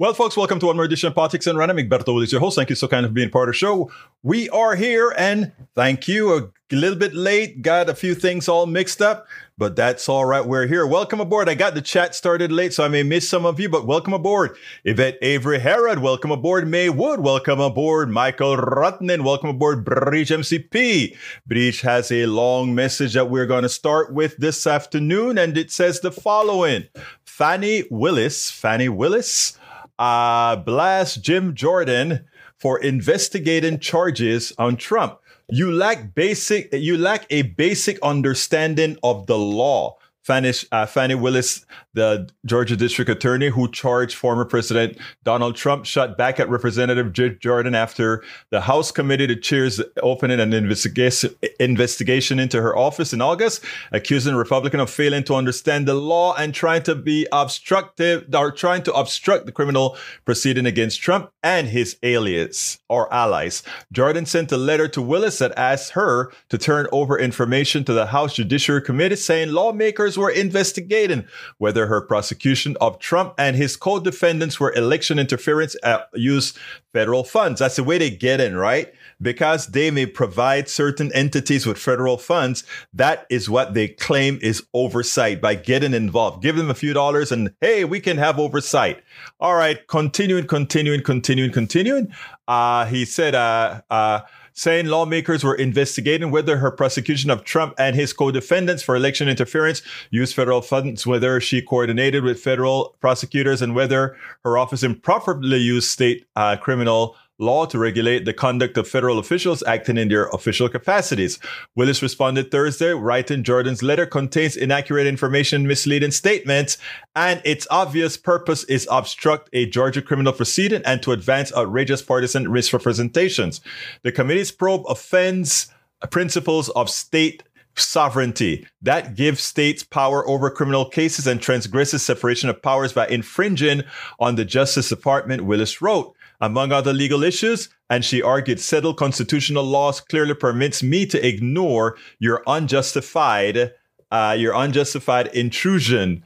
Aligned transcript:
Well, 0.00 0.14
folks, 0.14 0.34
welcome 0.34 0.58
to 0.60 0.64
one 0.64 0.76
more 0.76 0.86
edition 0.86 1.08
of 1.08 1.14
Politics 1.14 1.46
and. 1.46 1.58
Egberto 1.58 2.14
Willies, 2.14 2.32
your 2.32 2.40
host. 2.40 2.56
Thank 2.56 2.70
you 2.70 2.74
so 2.74 2.88
kind 2.88 3.04
of 3.04 3.12
being 3.12 3.28
part 3.28 3.50
of 3.50 3.52
the 3.52 3.58
show. 3.58 3.92
We 4.22 4.48
are 4.48 4.74
here, 4.74 5.12
and 5.14 5.52
thank 5.74 6.08
you. 6.08 6.34
A 6.34 6.74
little 6.74 6.96
bit 6.96 7.12
late, 7.12 7.60
got 7.60 7.90
a 7.90 7.94
few 7.94 8.14
things 8.14 8.48
all 8.48 8.64
mixed 8.64 9.02
up, 9.02 9.26
but 9.58 9.76
that's 9.76 10.08
all 10.08 10.24
right. 10.24 10.46
We're 10.46 10.66
here. 10.66 10.86
Welcome 10.86 11.20
aboard. 11.20 11.50
I 11.50 11.54
got 11.54 11.74
the 11.74 11.82
chat 11.82 12.14
started 12.14 12.50
late, 12.50 12.72
so 12.72 12.82
I 12.82 12.88
may 12.88 13.02
miss 13.02 13.28
some 13.28 13.44
of 13.44 13.60
you, 13.60 13.68
but 13.68 13.86
welcome 13.86 14.14
aboard. 14.14 14.56
Yvette 14.86 15.18
Avery 15.20 15.58
Herod, 15.58 15.98
welcome 15.98 16.30
aboard. 16.30 16.66
May 16.66 16.88
Wood, 16.88 17.20
welcome 17.20 17.60
aboard. 17.60 18.08
Michael 18.08 18.56
Rutnan, 18.56 19.22
welcome 19.22 19.50
aboard. 19.50 19.84
Bridge 19.84 20.30
MCP. 20.30 21.14
Bridge 21.46 21.82
has 21.82 22.10
a 22.10 22.24
long 22.24 22.74
message 22.74 23.12
that 23.12 23.28
we're 23.28 23.44
going 23.44 23.64
to 23.64 23.68
start 23.68 24.14
with 24.14 24.38
this 24.38 24.66
afternoon, 24.66 25.36
and 25.36 25.58
it 25.58 25.70
says 25.70 26.00
the 26.00 26.10
following 26.10 26.84
Fani 27.22 27.84
Willis, 27.90 28.50
Fani 28.50 28.88
Willis, 28.88 29.58
uh, 30.00 30.56
blast 30.56 31.22
Jim 31.22 31.54
Jordan 31.54 32.24
for 32.56 32.80
investigating 32.80 33.78
charges 33.78 34.52
on 34.58 34.76
Trump. 34.76 35.20
You 35.50 35.70
lack 35.70 36.14
basic, 36.14 36.72
you 36.72 36.96
lack 36.96 37.26
a 37.30 37.42
basic 37.42 37.98
understanding 38.02 38.96
of 39.02 39.26
the 39.26 39.38
law. 39.38 39.98
Uh, 40.28 40.86
Fani 40.86 41.16
Willis, 41.16 41.66
the 41.94 42.28
Georgia 42.46 42.76
District 42.76 43.10
Attorney 43.10 43.48
who 43.48 43.70
charged 43.70 44.16
former 44.16 44.44
President 44.44 44.96
Donald 45.24 45.56
Trump, 45.56 45.84
shot 45.84 46.16
back 46.16 46.38
at 46.38 46.48
Representative 46.48 47.12
Jordan 47.40 47.74
after 47.74 48.22
the 48.50 48.60
House 48.60 48.92
committee 48.92 49.26
to 49.26 49.36
chairs 49.36 49.80
opening 50.02 50.40
an 50.40 50.52
investigation, 50.52 51.34
investigation 51.58 52.38
into 52.38 52.60
her 52.60 52.76
office 52.76 53.12
in 53.12 53.20
August, 53.20 53.64
accusing 53.92 54.34
Republican 54.34 54.80
of 54.80 54.90
failing 54.90 55.24
to 55.24 55.34
understand 55.34 55.86
the 55.86 55.94
law 55.94 56.34
and 56.36 56.54
trying 56.54 56.82
to 56.82 56.94
be 56.94 57.26
obstructive 57.32 58.24
or 58.34 58.52
trying 58.52 58.82
to 58.82 58.92
obstruct 58.94 59.46
the 59.46 59.52
criminal 59.52 59.96
proceeding 60.24 60.66
against 60.66 61.00
Trump 61.00 61.30
and 61.42 61.68
his 61.68 61.96
alias 62.02 62.78
or 62.88 63.12
allies. 63.12 63.62
Jordan 63.92 64.26
sent 64.26 64.52
a 64.52 64.56
letter 64.56 64.88
to 64.88 65.02
Willis 65.02 65.38
that 65.38 65.56
asked 65.58 65.92
her 65.92 66.32
to 66.48 66.58
turn 66.58 66.86
over 66.92 67.18
information 67.18 67.84
to 67.84 67.92
the 67.92 68.06
House 68.06 68.34
Judiciary 68.34 68.82
Committee, 68.82 69.16
saying 69.16 69.50
lawmakers 69.50 70.16
were 70.16 70.30
investigating 70.30 71.24
whether 71.58 71.79
her 71.86 72.00
prosecution 72.00 72.76
of 72.80 72.98
Trump 72.98 73.34
and 73.38 73.56
his 73.56 73.76
co-defendants 73.76 74.58
were 74.58 74.72
election 74.74 75.18
interference 75.18 75.76
uh, 75.82 76.00
use 76.14 76.54
federal 76.92 77.24
funds. 77.24 77.60
That's 77.60 77.76
the 77.76 77.84
way 77.84 77.98
they 77.98 78.10
get 78.10 78.40
in, 78.40 78.56
right? 78.56 78.92
Because 79.22 79.68
they 79.68 79.90
may 79.90 80.06
provide 80.06 80.68
certain 80.68 81.12
entities 81.12 81.66
with 81.66 81.78
federal 81.78 82.16
funds. 82.16 82.64
That 82.92 83.26
is 83.30 83.50
what 83.50 83.74
they 83.74 83.88
claim 83.88 84.38
is 84.42 84.64
oversight 84.74 85.40
by 85.40 85.54
getting 85.54 85.94
involved. 85.94 86.42
Give 86.42 86.56
them 86.56 86.70
a 86.70 86.74
few 86.74 86.92
dollars 86.92 87.30
and 87.30 87.54
hey, 87.60 87.84
we 87.84 88.00
can 88.00 88.18
have 88.18 88.38
oversight. 88.38 89.02
All 89.38 89.54
right, 89.54 89.86
continuing, 89.86 90.46
continuing, 90.46 91.02
continuing, 91.02 91.52
continuing. 91.52 92.12
Uh, 92.48 92.86
he 92.86 93.04
said, 93.04 93.34
uh, 93.34 93.82
uh, 93.90 94.20
saying 94.52 94.86
lawmakers 94.86 95.44
were 95.44 95.54
investigating 95.54 96.30
whether 96.30 96.58
her 96.58 96.70
prosecution 96.70 97.30
of 97.30 97.44
Trump 97.44 97.74
and 97.78 97.96
his 97.96 98.12
co-defendants 98.12 98.82
for 98.82 98.96
election 98.96 99.28
interference 99.28 99.82
used 100.10 100.34
federal 100.34 100.62
funds, 100.62 101.06
whether 101.06 101.40
she 101.40 101.62
coordinated 101.62 102.24
with 102.24 102.40
federal 102.40 102.96
prosecutors, 103.00 103.62
and 103.62 103.74
whether 103.74 104.16
her 104.44 104.58
office 104.58 104.82
improperly 104.82 105.58
used 105.58 105.90
state 105.90 106.26
uh, 106.36 106.56
criminal 106.56 107.16
law 107.40 107.64
to 107.66 107.78
regulate 107.78 108.24
the 108.24 108.34
conduct 108.34 108.76
of 108.76 108.86
federal 108.86 109.18
officials 109.18 109.62
acting 109.66 109.96
in 109.96 110.08
their 110.08 110.26
official 110.28 110.68
capacities. 110.68 111.38
Willis 111.74 112.02
responded 112.02 112.50
Thursday, 112.50 112.92
writing 112.92 113.42
Jordan's 113.42 113.82
letter 113.82 114.06
contains 114.06 114.56
inaccurate 114.56 115.06
information, 115.06 115.66
misleading 115.66 116.10
statements, 116.10 116.78
and 117.16 117.40
its 117.44 117.66
obvious 117.70 118.16
purpose 118.16 118.64
is 118.64 118.86
obstruct 118.90 119.48
a 119.52 119.66
Georgia 119.66 120.02
criminal 120.02 120.32
proceeding 120.32 120.82
and 120.84 121.02
to 121.02 121.12
advance 121.12 121.52
outrageous 121.56 122.02
partisan 122.02 122.52
misrepresentations. 122.52 123.60
The 124.02 124.12
committee's 124.12 124.52
probe 124.52 124.84
offends 124.88 125.72
principles 126.10 126.68
of 126.70 126.88
state 126.88 127.42
sovereignty 127.76 128.66
that 128.82 129.14
gives 129.14 129.42
states 129.42 129.82
power 129.82 130.26
over 130.28 130.50
criminal 130.50 130.88
cases 130.88 131.26
and 131.26 131.40
transgresses 131.40 132.02
separation 132.02 132.50
of 132.50 132.62
powers 132.62 132.92
by 132.92 133.06
infringing 133.06 133.82
on 134.18 134.34
the 134.36 134.44
Justice 134.44 134.88
Department, 134.88 135.44
Willis 135.44 135.80
wrote 135.80 136.14
among 136.40 136.72
other 136.72 136.92
legal 136.92 137.22
issues, 137.22 137.68
and 137.88 138.04
she 138.04 138.22
argued 138.22 138.60
settled 138.60 138.96
constitutional 138.96 139.64
laws 139.64 140.00
clearly 140.00 140.34
permits 140.34 140.82
me 140.82 141.06
to 141.06 141.26
ignore 141.26 141.96
your 142.18 142.42
unjustified, 142.46 143.72
uh, 144.10 144.36
your 144.38 144.54
unjustified 144.54 145.26
intrusion 145.28 146.22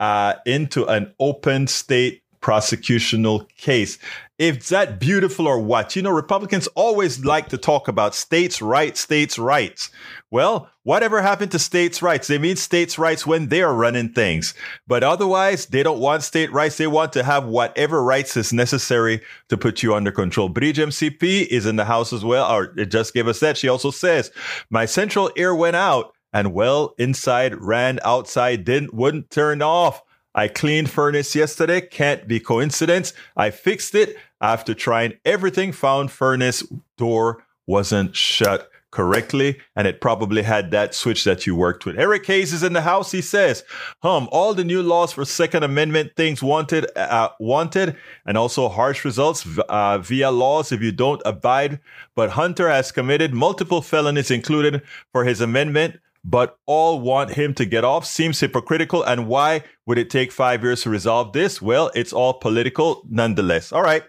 uh, 0.00 0.34
into 0.46 0.86
an 0.86 1.12
open 1.18 1.66
state 1.66 2.22
prosecutional 2.40 3.48
case. 3.56 3.98
If 4.38 4.68
that 4.68 5.00
beautiful 5.00 5.48
or 5.48 5.58
what? 5.58 5.96
You 5.96 6.02
know, 6.02 6.10
Republicans 6.10 6.68
always 6.76 7.24
like 7.24 7.48
to 7.48 7.58
talk 7.58 7.88
about 7.88 8.14
states' 8.14 8.62
rights, 8.62 9.00
states' 9.00 9.36
rights. 9.36 9.90
Well, 10.30 10.70
whatever 10.84 11.20
happened 11.20 11.50
to 11.52 11.58
states' 11.58 12.02
rights? 12.02 12.28
They 12.28 12.38
mean 12.38 12.54
states' 12.54 13.00
rights 13.00 13.26
when 13.26 13.48
they 13.48 13.62
are 13.62 13.74
running 13.74 14.12
things. 14.12 14.54
But 14.86 15.02
otherwise, 15.02 15.66
they 15.66 15.82
don't 15.82 15.98
want 15.98 16.22
state 16.22 16.52
rights. 16.52 16.76
They 16.76 16.86
want 16.86 17.12
to 17.14 17.24
have 17.24 17.46
whatever 17.46 18.00
rights 18.00 18.36
is 18.36 18.52
necessary 18.52 19.22
to 19.48 19.56
put 19.56 19.82
you 19.82 19.92
under 19.92 20.12
control. 20.12 20.48
Bridge 20.48 20.78
MCP 20.78 21.48
is 21.48 21.66
in 21.66 21.74
the 21.74 21.86
house 21.86 22.12
as 22.12 22.24
well, 22.24 22.48
or 22.48 22.72
it 22.78 22.92
just 22.92 23.14
gave 23.14 23.26
us 23.26 23.40
that. 23.40 23.56
She 23.56 23.68
also 23.68 23.90
says, 23.90 24.30
my 24.70 24.84
central 24.84 25.32
ear 25.36 25.52
went 25.52 25.74
out 25.74 26.14
and 26.32 26.54
well 26.54 26.94
inside 26.96 27.56
ran 27.56 27.98
outside, 28.04 28.64
didn't, 28.64 28.94
wouldn't 28.94 29.30
turn 29.30 29.62
off. 29.62 30.00
I 30.34 30.48
cleaned 30.48 30.90
furnace 30.90 31.34
yesterday. 31.34 31.80
Can't 31.80 32.28
be 32.28 32.40
coincidence. 32.40 33.12
I 33.36 33.50
fixed 33.50 33.94
it 33.94 34.16
after 34.40 34.74
trying 34.74 35.14
everything. 35.24 35.72
Found 35.72 36.10
furnace 36.10 36.62
door 36.96 37.44
wasn't 37.66 38.14
shut 38.14 38.70
correctly, 38.90 39.60
and 39.76 39.86
it 39.86 40.00
probably 40.00 40.42
had 40.42 40.70
that 40.70 40.94
switch 40.94 41.24
that 41.24 41.46
you 41.46 41.54
worked 41.54 41.84
with. 41.84 41.98
Eric 41.98 42.24
Hayes 42.26 42.54
is 42.54 42.62
in 42.62 42.72
the 42.72 42.80
house. 42.80 43.12
He 43.12 43.20
says, 43.20 43.62
"Hum, 44.02 44.28
all 44.32 44.54
the 44.54 44.64
new 44.64 44.82
laws 44.82 45.12
for 45.12 45.24
Second 45.24 45.62
Amendment 45.62 46.12
things 46.16 46.42
wanted, 46.42 46.86
uh, 46.96 47.28
wanted, 47.38 47.96
and 48.24 48.38
also 48.38 48.68
harsh 48.68 49.04
results 49.04 49.46
uh, 49.68 49.98
via 49.98 50.30
laws 50.30 50.72
if 50.72 50.80
you 50.80 50.92
don't 50.92 51.20
abide. 51.26 51.80
But 52.16 52.30
Hunter 52.30 52.68
has 52.70 52.90
committed 52.90 53.34
multiple 53.34 53.82
felonies, 53.82 54.30
included 54.30 54.82
for 55.12 55.24
his 55.24 55.40
amendment." 55.40 56.00
But 56.24 56.58
all 56.66 57.00
want 57.00 57.30
him 57.30 57.54
to 57.54 57.64
get 57.64 57.84
off 57.84 58.04
seems 58.04 58.40
hypocritical. 58.40 59.02
And 59.02 59.28
why 59.28 59.62
would 59.86 59.98
it 59.98 60.10
take 60.10 60.32
five 60.32 60.62
years 60.62 60.82
to 60.82 60.90
resolve 60.90 61.32
this? 61.32 61.62
Well, 61.62 61.90
it's 61.94 62.12
all 62.12 62.34
political 62.34 63.02
nonetheless. 63.08 63.72
All 63.72 63.82
right 63.82 64.02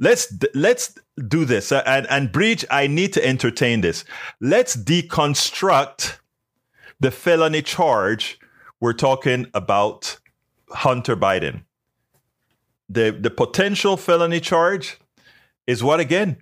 let's 0.00 0.32
let's 0.54 0.94
do 1.28 1.44
this 1.44 1.70
uh, 1.70 1.82
and 1.86 2.06
and 2.10 2.32
breach 2.32 2.64
i 2.70 2.86
need 2.86 3.12
to 3.12 3.24
entertain 3.24 3.82
this 3.82 4.04
let's 4.40 4.74
deconstruct 4.74 6.18
the 6.98 7.10
felony 7.10 7.62
charge 7.62 8.38
we're 8.80 8.94
talking 8.94 9.46
about 9.54 10.18
hunter 10.70 11.14
biden 11.14 11.62
the 12.88 13.16
the 13.20 13.30
potential 13.30 13.96
felony 13.96 14.40
charge 14.40 14.98
is 15.66 15.84
what 15.84 16.00
again 16.00 16.38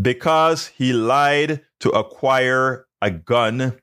because 0.00 0.68
he 0.68 0.92
lied 0.92 1.60
to 1.80 1.90
acquire 1.90 2.86
a 3.02 3.10
gun 3.10 3.76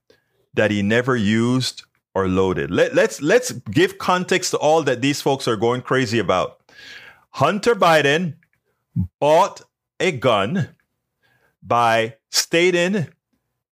that 0.58 0.72
he 0.72 0.82
never 0.82 1.16
used 1.16 1.84
or 2.14 2.28
loaded 2.28 2.72
Let, 2.72 2.94
let's 2.94 3.22
let's 3.22 3.52
give 3.52 3.98
context 3.98 4.52
to 4.52 4.58
all 4.58 4.84
that 4.84 5.02
these 5.02 5.22
folks 5.22 5.48
are 5.48 5.56
going 5.56 5.82
crazy 5.82 6.20
about 6.20 6.60
hunter 7.30 7.76
biden 7.76 8.36
bought 9.20 9.62
a 10.00 10.12
gun 10.12 10.70
by 11.64 12.16
stating 12.32 13.08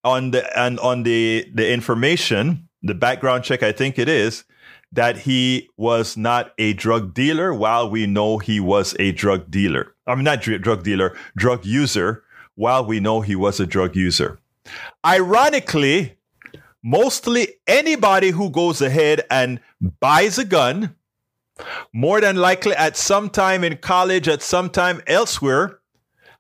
on 0.04 0.32
the 0.32 0.60
and 0.60 0.80
on 0.80 1.04
the 1.04 1.50
the 1.54 1.72
information, 1.72 2.68
the 2.84 2.94
background 2.94 3.44
check, 3.44 3.64
I 3.64 3.72
think 3.72 3.98
it 3.98 4.10
is, 4.10 4.44
that 4.92 5.18
he 5.18 5.70
was 5.78 6.16
not 6.16 6.54
a 6.58 6.74
drug 6.74 7.14
dealer, 7.14 7.54
while 7.54 7.90
we 7.90 8.06
know 8.06 8.38
he 8.38 8.60
was 8.60 8.96
a 9.00 9.12
drug 9.12 9.50
dealer. 9.50 9.96
I 10.06 10.16
mean, 10.16 10.24
not 10.24 10.42
drug 10.42 10.84
dealer, 10.84 11.18
drug 11.36 11.66
user, 11.66 12.24
while 12.56 12.86
we 12.86 13.00
know 13.00 13.22
he 13.22 13.36
was 13.36 13.60
a 13.60 13.66
drug 13.66 13.96
user. 13.96 14.40
Ironically, 15.06 16.18
mostly 16.86 17.56
anybody 17.66 18.30
who 18.30 18.52
goes 18.52 18.80
ahead 18.80 19.24
and 19.32 19.60
buys 20.00 20.38
a 20.38 20.46
gun 20.46 20.96
more 21.92 22.22
than 22.22 22.36
likely 22.36 22.76
at 22.76 22.96
some 22.96 23.28
time 23.28 23.64
in 23.64 23.76
college, 23.78 24.28
at 24.28 24.44
some 24.44 24.70
time 24.70 25.02
elsewhere, 25.08 25.80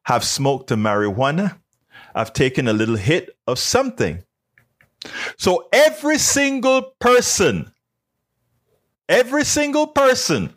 have 0.04 0.24
smoked 0.24 0.70
a 0.70 0.76
marijuana, 0.76 1.58
have 2.14 2.32
taken 2.32 2.68
a 2.68 2.74
little 2.74 2.96
hit 2.96 3.36
of 3.48 3.58
something. 3.58 4.24
So 5.36 5.68
every 5.74 6.20
single 6.20 6.94
person, 7.00 7.72
every 9.10 9.46
single 9.46 9.88
person 9.88 10.54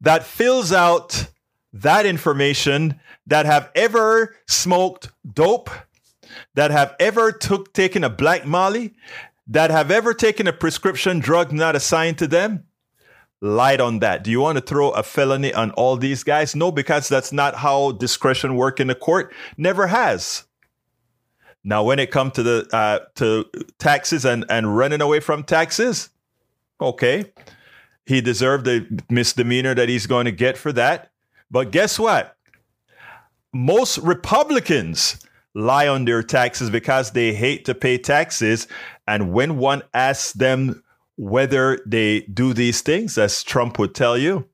that 0.00 0.24
fills 0.24 0.72
out 0.72 1.26
that 1.72 2.06
information 2.06 3.00
that 3.26 3.46
have 3.46 3.68
ever 3.74 4.36
smoked 4.46 5.10
dope, 5.34 5.70
that 6.54 6.70
have 6.70 6.94
ever 6.98 7.32
took 7.32 7.72
taken 7.72 8.04
a 8.04 8.10
black 8.10 8.46
molly, 8.46 8.94
that 9.46 9.70
have 9.70 9.90
ever 9.90 10.14
taken 10.14 10.46
a 10.46 10.52
prescription 10.52 11.18
drug 11.18 11.52
not 11.52 11.76
assigned 11.76 12.18
to 12.18 12.26
them, 12.26 12.64
light 13.40 13.80
on 13.80 13.98
that. 13.98 14.22
Do 14.24 14.30
you 14.30 14.40
want 14.40 14.56
to 14.56 14.64
throw 14.64 14.90
a 14.90 15.02
felony 15.02 15.52
on 15.52 15.72
all 15.72 15.96
these 15.96 16.22
guys? 16.22 16.54
No, 16.54 16.70
because 16.70 17.08
that's 17.08 17.32
not 17.32 17.56
how 17.56 17.92
discretion 17.92 18.56
work 18.56 18.80
in 18.80 18.86
the 18.86 18.94
court. 18.94 19.34
Never 19.56 19.88
has. 19.88 20.44
Now, 21.64 21.84
when 21.84 21.98
it 21.98 22.10
comes 22.10 22.32
to 22.32 22.42
the 22.42 22.68
uh, 22.72 23.00
to 23.16 23.44
taxes 23.78 24.24
and 24.24 24.44
and 24.48 24.76
running 24.76 25.00
away 25.00 25.20
from 25.20 25.44
taxes, 25.44 26.10
okay, 26.80 27.32
he 28.04 28.20
deserved 28.20 28.64
the 28.64 29.02
misdemeanor 29.08 29.74
that 29.74 29.88
he's 29.88 30.06
going 30.06 30.24
to 30.24 30.32
get 30.32 30.56
for 30.56 30.72
that. 30.72 31.12
But 31.50 31.70
guess 31.70 31.98
what? 31.98 32.36
Most 33.52 33.98
Republicans 33.98 35.20
lie 35.54 35.86
on 35.86 36.04
their 36.04 36.22
taxes 36.22 36.70
because 36.70 37.10
they 37.10 37.34
hate 37.34 37.64
to 37.66 37.74
pay 37.74 37.98
taxes. 37.98 38.66
And 39.06 39.32
when 39.32 39.58
one 39.58 39.82
asks 39.92 40.32
them 40.32 40.82
whether 41.16 41.78
they 41.86 42.20
do 42.22 42.54
these 42.54 42.80
things, 42.80 43.18
as 43.18 43.42
Trump 43.42 43.78
would 43.78 43.94
tell 43.94 44.16
you, 44.16 44.48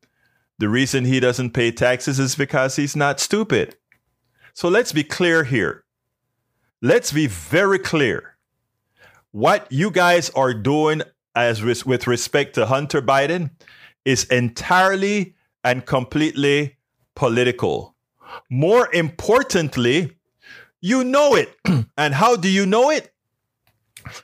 the 0.59 0.69
reason 0.69 1.05
he 1.05 1.21
doesn't 1.21 1.51
pay 1.51 1.71
taxes 1.71 2.19
is 2.19 2.35
because 2.35 2.77
he's 2.77 2.97
not 2.97 3.21
stupid. 3.21 3.77
So 4.55 4.69
let's 4.69 4.93
be 4.93 5.05
clear 5.05 5.45
here. 5.45 5.85
Let's 6.83 7.13
be 7.13 7.29
very 7.29 7.79
clear. 7.79 8.37
What 9.31 9.71
you 9.71 9.91
guys 9.91 10.31
are 10.31 10.55
doing 10.55 11.03
as 11.35 11.63
res- 11.63 11.87
with 11.87 12.09
respect 12.09 12.55
to 12.55 12.67
Hunter 12.67 13.01
Biden 13.01 13.51
is 14.05 14.25
entirely 14.25 15.37
and 15.63 15.87
completely 15.87 16.77
political. 17.15 17.95
More 18.51 18.93
importantly, 18.93 20.18
you 20.81 21.05
know 21.05 21.35
it. 21.35 21.55
and 21.97 22.15
how 22.15 22.37
do 22.37 22.49
you 22.49 22.67
know 22.67 22.91
it? 22.91 23.13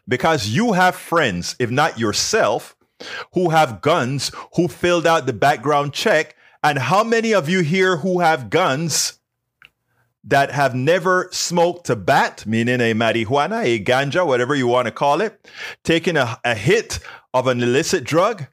Because 0.09 0.49
you 0.49 0.73
have 0.73 0.95
friends, 0.95 1.57
if 1.59 1.71
not 1.71 1.99
yourself, 1.99 2.77
who 3.33 3.51
have 3.51 3.81
guns, 3.81 4.31
who 4.55 4.69
filled 4.69 5.07
out 5.07 5.27
the 5.27 5.33
background 5.33 5.93
check. 5.93 6.37
And 6.63 6.79
how 6.79 7.05
many 7.05 7.35
of 7.35 7.49
you 7.49 7.61
here 7.61 7.99
who 7.99 8.21
have 8.21 8.49
guns 8.49 9.19
that 10.27 10.51
have 10.51 10.75
never 10.75 11.29
smoked 11.33 11.91
a 11.91 11.97
bat, 11.97 12.47
meaning 12.47 12.81
a 12.81 12.95
marijuana, 12.95 13.63
a 13.65 13.83
ganja, 13.83 14.27
whatever 14.27 14.55
you 14.55 14.67
want 14.67 14.87
to 14.87 14.93
call 14.93 15.21
it, 15.21 15.47
taking 15.83 16.17
a, 16.17 16.39
a 16.45 16.55
hit 16.55 16.99
of 17.35 17.47
an 17.47 17.63
illicit 17.63 18.05
drug, 18.05 18.47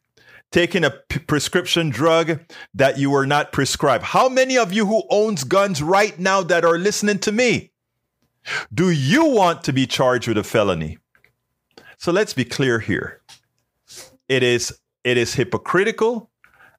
taking 0.51 0.83
a 0.83 0.91
p- 0.91 1.19
prescription 1.19 1.89
drug 1.89 2.41
that 2.73 2.97
you 2.97 3.09
were 3.09 3.25
not 3.25 3.53
prescribed. 3.53 4.03
How 4.03 4.27
many 4.27 4.57
of 4.57 4.73
you 4.73 4.85
who 4.85 5.03
owns 5.09 5.45
guns 5.45 5.81
right 5.81 6.17
now 6.19 6.43
that 6.43 6.65
are 6.65 6.77
listening 6.77 7.19
to 7.19 7.31
me? 7.31 7.70
Do 8.73 8.89
you 8.89 9.25
want 9.25 9.63
to 9.65 9.73
be 9.73 9.85
charged 9.87 10.27
with 10.27 10.37
a 10.37 10.43
felony? 10.43 10.97
So 11.97 12.11
let's 12.11 12.33
be 12.33 12.45
clear 12.45 12.79
here. 12.79 13.21
It 14.27 14.43
is 14.43 14.77
it 15.03 15.17
is 15.17 15.35
hypocritical 15.35 16.29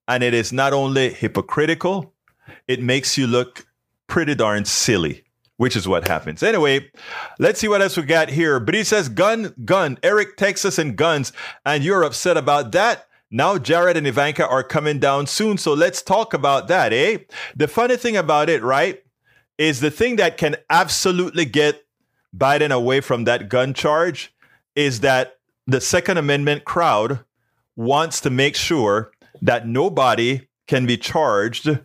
and 0.09 0.23
it 0.23 0.35
is 0.35 0.53
not 0.53 0.73
only 0.73 1.13
hypocritical, 1.13 2.13
it 2.67 2.83
makes 2.83 3.17
you 3.17 3.27
look 3.27 3.67
pretty 4.07 4.35
darn 4.35 4.65
silly, 4.65 5.25
which 5.57 5.77
is 5.77 5.89
what 5.89 6.09
happens. 6.09 6.43
Anyway, 6.43 6.91
let's 7.39 7.61
see 7.61 7.69
what 7.69 7.83
else 7.83 7.97
we 7.97 8.03
got 8.03 8.29
here. 8.29 8.61
But 8.61 8.75
he 8.75 8.85
says, 8.85 9.09
gun, 9.09 9.55
gun, 9.65 9.99
Eric, 10.03 10.37
Texas, 10.37 10.79
and 10.79 10.97
guns. 10.97 11.33
And 11.65 11.85
you're 11.85 12.03
upset 12.03 12.37
about 12.37 12.73
that. 12.73 13.07
Now 13.31 13.57
Jared 13.57 13.97
and 13.97 14.07
Ivanka 14.07 14.47
are 14.47 14.63
coming 14.63 14.99
down 14.99 15.27
soon. 15.27 15.57
So 15.57 15.73
let's 15.73 16.03
talk 16.03 16.35
about 16.35 16.69
that, 16.69 16.93
eh? 16.93 17.19
The 17.57 17.69
funny 17.69 17.97
thing 17.97 18.17
about 18.17 18.51
it, 18.51 18.63
right, 18.63 19.03
is 19.59 19.81
the 19.81 19.91
thing 19.91 20.17
that 20.17 20.37
can 20.37 20.57
absolutely 20.71 21.45
get 21.45 21.85
Biden 22.37 22.71
away 22.71 23.01
from 23.01 23.25
that 23.25 23.49
gun 23.49 23.75
charge 23.75 24.35
is 24.75 25.01
that 25.01 25.39
the 25.67 25.81
Second 25.81 26.19
Amendment 26.19 26.65
crowd 26.65 27.21
wants 27.77 28.21
to 28.21 28.31
make 28.31 28.57
sure 28.57 29.13
that 29.41 29.67
nobody 29.67 30.49
can 30.67 30.87
be 30.87 30.97
charged 30.97 31.79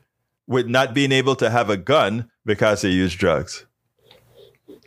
with 0.47 0.67
not 0.67 0.93
being 0.93 1.11
able 1.11 1.35
to 1.35 1.49
have 1.49 1.69
a 1.69 1.77
gun 1.77 2.29
because 2.45 2.81
they 2.81 2.89
use 2.89 3.13
drugs. 3.13 3.65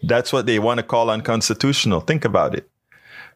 That's 0.02 0.32
what 0.32 0.46
they 0.46 0.58
want 0.58 0.78
to 0.78 0.82
call 0.82 1.10
unconstitutional. 1.10 2.00
Think 2.00 2.24
about 2.24 2.54
it. 2.54 2.70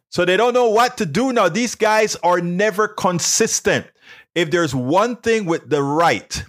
So 0.08 0.24
they 0.24 0.36
don't 0.36 0.54
know 0.54 0.70
what 0.70 0.96
to 0.98 1.06
do 1.06 1.32
now. 1.32 1.48
These 1.48 1.74
guys 1.74 2.16
are 2.22 2.40
never 2.40 2.88
consistent. 2.88 3.86
If 4.34 4.50
there's 4.50 4.74
one 4.74 5.16
thing 5.16 5.44
with 5.44 5.68
the 5.68 5.82
right, 5.82 6.44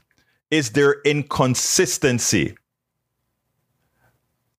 is 0.52 0.72
their 0.72 1.02
inconsistency. 1.02 2.56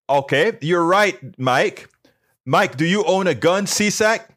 Okay, 0.09 0.57
you're 0.61 0.85
right, 0.85 1.19
Mike. 1.39 1.89
Mike, 2.45 2.77
do 2.77 2.85
you 2.85 3.05
own 3.05 3.27
a 3.27 3.35
gun, 3.35 3.67
Cisak? 3.67 4.29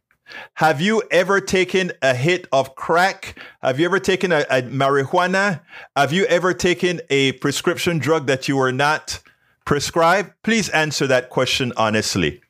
Have 0.55 0.81
you 0.81 1.03
ever 1.11 1.39
taken 1.39 1.91
a 2.01 2.15
hit 2.15 2.47
of 2.51 2.75
crack? 2.75 3.37
Have 3.61 3.79
you 3.79 3.85
ever 3.85 3.99
taken 3.99 4.31
a, 4.31 4.45
a, 4.49 4.61
marijuana? 4.63 5.61
Have 5.95 6.13
you 6.13 6.25
ever 6.25 6.53
taken 6.53 7.01
a 7.09 7.33
prescription 7.33 7.99
drug 7.99 8.27
that 8.27 8.47
you 8.47 8.57
were 8.57 8.71
not 8.71 9.21
prescribed? 9.65 10.31
Please 10.43 10.69
answer 10.69 11.07
that 11.07 11.29
question 11.29 11.73
honestly. 11.77 12.41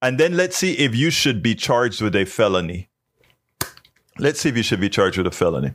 And 0.00 0.18
then 0.18 0.36
let's 0.36 0.56
see 0.56 0.72
if 0.74 0.94
you 0.94 1.10
should 1.10 1.42
be 1.42 1.54
charged 1.54 2.02
with 2.02 2.16
a 2.16 2.24
felony. 2.24 2.88
Let's 4.18 4.40
see 4.40 4.48
if 4.48 4.56
you 4.56 4.62
should 4.62 4.80
be 4.80 4.90
charged 4.90 5.16
with 5.16 5.26
a 5.26 5.30
felony. 5.30 5.72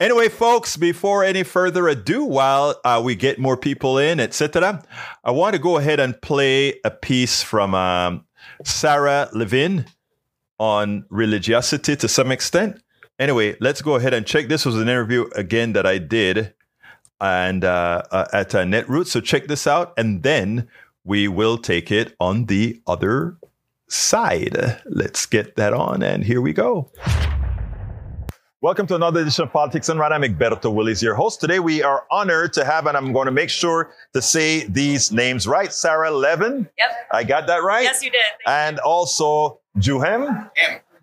Anyway, 0.00 0.28
folks, 0.28 0.76
before 0.76 1.24
any 1.24 1.42
further 1.42 1.88
ado, 1.88 2.24
while 2.24 2.80
uh, 2.84 3.00
we 3.04 3.16
get 3.16 3.40
more 3.40 3.56
people 3.56 3.98
in, 3.98 4.20
etc., 4.20 4.80
I 5.24 5.32
want 5.32 5.54
to 5.54 5.58
go 5.58 5.76
ahead 5.76 5.98
and 5.98 6.20
play 6.22 6.74
a 6.84 6.90
piece 6.90 7.42
from 7.42 7.74
um, 7.74 8.24
Sarah 8.62 9.28
Levin 9.32 9.86
on 10.60 11.04
religiosity 11.10 11.96
to 11.96 12.06
some 12.06 12.30
extent. 12.30 12.80
Anyway, 13.18 13.56
let's 13.60 13.82
go 13.82 13.96
ahead 13.96 14.14
and 14.14 14.24
check. 14.24 14.46
This 14.46 14.64
was 14.64 14.76
an 14.76 14.82
interview 14.82 15.28
again 15.34 15.72
that 15.72 15.84
I 15.84 15.98
did 15.98 16.54
and 17.20 17.64
uh, 17.64 18.02
uh, 18.12 18.26
at 18.32 18.54
uh, 18.54 18.62
Netroots. 18.62 19.08
So 19.08 19.20
check 19.20 19.48
this 19.48 19.66
out, 19.66 19.94
and 19.96 20.22
then 20.22 20.68
we 21.02 21.26
will 21.26 21.58
take 21.58 21.90
it 21.90 22.14
on 22.20 22.46
the 22.46 22.80
other 22.86 23.36
side. 23.88 24.80
Let's 24.86 25.26
get 25.26 25.56
that 25.56 25.72
on, 25.72 26.04
and 26.04 26.22
here 26.22 26.40
we 26.40 26.52
go. 26.52 26.92
Welcome 28.60 28.88
to 28.88 28.96
another 28.96 29.20
edition 29.20 29.44
of 29.44 29.52
Politics 29.52 29.86
Done 29.86 29.98
Right. 29.98 30.10
I'm 30.10 30.22
Egberto 30.22 30.74
Willies, 30.74 31.00
your 31.00 31.14
host. 31.14 31.40
Today 31.40 31.60
we 31.60 31.80
are 31.84 32.04
honored 32.10 32.52
to 32.54 32.64
have, 32.64 32.88
and 32.88 32.96
I'm 32.96 33.12
going 33.12 33.26
to 33.26 33.30
make 33.30 33.50
sure 33.50 33.92
to 34.14 34.20
say 34.20 34.64
these 34.64 35.12
names 35.12 35.46
right. 35.46 35.72
Sarah 35.72 36.10
Levin. 36.10 36.68
Yep. 36.76 36.90
I 37.12 37.22
got 37.22 37.46
that 37.46 37.58
right? 37.58 37.84
Yes, 37.84 38.02
you 38.02 38.10
did. 38.10 38.18
Thank 38.44 38.48
and 38.48 38.80
also 38.80 39.60
Juhem. 39.78 40.50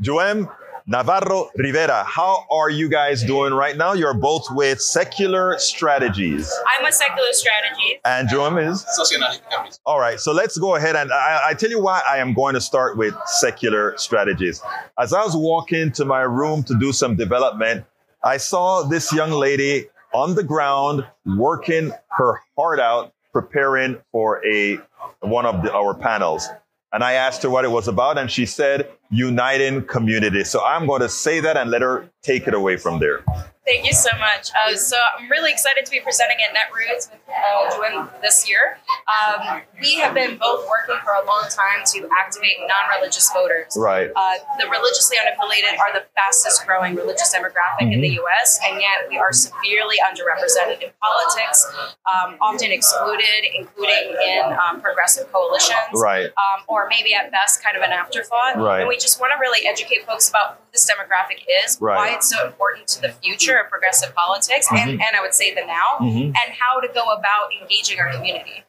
Juhem 0.02 0.54
Navarro 0.88 1.50
Rivera. 1.56 2.04
How 2.04 2.46
are 2.52 2.70
you 2.70 2.88
guys 2.88 3.24
doing 3.24 3.56
right 3.56 3.76
now? 3.76 3.94
You're 3.94 4.14
both 4.14 4.46
with 4.52 4.80
Secular 4.80 5.58
Strategies. 5.58 6.54
I'm 6.78 6.86
a 6.86 6.92
secular 6.92 7.32
strategist. 7.32 8.02
And 8.06 8.30
Juhem 8.30 8.64
is? 8.64 8.86
Socioanalytical 9.00 9.80
All 9.88 10.00
right, 10.00 10.20
so 10.20 10.32
let's 10.32 10.60
go 10.60 10.76
ahead 10.76 10.96
and 10.96 11.12
I, 11.12 11.42
I 11.48 11.54
tell 11.56 11.72
you 11.72 11.82
why 11.82 12.04
I 12.08 12.18
am 12.18 12.36
going 12.36 12.54
to 12.54 12.62
start 12.62 12.98
with 12.98 13.16
secular 13.26 13.98
strategies. 13.98 14.62
As 15.00 15.12
I 15.12 15.24
was 15.24 15.36
walking 15.36 15.92
to 15.94 16.06
my 16.06 16.22
room 16.22 16.62
to 16.66 16.78
do 16.78 16.94
some 16.94 17.16
development, 17.16 17.84
I 18.24 18.38
saw 18.38 18.84
this 18.84 19.12
young 19.12 19.32
lady 19.32 19.88
on 20.14 20.36
the 20.36 20.44
ground 20.44 21.04
working 21.26 21.94
her 22.10 22.42
heart 22.56 22.80
out, 22.80 23.12
preparing 23.34 23.98
for 24.12 24.46
a 24.46 24.80
one 25.22 25.48
of 25.48 25.64
the, 25.64 25.74
our 25.74 25.96
panels. 25.96 26.48
And 26.94 27.04
I 27.04 27.14
asked 27.14 27.42
her 27.42 27.50
what 27.50 27.66
it 27.66 27.72
was 27.72 27.88
about, 27.88 28.20
and 28.20 28.30
she 28.30 28.46
said, 28.46 28.88
uniting 29.10 29.86
community. 29.86 30.44
So 30.44 30.64
I'm 30.64 30.88
going 30.88 31.02
to 31.02 31.10
say 31.10 31.40
that 31.40 31.58
and 31.58 31.70
let 31.70 31.82
her 31.82 32.10
take 32.26 32.48
it 32.48 32.54
away 32.54 32.76
from 32.78 33.00
there. 33.00 33.24
Thank 33.66 33.84
you 33.88 33.94
so 33.94 34.12
much. 34.20 34.52
Uh, 34.54 34.76
so 34.76 34.96
I'm 35.18 35.28
really 35.28 35.50
excited 35.52 35.86
to 35.86 35.92
be 35.92 36.00
presenting 36.00 36.38
at 36.46 36.54
Netroots 36.54 37.10
with 37.10 37.20
uh, 37.28 37.76
Juan 37.78 38.10
this 38.22 38.48
year. 38.48 38.78
Um, 39.10 39.62
we 39.82 39.96
have 39.96 40.14
been 40.14 40.38
both 40.38 40.68
working 40.70 41.02
for 41.04 41.14
a 41.14 41.26
long 41.26 41.46
time 41.50 41.82
to 41.94 42.08
activate 42.22 42.58
non-religious 42.62 43.32
voters. 43.34 43.74
Right. 43.76 44.12
Uh, 44.16 44.34
the 44.60 44.70
religiously 44.70 45.18
unaffiliated 45.18 45.80
are 45.80 45.94
the 45.98 46.06
fastest 46.14 46.64
growing 46.68 46.94
religious 46.96 47.34
demographic 47.36 47.92
in 47.92 48.02
the 48.02 48.06
Mm-hmm. 48.06 48.22
U.S., 48.22 48.60
and 48.70 48.80
yet 48.80 49.10
we 49.10 49.18
are 49.18 49.34
severely 49.34 49.98
underrepresented 50.06 50.84
in 50.84 50.90
politics, 51.02 51.66
um, 52.06 52.38
often 52.42 52.72
excluded, 52.72 53.50
including 53.58 54.14
in 54.28 54.44
um, 54.62 54.80
progressive 54.80 55.32
coalitions. 55.34 55.90
Right. 55.96 56.26
Um, 56.28 56.62
or 56.68 56.88
maybe 56.88 57.16
at 57.16 57.32
best 57.32 57.64
kind 57.64 57.76
of 57.76 57.82
an 57.82 57.92
afterthought. 57.92 58.58
Right. 58.58 58.82
And 58.82 58.88
we 58.88 58.98
just 58.98 59.20
want 59.20 59.34
to 59.34 59.40
really 59.40 59.66
educate 59.68 60.06
folks 60.06 60.30
about 60.30 60.58
who 60.58 60.62
this 60.72 60.86
demographic 60.90 61.42
is, 61.66 61.80
Right. 61.82 61.96
why 61.96 62.15
it's 62.16 62.30
so 62.30 62.46
important 62.46 62.88
to 62.96 63.02
the 63.02 63.10
future 63.24 63.58
of 63.62 63.70
progressive 63.70 64.12
politics, 64.16 64.68
and, 64.72 64.80
Mm-hmm. 64.80 65.02
and 65.06 65.12
I 65.18 65.22
would 65.22 65.34
say 65.34 65.54
the 65.54 65.66
now, 65.66 65.90
Mhm. 66.02 66.28
and 66.40 66.48
how 66.62 66.80
to 66.80 66.88
go 67.00 67.04
about 67.20 67.46
engaging 67.62 68.00
our 68.00 68.12
community. 68.16 68.64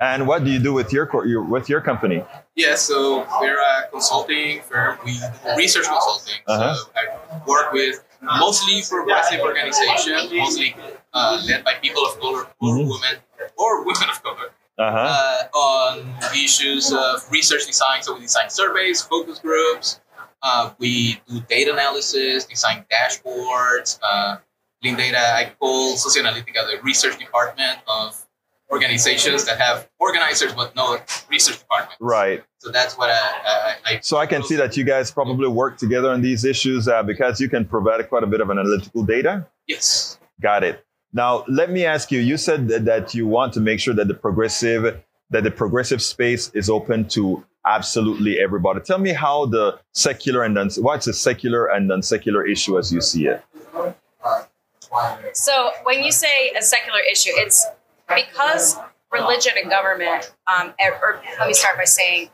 And 0.00 0.26
what 0.26 0.42
do 0.44 0.50
you 0.50 0.58
do 0.58 0.72
with 0.72 0.92
your, 0.92 1.06
your 1.32 1.42
with 1.54 1.68
your 1.68 1.80
company? 1.80 2.24
Yeah, 2.56 2.74
so 2.74 2.96
we're 3.40 3.60
a 3.60 3.88
consulting 3.92 4.60
firm. 4.62 4.98
We 5.04 5.12
do 5.12 5.26
research 5.56 5.86
consulting. 5.86 6.38
Uh-huh. 6.48 6.74
So 6.74 6.82
I 7.00 7.02
work 7.46 7.72
with 7.72 8.02
mostly 8.20 8.82
progressive 8.94 9.40
organizations, 9.40 10.32
mostly 10.32 10.74
uh, 11.14 11.40
led 11.48 11.62
by 11.68 11.74
people 11.74 12.02
of 12.08 12.18
color 12.20 12.42
or 12.60 12.70
Mhm. 12.76 12.88
women 12.94 13.14
or 13.56 13.70
women 13.90 14.08
of 14.14 14.18
color, 14.26 14.48
Uh-huh. 14.86 14.98
uh, 14.98 15.58
on 15.70 15.92
issues 16.34 16.92
of 16.92 17.12
research 17.30 17.64
design. 17.66 18.02
So 18.02 18.14
we 18.14 18.20
design 18.22 18.50
surveys, 18.50 18.98
focus 19.02 19.38
groups, 19.38 20.00
Uh, 20.42 20.72
we 20.78 21.20
do 21.28 21.40
data 21.48 21.72
analysis, 21.72 22.44
design 22.44 22.84
dashboards, 22.92 23.98
uh, 24.02 24.36
clean 24.80 24.96
data. 24.96 25.18
I 25.18 25.52
call 25.58 25.94
Socioanalitica 25.94 26.66
the 26.66 26.80
research 26.82 27.18
department 27.18 27.78
of 27.86 28.26
organizations 28.72 29.44
that 29.44 29.60
have 29.60 29.88
organizers 30.00 30.54
but 30.54 30.74
no 30.74 30.98
research 31.30 31.58
department. 31.58 31.98
Right. 32.00 32.42
So 32.58 32.72
that's 32.72 32.96
what 32.96 33.10
I. 33.10 33.14
I, 33.14 33.76
I 33.84 34.00
So 34.00 34.16
I 34.16 34.26
can 34.26 34.42
see 34.42 34.56
that 34.56 34.76
you 34.76 34.84
guys 34.84 35.10
probably 35.10 35.48
work 35.48 35.76
together 35.76 36.10
on 36.10 36.22
these 36.22 36.44
issues 36.44 36.88
uh, 36.88 37.02
because 37.02 37.40
you 37.40 37.48
can 37.48 37.64
provide 37.64 38.08
quite 38.08 38.24
a 38.24 38.26
bit 38.26 38.40
of 38.40 38.50
analytical 38.50 39.04
data. 39.04 39.46
Yes. 39.68 40.18
Got 40.40 40.64
it. 40.64 40.84
Now 41.12 41.44
let 41.46 41.70
me 41.70 41.84
ask 41.84 42.10
you. 42.10 42.20
You 42.20 42.36
said 42.36 42.68
that, 42.68 42.84
that 42.86 43.14
you 43.14 43.26
want 43.26 43.52
to 43.52 43.60
make 43.60 43.78
sure 43.78 43.94
that 43.94 44.08
the 44.08 44.14
progressive 44.14 45.02
that 45.30 45.44
the 45.44 45.50
progressive 45.50 46.02
space 46.02 46.50
is 46.54 46.68
open 46.68 47.08
to 47.08 47.44
absolutely 47.66 48.40
everybody. 48.40 48.80
Tell 48.80 48.98
me 48.98 49.12
how 49.12 49.46
the 49.46 49.78
secular 49.92 50.42
and 50.42 50.58
uns- 50.58 50.78
what's 50.78 51.06
a 51.06 51.12
secular 51.12 51.66
and 51.66 51.90
unsecular 51.90 52.50
issue 52.50 52.78
as 52.78 52.92
you 52.92 53.00
see 53.00 53.26
it. 53.26 53.44
So 55.32 55.70
when 55.84 56.02
you 56.02 56.12
say 56.12 56.50
a 56.50 56.62
secular 56.62 57.00
issue, 57.10 57.30
it's 57.34 57.66
because 58.14 58.76
religion 59.10 59.52
and 59.60 59.70
government. 59.70 60.34
Um, 60.46 60.74
or 60.80 61.22
let 61.38 61.48
me 61.48 61.54
start 61.54 61.78
by 61.78 61.84
saying 61.84 62.30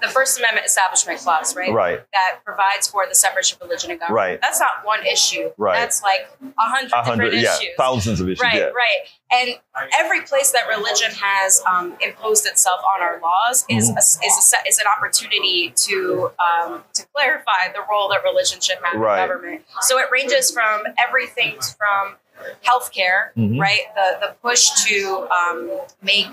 the 0.00 0.08
First 0.08 0.38
Amendment 0.38 0.66
Establishment 0.66 1.20
Clause, 1.20 1.56
right? 1.56 1.72
Right. 1.72 2.00
That 2.12 2.38
provides 2.44 2.88
for 2.88 3.04
the 3.08 3.14
separation 3.14 3.58
of 3.60 3.66
religion 3.68 3.90
and 3.90 4.00
government. 4.00 4.16
Right. 4.16 4.40
That's 4.40 4.60
not 4.60 4.84
one 4.84 5.04
issue. 5.06 5.50
Right. 5.56 5.78
That's 5.78 6.02
like 6.02 6.28
a 6.42 6.52
hundred 6.56 6.90
different 7.04 7.34
yeah, 7.34 7.56
issues. 7.56 7.68
thousands 7.76 8.20
of 8.20 8.28
issues. 8.28 8.42
Right, 8.42 8.54
yeah. 8.56 8.70
right. 8.70 9.06
And 9.30 9.58
every 9.98 10.22
place 10.22 10.52
that 10.52 10.68
religion 10.68 11.10
has 11.20 11.62
um, 11.68 11.94
imposed 12.00 12.46
itself 12.46 12.80
on 12.96 13.02
our 13.02 13.20
laws 13.20 13.64
is 13.68 13.88
Mm-hmm. 13.88 13.96
a, 13.96 14.26
is 14.26 14.54
a, 14.54 14.68
is 14.68 14.78
an 14.78 14.86
opportunity 14.86 15.72
to 15.76 16.30
um, 16.38 16.84
to 16.94 17.06
clarify 17.14 17.72
the 17.72 17.80
role 17.90 18.08
that 18.08 18.22
religion 18.24 18.60
should 18.60 18.78
have 18.82 19.00
Right. 19.00 19.22
in 19.22 19.28
government. 19.28 19.64
So 19.82 19.98
it 19.98 20.06
ranges 20.10 20.50
from 20.50 20.82
everything 20.98 21.56
from 21.76 22.16
healthcare, 22.64 23.30
Mhm. 23.36 23.60
right? 23.60 23.82
The 23.94 24.18
the 24.20 24.34
push 24.42 24.68
to 24.86 25.28
um, 25.30 25.70
make 26.02 26.26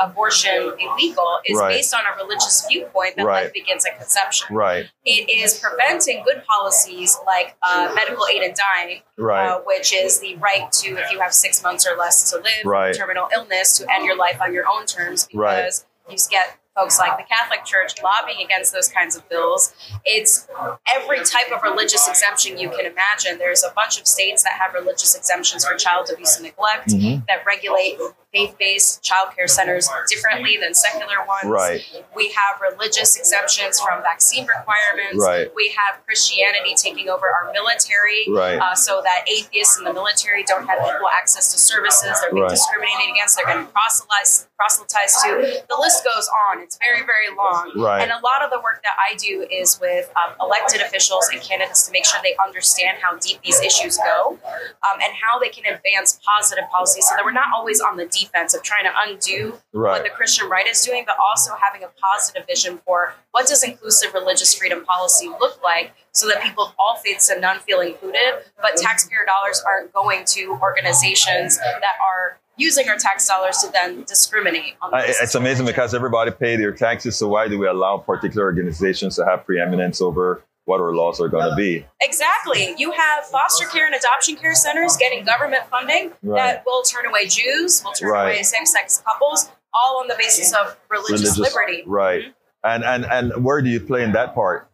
abortion 0.00 0.72
illegal 0.78 1.40
is 1.44 1.58
Right. 1.58 1.74
based 1.76 1.94
on 1.94 2.00
a 2.06 2.16
religious 2.16 2.66
viewpoint 2.68 3.16
that 3.16 3.24
Right. 3.24 3.44
life 3.44 3.52
begins 3.52 3.84
at 3.86 3.96
conception. 3.98 4.54
Right. 4.54 4.86
It 5.04 5.30
is 5.30 5.58
preventing 5.58 6.22
good 6.24 6.44
policies 6.46 7.18
like 7.26 7.54
uh, 7.62 7.92
medical 7.94 8.26
aid 8.30 8.42
and 8.42 8.54
dying 8.54 9.02
Right. 9.16 9.48
uh, 9.48 9.60
which 9.60 9.92
is 9.92 10.20
the 10.20 10.36
right 10.36 10.70
to, 10.72 10.96
if 10.98 11.10
you 11.12 11.20
have 11.20 11.32
six 11.34 11.62
months 11.62 11.86
or 11.86 11.96
less 11.96 12.30
to 12.30 12.36
live, 12.36 12.64
Right. 12.64 12.94
terminal 12.94 13.28
illness, 13.34 13.78
to 13.78 13.92
end 13.92 14.04
your 14.04 14.16
life 14.16 14.40
on 14.40 14.52
your 14.52 14.68
own 14.68 14.86
terms 14.86 15.28
Right. 15.32 15.56
because 15.64 15.86
you 16.08 16.16
get 16.30 16.56
folks 16.76 16.98
like 16.98 17.16
the 17.16 17.24
Catholic 17.24 17.64
Church 17.64 17.94
lobbying 18.02 18.44
against 18.44 18.72
those 18.72 18.88
kinds 18.88 19.16
of 19.16 19.28
bills. 19.28 19.72
It's 20.04 20.46
every 20.94 21.24
type 21.24 21.50
of 21.52 21.62
religious 21.62 22.06
exemption 22.06 22.58
you 22.58 22.68
can 22.70 22.84
imagine. 22.86 23.38
There's 23.38 23.64
a 23.64 23.72
bunch 23.74 23.98
of 23.98 24.06
states 24.06 24.42
that 24.44 24.52
have 24.52 24.74
religious 24.74 25.16
exemptions 25.16 25.64
for 25.64 25.74
child 25.76 26.10
abuse 26.12 26.36
and 26.36 26.44
neglect 26.44 26.88
Mhm. 26.90 27.26
that 27.26 27.44
regulate 27.46 27.98
faith-based 28.36 29.02
childcare 29.02 29.48
centers 29.48 29.88
differently 30.08 30.58
than 30.60 30.74
secular 30.74 31.24
ones. 31.26 31.44
Right. 31.46 31.80
We 32.14 32.32
have 32.32 32.60
religious 32.60 33.16
exemptions 33.16 33.80
from 33.80 34.02
vaccine 34.02 34.46
requirements. 34.46 35.16
Right. 35.24 35.48
We 35.54 35.74
have 35.76 36.04
Christianity 36.04 36.74
taking 36.76 37.08
over 37.08 37.26
our 37.26 37.52
military 37.52 38.26
Right. 38.28 38.58
uh, 38.58 38.74
so 38.74 39.00
that 39.02 39.24
atheists 39.30 39.78
in 39.78 39.84
the 39.84 39.92
military 39.92 40.44
don't 40.44 40.66
have 40.66 40.78
equal 40.80 41.08
access 41.08 41.52
to 41.52 41.58
services. 41.58 42.12
They're 42.20 42.30
being 42.32 42.42
Right. 42.42 42.50
discriminated 42.50 43.12
against. 43.12 43.36
They're 43.36 43.46
getting 43.46 43.66
proselytized, 43.68 44.48
proselytized 44.56 45.16
to. 45.24 45.62
The 45.68 45.76
list 45.80 46.04
goes 46.04 46.28
on. 46.48 46.60
It's 46.60 46.76
very, 46.78 47.02
very 47.06 47.34
long. 47.36 47.72
Right. 47.76 48.02
And 48.02 48.10
a 48.12 48.20
lot 48.20 48.42
of 48.44 48.50
the 48.50 48.60
work 48.60 48.82
that 48.82 48.96
I 48.98 49.14
do 49.16 49.46
is 49.50 49.80
with 49.80 50.10
um, 50.16 50.34
elected 50.40 50.80
officials 50.82 51.28
and 51.32 51.40
candidates 51.40 51.86
to 51.86 51.92
make 51.92 52.04
sure 52.04 52.20
they 52.22 52.36
understand 52.42 52.98
how 53.00 53.16
deep 53.16 53.40
these 53.42 53.60
issues 53.60 53.96
go 53.96 54.38
um, 54.44 55.00
and 55.02 55.12
how 55.14 55.38
they 55.38 55.48
can 55.48 55.64
advance 55.72 56.20
positive 56.24 56.64
policies 56.70 57.06
so 57.08 57.14
that 57.16 57.24
we're 57.24 57.32
not 57.32 57.48
always 57.54 57.80
on 57.80 57.96
the 57.96 58.06
defense 58.26 58.54
of 58.54 58.62
trying 58.62 58.84
to 58.84 58.92
undo 59.06 59.58
Right. 59.72 59.92
what 59.92 60.02
the 60.04 60.10
Christian 60.10 60.48
right 60.48 60.66
is 60.66 60.82
doing, 60.84 61.04
but 61.06 61.16
also 61.18 61.52
having 61.60 61.82
a 61.84 61.88
positive 62.00 62.46
vision 62.46 62.78
for 62.84 63.14
what 63.32 63.46
does 63.46 63.62
inclusive 63.62 64.14
religious 64.14 64.54
freedom 64.54 64.84
policy 64.84 65.28
look 65.28 65.62
like 65.62 65.92
so 66.12 66.26
that 66.28 66.42
people 66.42 66.64
of 66.64 66.72
all 66.78 66.96
faiths 66.96 67.28
and 67.28 67.40
none 67.40 67.58
feel 67.60 67.80
included, 67.80 68.42
but 68.60 68.76
taxpayer 68.76 69.24
dollars 69.26 69.62
aren't 69.66 69.92
going 69.92 70.24
to 70.26 70.58
organizations 70.62 71.58
that 71.58 71.82
are 72.04 72.38
using 72.58 72.88
our 72.88 72.96
tax 72.96 73.28
dollars 73.28 73.58
to 73.58 73.70
then 73.70 74.02
discriminate 74.04 74.76
on 74.80 74.90
the 74.90 74.96
I, 74.96 75.04
it's 75.08 75.34
amazing 75.34 75.66
because 75.66 75.92
everybody 75.94 76.30
pay 76.30 76.56
their 76.56 76.72
taxes. 76.72 77.16
So 77.16 77.28
why 77.28 77.48
do 77.48 77.58
we 77.58 77.66
allow 77.66 77.98
particular 77.98 78.44
organizations 78.46 79.16
to 79.16 79.26
have 79.26 79.44
preeminence 79.44 80.00
over 80.00 80.42
what 80.66 80.80
our 80.80 80.92
laws 80.94 81.20
are 81.20 81.28
going 81.28 81.48
to 81.48 81.56
be? 81.56 81.86
Exactly. 82.02 82.74
You 82.76 82.90
have 82.92 83.24
foster 83.26 83.66
care 83.66 83.86
and 83.86 83.94
adoption 83.94 84.36
care 84.36 84.54
centers 84.54 84.96
getting 84.96 85.24
government 85.24 85.62
funding 85.70 86.12
Right. 86.22 86.36
that 86.36 86.64
will 86.66 86.82
turn 86.82 87.06
away 87.06 87.26
Jews, 87.26 87.82
will 87.84 87.92
turn 87.92 88.10
Right. 88.10 88.24
away 88.24 88.42
same 88.42 88.66
sex 88.66 89.02
couples, 89.06 89.48
all 89.72 90.00
on 90.00 90.08
the 90.08 90.16
basis 90.18 90.52
of 90.52 90.76
religious, 90.90 91.38
liberty. 91.38 91.82
Right. 91.86 92.34
And 92.64 92.84
and 92.84 93.04
and 93.06 93.44
where 93.44 93.62
do 93.62 93.70
you 93.70 93.80
play 93.80 94.02
in 94.02 94.12
that 94.12 94.34
part? 94.34 94.68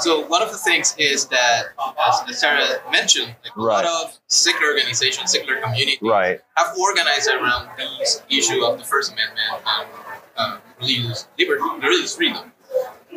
So 0.00 0.26
one 0.26 0.42
of 0.42 0.52
the 0.52 0.58
things 0.58 0.94
is 0.98 1.24
that, 1.28 1.68
as, 2.06 2.20
as 2.28 2.38
Sarah 2.38 2.82
mentioned, 2.92 3.34
like 3.42 3.56
a 3.56 3.60
Right. 3.60 3.84
lot 3.86 4.04
of 4.04 4.18
secular 4.26 4.72
organizations, 4.74 5.32
secular 5.32 5.58
communities 5.62 5.98
Right. 6.02 6.38
have 6.58 6.76
organized 6.76 7.30
around 7.30 7.70
this 7.78 8.20
issue 8.28 8.62
of 8.62 8.78
the 8.78 8.84
First 8.84 9.12
Amendment 9.12 9.62
and 9.66 9.88
uh, 10.36 10.58
religious 10.80 11.28
liberty, 11.38 11.62
religious 11.80 12.14
freedom. 12.14 12.52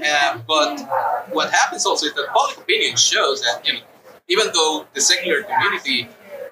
Uh, 0.05 0.37
but 0.47 0.79
what 1.31 1.51
happens 1.51 1.85
also 1.85 2.05
is 2.07 2.13
that 2.13 2.27
public 2.33 2.57
opinion 2.57 2.95
shows 2.95 3.41
that 3.41 3.65
you 3.65 3.73
know, 3.73 3.79
even 4.27 4.47
though 4.53 4.85
the 4.93 5.01
secular 5.01 5.43
community 5.43 6.07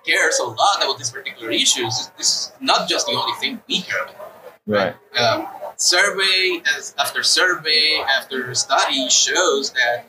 cares 0.06 0.40
a 0.40 0.44
lot 0.46 0.78
about 0.84 0.98
these 0.98 1.12
particular 1.12 1.52
issues, 1.52 2.12
this 2.18 2.28
is 2.28 2.52
not 2.60 2.90
just 2.90 3.06
the 3.08 3.14
only 3.14 3.34
thing 3.40 3.62
we 3.68 3.82
care 3.82 4.04
about. 4.04 4.16
Right. 4.66 4.96
Um, 5.18 5.48
survey 5.76 6.62
as, 6.76 6.96
after 6.98 7.24
survey 7.24 8.04
after 8.18 8.54
study 8.56 9.10
shows 9.10 9.72
that 9.72 10.06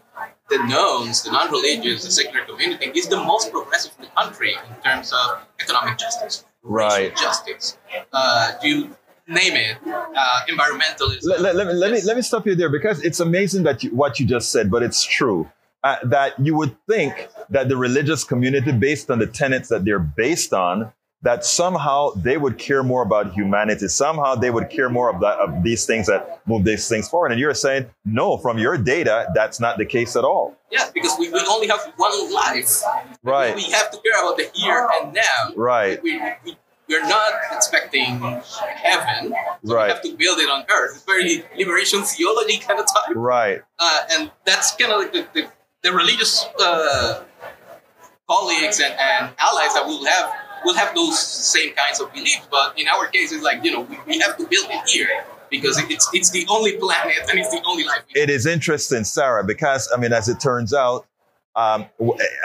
the 0.51 0.59
nones, 0.67 1.23
the 1.23 1.33
non-religious, 1.33 2.05
the 2.05 2.11
secular 2.11 2.45
community 2.45 2.87
is 2.95 3.09
the 3.09 3.17
most 3.17 3.51
progressive 3.51 3.93
in 3.99 4.05
the 4.05 4.11
country 4.11 4.53
in 4.53 4.83
terms 4.83 5.13
of 5.13 5.45
economic 5.61 5.99
justice, 5.99 6.45
Right. 6.63 7.11
racial 7.11 7.17
justice, 7.17 7.79
uh, 8.13 8.53
you 8.63 8.95
name 9.27 9.55
it, 9.55 9.77
uh, 9.87 10.41
environmentalism. 10.49 11.25
Let, 11.25 11.41
let, 11.41 11.57
let 11.57 11.67
me, 11.67 11.73
let 11.75 11.93
me 11.93 12.01
let 12.03 12.17
me 12.17 12.23
stop 12.23 12.47
you 12.47 12.55
there 12.55 12.69
because 12.69 13.03
it's 13.05 13.21
amazing 13.21 13.63
that 13.65 13.83
you, 13.83 13.91
what 13.91 14.19
you 14.19 14.27
just 14.27 14.51
said, 14.51 14.71
but 14.71 14.83
it's 14.83 15.05
true. 15.05 15.51
Uh, 15.85 15.97
that 16.05 16.39
you 16.39 16.55
would 16.55 16.77
think 16.89 17.29
that 17.51 17.69
the 17.69 17.77
religious 17.77 18.23
community, 18.23 18.71
based 18.71 19.11
on 19.11 19.19
the 19.19 19.27
tenets 19.27 19.69
that 19.69 19.85
they're 19.85 19.99
based 19.99 20.53
on, 20.53 20.93
that 21.23 21.45
somehow 21.45 22.11
they 22.17 22.37
would 22.37 22.59
care 22.59 22.83
more 22.83 23.03
about 23.03 23.33
humanity. 23.33 23.89
Somehow 23.89 24.35
they 24.35 24.51
would 24.51 24.71
care 24.71 24.89
more 24.89 25.09
of, 25.13 25.21
that, 25.21 25.39
of 25.39 25.63
these 25.63 25.87
things 25.87 26.09
that 26.09 26.41
move 26.47 26.65
these 26.65 26.89
things 26.89 27.09
forward. 27.09 27.31
And 27.31 27.41
you're 27.41 27.55
saying, 27.55 27.87
no, 28.05 28.37
from 28.39 28.59
your 28.59 28.77
data, 28.77 29.29
that's 29.35 29.61
not 29.61 29.79
the 29.79 29.87
case 29.87 30.17
at 30.17 30.25
all. 30.25 30.57
Yeah, 30.71 30.89
because 30.93 31.17
we, 31.19 31.31
we 31.31 31.41
only 31.49 31.69
have 31.69 31.93
one 31.97 32.33
life. 32.33 32.83
Right. 33.23 33.55
We 33.55 33.63
have 33.71 33.91
to 33.93 33.99
care 34.01 34.23
about 34.23 34.37
the 34.37 34.51
here 34.53 34.89
and 35.01 35.13
now. 35.13 35.53
Right. 35.57 36.03
We, 36.03 36.21
we, 36.45 36.57
we're 36.93 37.09
not 37.09 37.33
expecting 37.51 38.21
heaven. 38.77 39.35
So 39.63 39.75
Right. 39.75 39.87
We 39.87 39.93
have 39.93 40.03
to 40.03 40.17
build 40.17 40.39
it 40.39 40.51
on 40.51 40.65
earth. 40.71 40.97
It's 40.97 41.05
very 41.05 41.45
liberation 41.57 42.03
theology 42.03 42.59
kind 42.59 42.79
of 42.79 42.87
type. 42.87 43.17
Right. 43.17 43.63
Uh, 43.79 44.01
and 44.13 44.31
that's 44.45 44.77
kind 44.77 44.93
of 44.93 45.01
like 45.01 45.13
the, 45.13 45.27
the, 45.33 45.49
the 45.83 45.93
religious 45.93 46.47
uh, 46.61 47.25
colleagues 48.29 48.81
and, 48.81 48.93
and 48.93 49.31
allies 49.39 49.75
that 49.75 49.85
will 49.87 50.05
have 50.05 50.33
will 50.65 50.75
have 50.75 50.95
those 50.95 51.19
same 51.19 51.75
kinds 51.75 52.01
of 52.01 52.13
beliefs. 52.13 52.47
But 52.51 52.79
in 52.79 52.87
our 52.89 53.07
case, 53.07 53.33
it's 53.33 53.43
like 53.43 53.65
you 53.65 53.73
know 53.73 53.81
we, 53.83 53.99
we 54.07 54.19
have 54.21 54.37
to 54.37 54.47
build 54.47 54.67
it 54.71 54.89
here 54.89 55.25
because 55.51 55.79
it's 55.91 56.09
it's 56.13 56.31
the 56.31 56.47
only 56.51 56.77
planet 56.79 57.19
and 57.29 57.39
it's 57.39 57.51
the 57.51 57.63
only 57.67 57.85
life. 57.85 58.03
It 58.15 58.31
is 58.31 58.47
interesting, 58.47 59.05
Sarah, 59.05 59.45
because 59.45 59.91
I 59.95 59.99
mean, 59.99 60.13
as 60.13 60.29
it 60.29 60.41
turns 60.41 60.73
out, 60.73 61.07
um, 61.55 61.87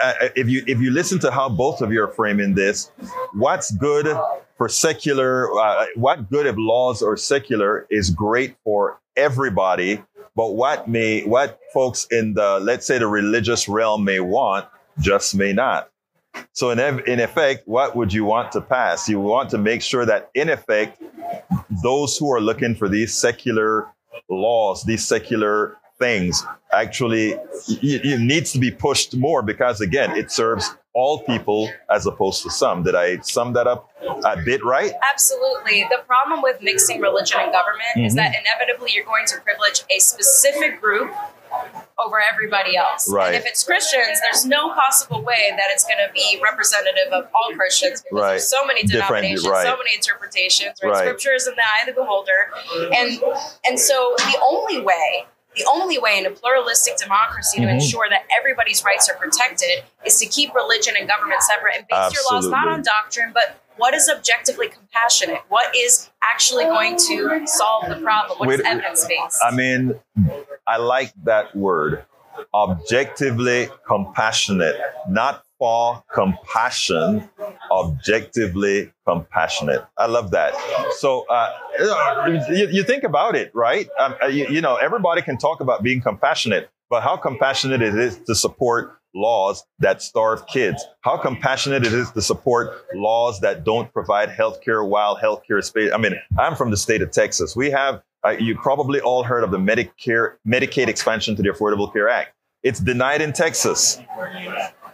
uh, 0.02 0.12
if 0.36 0.48
you 0.48 0.62
if 0.66 0.80
you 0.80 0.90
listen 0.90 1.18
to 1.20 1.30
how 1.30 1.48
both 1.48 1.80
of 1.80 1.92
you 1.92 2.02
are 2.02 2.08
framing 2.08 2.54
this, 2.54 2.90
what's 3.32 3.70
good 3.72 4.06
for 4.56 4.68
secular, 4.68 5.50
uh, 5.58 5.86
what 5.94 6.28
good 6.30 6.46
if 6.46 6.56
laws 6.58 7.02
are 7.02 7.16
secular 7.16 7.86
is 7.90 8.10
great 8.10 8.56
for 8.64 9.00
everybody, 9.16 10.02
but 10.36 10.52
what 10.52 10.88
may 10.88 11.22
what 11.22 11.58
folks 11.72 12.06
in 12.10 12.34
the 12.34 12.60
let's 12.60 12.86
say 12.86 12.98
the 12.98 13.06
religious 13.06 13.68
realm 13.68 14.04
may 14.04 14.20
want 14.20 14.66
just 15.00 15.34
may 15.34 15.52
not. 15.52 15.90
So 16.52 16.70
in 16.70 16.78
ev- 16.78 17.06
in 17.06 17.20
effect, 17.20 17.66
what 17.66 17.96
would 17.96 18.12
you 18.12 18.24
want 18.24 18.52
to 18.52 18.60
pass? 18.60 19.08
You 19.08 19.20
want 19.20 19.50
to 19.50 19.58
make 19.58 19.80
sure 19.80 20.04
that 20.04 20.30
in 20.34 20.50
effect, 20.50 21.02
those 21.82 22.18
who 22.18 22.30
are 22.30 22.40
looking 22.40 22.74
for 22.74 22.88
these 22.88 23.14
secular 23.14 23.88
laws, 24.28 24.84
these 24.84 25.06
secular 25.06 25.78
things, 25.98 26.44
actually 26.72 27.34
it, 27.68 28.20
needs 28.20 28.52
to 28.52 28.58
be 28.58 28.70
pushed 28.70 29.16
more 29.16 29.42
because 29.42 29.80
again, 29.80 30.16
it 30.16 30.30
serves 30.30 30.74
all 30.94 31.20
people 31.24 31.70
as 31.90 32.06
opposed 32.06 32.42
to 32.42 32.50
some. 32.50 32.82
Did 32.82 32.94
I 32.94 33.18
sum 33.20 33.52
that 33.52 33.66
up 33.66 33.90
a 34.24 34.36
bit 34.44 34.64
right? 34.64 34.92
Absolutely. 35.12 35.84
The 35.90 36.02
problem 36.06 36.42
with 36.42 36.60
mixing 36.62 37.00
religion 37.00 37.38
and 37.40 37.52
government 37.52 37.88
is 37.96 38.12
Mhm. 38.12 38.16
that 38.16 38.34
inevitably 38.40 38.92
you're 38.94 39.04
going 39.04 39.26
to 39.26 39.40
privilege 39.40 39.82
a 39.90 39.98
specific 40.00 40.80
group 40.80 41.12
over 41.98 42.22
everybody 42.32 42.76
else. 42.76 43.10
Right. 43.10 43.28
And 43.28 43.36
if 43.36 43.46
it's 43.46 43.64
Christians, 43.64 44.20
there's 44.20 44.44
no 44.44 44.72
possible 44.74 45.22
way 45.22 45.50
that 45.56 45.66
it's 45.70 45.84
going 45.84 45.98
to 46.06 46.12
be 46.12 46.40
representative 46.42 47.12
of 47.12 47.26
all 47.34 47.54
Christians 47.54 48.02
because 48.02 48.20
Right. 48.22 48.28
there's 48.30 48.48
so 48.48 48.64
many 48.66 48.82
denominations, 48.84 49.46
right. 49.48 49.64
so 49.64 49.76
many 49.76 49.94
interpretations. 49.94 50.78
Right? 50.82 50.90
Right. 50.90 50.98
Scripture 51.00 51.32
is 51.32 51.46
in 51.48 51.54
the 51.54 51.62
eye 51.62 51.88
of 51.88 51.94
the 51.94 52.00
beholder, 52.00 52.50
and 52.96 53.22
and 53.64 53.80
so 53.80 54.14
the 54.18 54.38
only 54.44 54.80
way. 54.80 55.26
The 55.58 55.66
only 55.66 55.98
way 55.98 56.16
in 56.18 56.24
a 56.24 56.30
pluralistic 56.30 56.96
democracy 56.96 57.60
to 57.60 57.66
Mhm. 57.66 57.72
ensure 57.74 58.08
that 58.08 58.22
everybody's 58.38 58.84
rights 58.84 59.08
are 59.10 59.16
protected 59.16 59.82
is 60.04 60.18
to 60.20 60.26
keep 60.26 60.54
religion 60.54 60.94
and 60.96 61.08
government 61.08 61.42
separate 61.42 61.76
and 61.76 61.86
base 61.88 62.14
your 62.14 62.22
laws 62.32 62.46
not 62.46 62.68
on 62.68 62.82
doctrine, 62.82 63.32
but 63.34 63.56
what 63.76 63.92
is 63.92 64.08
objectively 64.08 64.68
compassionate? 64.68 65.42
What 65.48 65.74
is 65.74 66.10
actually 66.22 66.64
going 66.64 66.96
to 67.08 67.44
solve 67.46 67.88
the 67.88 67.96
problem? 67.96 68.38
What 68.38 68.48
is 68.50 68.58
Wait, 68.58 68.66
evidence 68.66 69.04
based? 69.04 69.40
I 69.44 69.50
mean, 69.50 69.98
I 70.66 70.76
like 70.76 71.12
that 71.24 71.54
word. 71.56 72.04
Objectively 72.54 73.68
compassionate, 73.84 74.80
not 75.08 75.44
for 75.58 76.02
compassion, 76.14 77.28
objectively 77.70 78.92
compassionate. 79.06 79.84
I 79.96 80.06
love 80.06 80.30
that. 80.30 80.54
So, 80.98 81.26
uh, 81.28 82.36
you, 82.50 82.68
you 82.70 82.82
think 82.82 83.02
about 83.02 83.34
it, 83.34 83.50
right? 83.54 83.88
Um, 83.98 84.14
uh, 84.22 84.26
you, 84.26 84.46
you 84.48 84.60
know, 84.60 84.76
everybody 84.76 85.22
can 85.22 85.36
talk 85.36 85.60
about 85.60 85.82
being 85.82 86.00
compassionate, 86.00 86.70
but 86.90 87.02
how 87.02 87.16
compassionate 87.16 87.82
it 87.82 87.94
is 87.94 88.18
to 88.26 88.34
support 88.34 88.94
laws 89.14 89.64
that 89.78 90.02
starve 90.02 90.46
kids, 90.46 90.84
how 91.00 91.16
compassionate 91.16 91.84
it 91.84 91.92
is 91.92 92.10
to 92.12 92.22
support 92.22 92.84
laws 92.94 93.40
that 93.40 93.64
don't 93.64 93.92
provide 93.92 94.30
health 94.30 94.60
care 94.60 94.84
while 94.84 95.16
health 95.16 95.42
care 95.46 95.60
space. 95.62 95.90
I 95.92 95.98
mean, 95.98 96.14
I'm 96.38 96.54
from 96.54 96.70
the 96.70 96.76
state 96.76 97.02
of 97.02 97.10
Texas. 97.10 97.56
We 97.56 97.70
have, 97.70 98.02
uh, 98.24 98.30
you 98.30 98.56
probably 98.56 99.00
all 99.00 99.22
heard 99.24 99.44
of 99.44 99.50
the 99.50 99.58
Medicare, 99.58 100.36
Medicaid 100.46 100.88
expansion 100.88 101.34
to 101.36 101.42
the 101.42 101.48
Affordable 101.48 101.92
Care 101.92 102.08
Act. 102.08 102.34
It's 102.62 102.80
denied 102.80 103.22
in 103.22 103.32
Texas. 103.32 104.00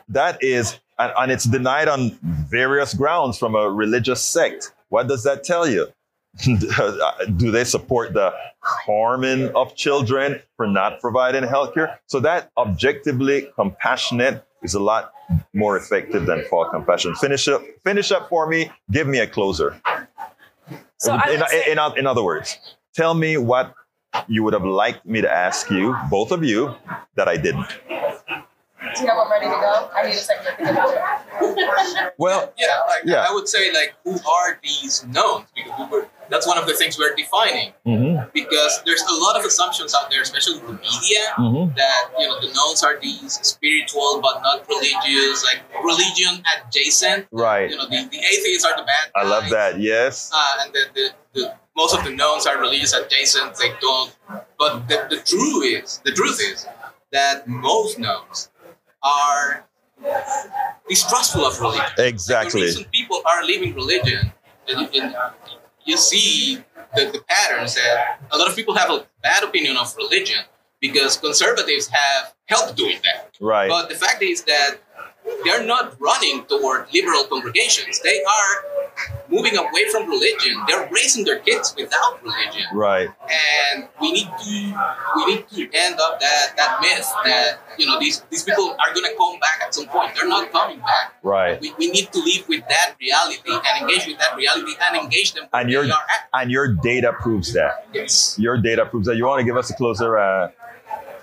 That 0.08 0.42
is, 0.42 0.78
and, 0.98 1.12
and 1.18 1.32
it's 1.32 1.44
denied 1.44 1.88
on 1.88 2.18
various 2.22 2.94
grounds 2.94 3.38
from 3.38 3.54
a 3.54 3.70
religious 3.70 4.22
sect. 4.22 4.72
What 4.88 5.08
does 5.08 5.24
that 5.24 5.44
tell 5.44 5.68
you? 5.68 5.88
Do 6.44 7.50
they 7.50 7.64
support 7.64 8.12
the 8.12 8.34
harming 8.60 9.50
of 9.54 9.76
children 9.76 10.40
for 10.56 10.66
not 10.66 11.00
providing 11.00 11.44
health 11.44 11.74
care? 11.74 12.00
So 12.06 12.20
that 12.20 12.50
objectively 12.56 13.48
compassionate 13.54 14.44
is 14.62 14.74
a 14.74 14.80
lot 14.80 15.12
more 15.52 15.76
effective 15.76 16.26
than 16.26 16.44
false 16.50 16.70
compassion. 16.70 17.14
Finish 17.14 17.46
up, 17.48 17.62
finish 17.84 18.10
up 18.10 18.28
for 18.28 18.48
me. 18.48 18.70
Give 18.90 19.06
me 19.06 19.18
a 19.18 19.26
closer. 19.26 19.80
so 20.98 21.14
in, 21.30 21.42
say, 21.48 21.72
in, 21.72 21.78
in 21.96 22.06
other 22.06 22.22
words, 22.22 22.58
tell 22.94 23.14
me 23.14 23.36
what 23.36 23.74
you 24.28 24.42
would 24.42 24.54
have 24.54 24.64
liked 24.64 25.04
me 25.06 25.20
to 25.20 25.30
ask 25.30 25.70
you, 25.70 25.96
both 26.10 26.32
of 26.32 26.44
you, 26.44 26.74
that 27.16 27.28
I 27.28 27.36
didn't. 27.36 27.66
Do 28.94 29.02
you 29.02 29.06
have 29.08 29.18
I'm 29.18 29.30
ready 29.30 29.46
to 29.46 29.50
go? 29.50 29.90
I 29.94 30.02
need 30.06 30.14
a 30.14 30.18
second 30.18 30.44
to 30.44 30.56
think 30.56 30.70
about 30.70 30.92
it. 30.94 32.14
Well, 32.18 32.52
Yeah, 32.58 32.66
like 32.88 33.02
Yeah. 33.04 33.26
I 33.28 33.32
would 33.32 33.48
say, 33.48 33.72
like, 33.72 33.94
who 34.04 34.12
are 34.28 34.58
these 34.62 35.04
nones? 35.06 35.46
Because 35.54 35.72
we 35.78 35.86
were, 35.86 36.08
that's 36.28 36.46
one 36.46 36.58
of 36.58 36.66
the 36.66 36.74
things 36.74 36.98
we're 36.98 37.14
defining. 37.14 37.72
mhm, 37.86 38.32
Because 38.32 38.82
there's 38.86 39.02
a 39.02 39.14
lot 39.14 39.38
of 39.38 39.44
assumptions 39.44 39.94
out 39.94 40.10
there, 40.10 40.22
especially 40.22 40.58
in 40.60 40.66
the 40.66 40.72
media, 40.74 41.24
mhm. 41.38 41.74
that 41.76 42.10
you 42.18 42.26
know 42.28 42.40
the 42.40 42.48
nones 42.52 42.82
are 42.82 42.98
these 43.00 43.38
spiritual 43.42 44.20
but 44.22 44.40
not 44.42 44.66
religious, 44.68 45.44
like 45.44 45.60
religion 45.82 46.42
adjacent. 46.56 47.26
right. 47.32 47.70
You 47.70 47.76
know, 47.76 47.86
the, 47.88 48.08
the 48.10 48.18
atheists 48.18 48.64
are 48.64 48.76
the 48.76 48.84
bad. 48.84 49.12
Guys. 49.14 49.24
I 49.24 49.24
love 49.28 49.50
that. 49.50 49.80
Yes. 49.80 50.30
Uh, 50.34 50.56
and 50.62 50.72
the, 50.72 50.82
the, 50.94 51.10
the 51.40 51.54
most 51.76 51.94
of 51.96 52.04
the 52.04 52.10
nones 52.10 52.46
are 52.46 52.58
religious 52.58 52.92
adjacent. 52.94 53.56
They 53.56 53.72
don't. 53.80 54.14
But 54.58 54.88
the, 54.88 55.06
the 55.10 55.16
truth 55.16 55.64
is, 55.64 56.00
the 56.04 56.12
truth 56.12 56.40
is 56.40 56.66
that 57.12 57.46
most 57.48 57.98
nones 57.98 58.50
are 59.04 59.64
distrustful 60.88 61.44
of 61.44 61.60
religion. 61.60 61.84
Exactly. 61.98 62.62
reason 62.62 62.84
people 62.92 63.22
are 63.30 63.44
leaving 63.44 63.74
religion, 63.74 64.32
and, 64.68 64.88
and 64.94 65.14
you 65.84 65.96
see 65.96 66.64
the, 66.96 67.10
the 67.12 67.22
patterns 67.28 67.74
that 67.74 68.18
a 68.32 68.38
lot 68.38 68.48
of 68.48 68.56
people 68.56 68.74
have 68.74 68.90
a 68.90 69.06
bad 69.22 69.44
opinion 69.44 69.76
of 69.76 69.94
religion 69.96 70.38
because 70.80 71.16
conservatives 71.16 71.88
have 71.88 72.34
helped 72.46 72.76
doing 72.76 72.98
that. 73.04 73.36
Right. 73.40 73.68
But 73.68 73.88
the 73.88 73.94
fact 73.94 74.22
is 74.22 74.44
that 74.44 74.78
they're 75.44 75.64
not 75.64 75.98
running 76.00 76.44
toward 76.46 76.86
liberal 76.92 77.24
congregations. 77.24 78.00
They 78.00 78.22
are 78.22 78.54
moving 79.28 79.56
away 79.56 79.88
from 79.90 80.08
religion. 80.08 80.56
They're 80.68 80.88
raising 80.92 81.24
their 81.24 81.38
kids 81.40 81.74
without 81.76 82.22
religion. 82.22 82.64
Right. 82.72 83.08
And 83.72 83.88
we 84.00 84.12
need 84.12 84.28
to 84.28 84.54
we 85.16 85.26
need 85.26 85.48
to 85.48 85.62
end 85.74 85.96
up 86.00 86.20
that, 86.20 86.52
that 86.56 86.78
myth 86.80 87.10
that 87.24 87.58
you 87.78 87.86
know 87.86 87.98
these, 87.98 88.20
these 88.30 88.42
people 88.44 88.70
are 88.78 88.94
gonna 88.94 89.14
come 89.16 89.40
back 89.40 89.60
at 89.64 89.74
some 89.74 89.86
point. 89.86 90.14
They're 90.14 90.28
not 90.28 90.52
coming 90.52 90.78
back. 90.78 91.14
Right. 91.22 91.60
We, 91.60 91.72
we 91.78 91.90
need 91.90 92.12
to 92.12 92.18
live 92.20 92.46
with 92.48 92.62
that 92.68 92.94
reality 93.00 93.40
and 93.50 93.82
engage 93.82 94.06
with 94.06 94.18
that 94.18 94.36
reality 94.36 94.72
and 94.80 94.96
engage 94.96 95.32
them 95.34 95.48
And 95.52 95.70
your 95.70 95.82
you're- 95.84 95.92
are 95.92 96.02
at. 96.02 96.40
And 96.42 96.50
your 96.50 96.68
data 96.74 97.12
proves 97.18 97.52
that. 97.54 97.86
Yes. 97.92 98.36
Your 98.38 98.58
data 98.58 98.84
proves 98.86 99.06
that. 99.06 99.16
You 99.16 99.24
want 99.24 99.40
to 99.40 99.44
give 99.44 99.56
us 99.56 99.70
a 99.70 99.74
closer, 99.74 100.18
uh, 100.18 100.50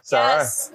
Sarah? 0.01 0.39
Yes. 0.39 0.71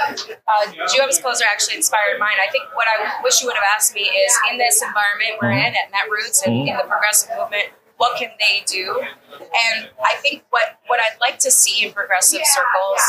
Uh, 0.00 0.72
Juhem's 0.88 1.18
Closer 1.18 1.44
actually 1.50 1.76
inspired 1.76 2.18
mine. 2.18 2.36
I 2.40 2.50
think 2.50 2.64
what 2.74 2.86
I 2.88 3.22
wish 3.22 3.40
you 3.40 3.46
would 3.46 3.56
have 3.56 3.64
asked 3.76 3.94
me 3.94 4.02
is 4.02 4.32
in 4.50 4.58
this 4.58 4.82
environment 4.82 5.38
we're 5.40 5.50
in 5.52 5.74
at 5.74 5.92
Netroots 5.92 6.44
and 6.46 6.68
in 6.68 6.76
the 6.76 6.84
progressive 6.84 7.30
movement, 7.38 7.68
what 7.96 8.18
can 8.18 8.30
they 8.40 8.62
do? 8.66 9.00
And 9.32 9.88
I 10.04 10.14
think 10.22 10.44
what, 10.50 10.78
what 10.86 11.00
I'd 11.00 11.18
like 11.20 11.38
to 11.40 11.50
see 11.50 11.84
in 11.86 11.92
progressive 11.92 12.40
circles 12.44 13.00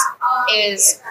is 0.54 1.01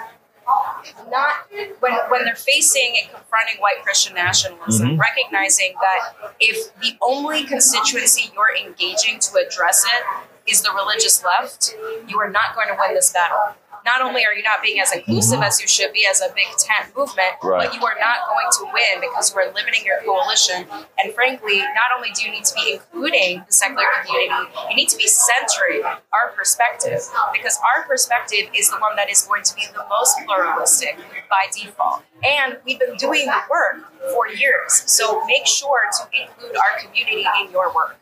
not 1.11 1.47
when 1.81 1.93
when 2.09 2.25
they're 2.25 2.35
facing 2.35 2.97
and 3.01 3.11
confronting 3.15 3.61
white 3.61 3.83
Christian 3.85 4.15
nationalism, 4.15 4.97
Mhm. 4.97 4.99
recognizing 4.99 5.75
that 5.81 6.33
if 6.41 6.75
the 6.81 6.97
only 7.01 7.45
constituency 7.45 8.33
you're 8.35 8.57
engaging 8.57 9.21
to 9.21 9.37
address 9.37 9.85
it 9.85 10.05
is 10.51 10.63
the 10.63 10.73
religious 10.73 11.23
left, 11.23 11.77
you 12.09 12.19
are 12.21 12.29
not 12.29 12.55
going 12.57 12.67
to 12.69 12.75
win 12.79 12.95
this 12.95 13.13
battle. 13.13 13.55
Not 13.85 14.03
only 14.03 14.25
are 14.25 14.35
you 14.35 14.43
not 14.43 14.63
being 14.63 14.81
as 14.81 14.93
inclusive 14.95 15.41
as 15.41 15.61
you 15.61 15.67
should 15.69 15.93
be 15.93 16.07
as 16.09 16.21
a 16.21 16.29
big 16.35 16.49
tent 16.59 16.95
movement, 16.97 17.35
Right. 17.43 17.67
but 17.67 17.75
you 17.75 17.85
are 17.85 17.97
not 17.99 18.19
going 18.29 18.49
to 18.59 18.65
win 18.73 19.01
because 19.01 19.33
you 19.33 19.41
are 19.41 19.53
limiting 19.53 19.85
your 19.85 20.01
coalition. 20.03 20.67
And 21.03 21.15
frankly, 21.15 21.59
not 21.59 21.91
only 21.97 22.11
do 22.15 22.25
you 22.25 22.31
need 22.31 22.45
to 22.45 22.55
be 22.55 22.73
including 22.75 23.43
the 23.47 23.53
secular 23.53 23.85
community, 24.05 24.51
you 24.71 24.77
need 24.77 24.89
to 24.89 24.97
be 24.97 25.07
centering 25.07 25.83
our 25.85 26.33
perspective 26.37 27.01
because 27.33 27.59
our 27.75 27.85
perspective 27.87 28.49
is 28.55 28.71
the 28.71 28.77
one 28.79 28.97
that 28.97 29.11
is 29.11 29.23
going 29.23 29.43
to 29.45 29.55
be 29.55 29.63
the 29.73 29.85
most 29.89 30.17
pluralistic 30.27 30.97
by 31.31 31.47
default. 31.57 32.03
And 32.23 32.59
we've 32.67 32.79
been 32.79 32.97
doing 32.97 33.25
the 33.27 33.41
work 33.51 33.77
for 34.13 34.29
years. 34.29 34.83
So 34.87 35.25
make 35.27 35.47
sure 35.47 35.81
to 35.99 36.21
include 36.23 36.57
our 36.57 36.81
community 36.85 37.25
in 37.43 37.51
your 37.51 37.73
work. 37.75 37.97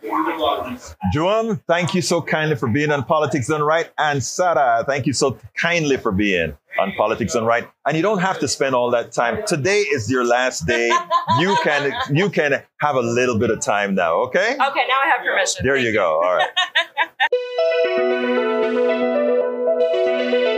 Joan, 1.13 1.57
thank 1.69 1.95
you 1.95 2.03
so 2.03 2.21
kindly 2.21 2.57
for 2.57 2.69
being 2.69 2.91
on 2.91 3.05
Politics 3.05 3.47
Done 3.47 3.63
Right. 3.63 3.91
And 3.99 4.23
Sarah, 4.23 4.85
thank 4.87 5.07
you 5.07 5.13
so 5.13 5.39
kindly 5.55 5.68
for 5.99 6.13
being 6.13 6.57
on 6.79 6.93
Politics 6.93 7.35
Done 7.35 7.45
Right. 7.45 7.69
And 7.87 7.97
you 7.97 8.03
don't 8.03 8.21
have 8.21 8.39
to 8.39 8.49
spend 8.49 8.75
all 8.75 8.91
that 8.93 9.13
time. 9.13 9.43
Today 9.47 9.81
is 9.81 10.11
your 10.11 10.25
last 10.25 10.67
day. 10.67 10.91
You 11.39 11.57
can 11.63 11.93
you 12.11 12.31
can 12.31 12.63
have 12.81 12.97
a 12.97 13.03
little 13.03 13.39
bit 13.39 13.51
of 13.51 13.61
time 13.61 13.95
now, 13.95 14.15
okay? 14.27 14.53
Okay, 14.55 14.59
now 14.59 14.71
I 14.71 15.13
have 15.15 15.25
permission. 15.25 15.65
There 15.65 15.75
Thank 15.75 15.87
you 15.87 15.93
go. 15.93 16.23
All 16.23 16.37
right. 16.37 16.49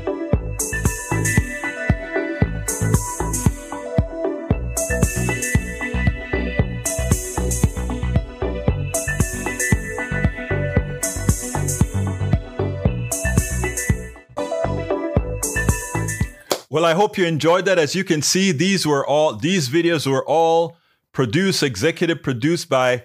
Well, 16.71 16.85
I 16.85 16.93
hope 16.93 17.17
you 17.17 17.25
enjoyed 17.25 17.65
that. 17.65 17.77
As 17.77 17.95
you 17.95 18.05
can 18.05 18.21
see, 18.21 18.53
these 18.53 18.87
were 18.87 19.05
all 19.05 19.35
these 19.35 19.67
videos 19.67 20.07
were 20.07 20.25
all 20.25 20.77
produced, 21.11 21.63
executive 21.63 22.23
produced 22.23 22.69
by 22.69 23.03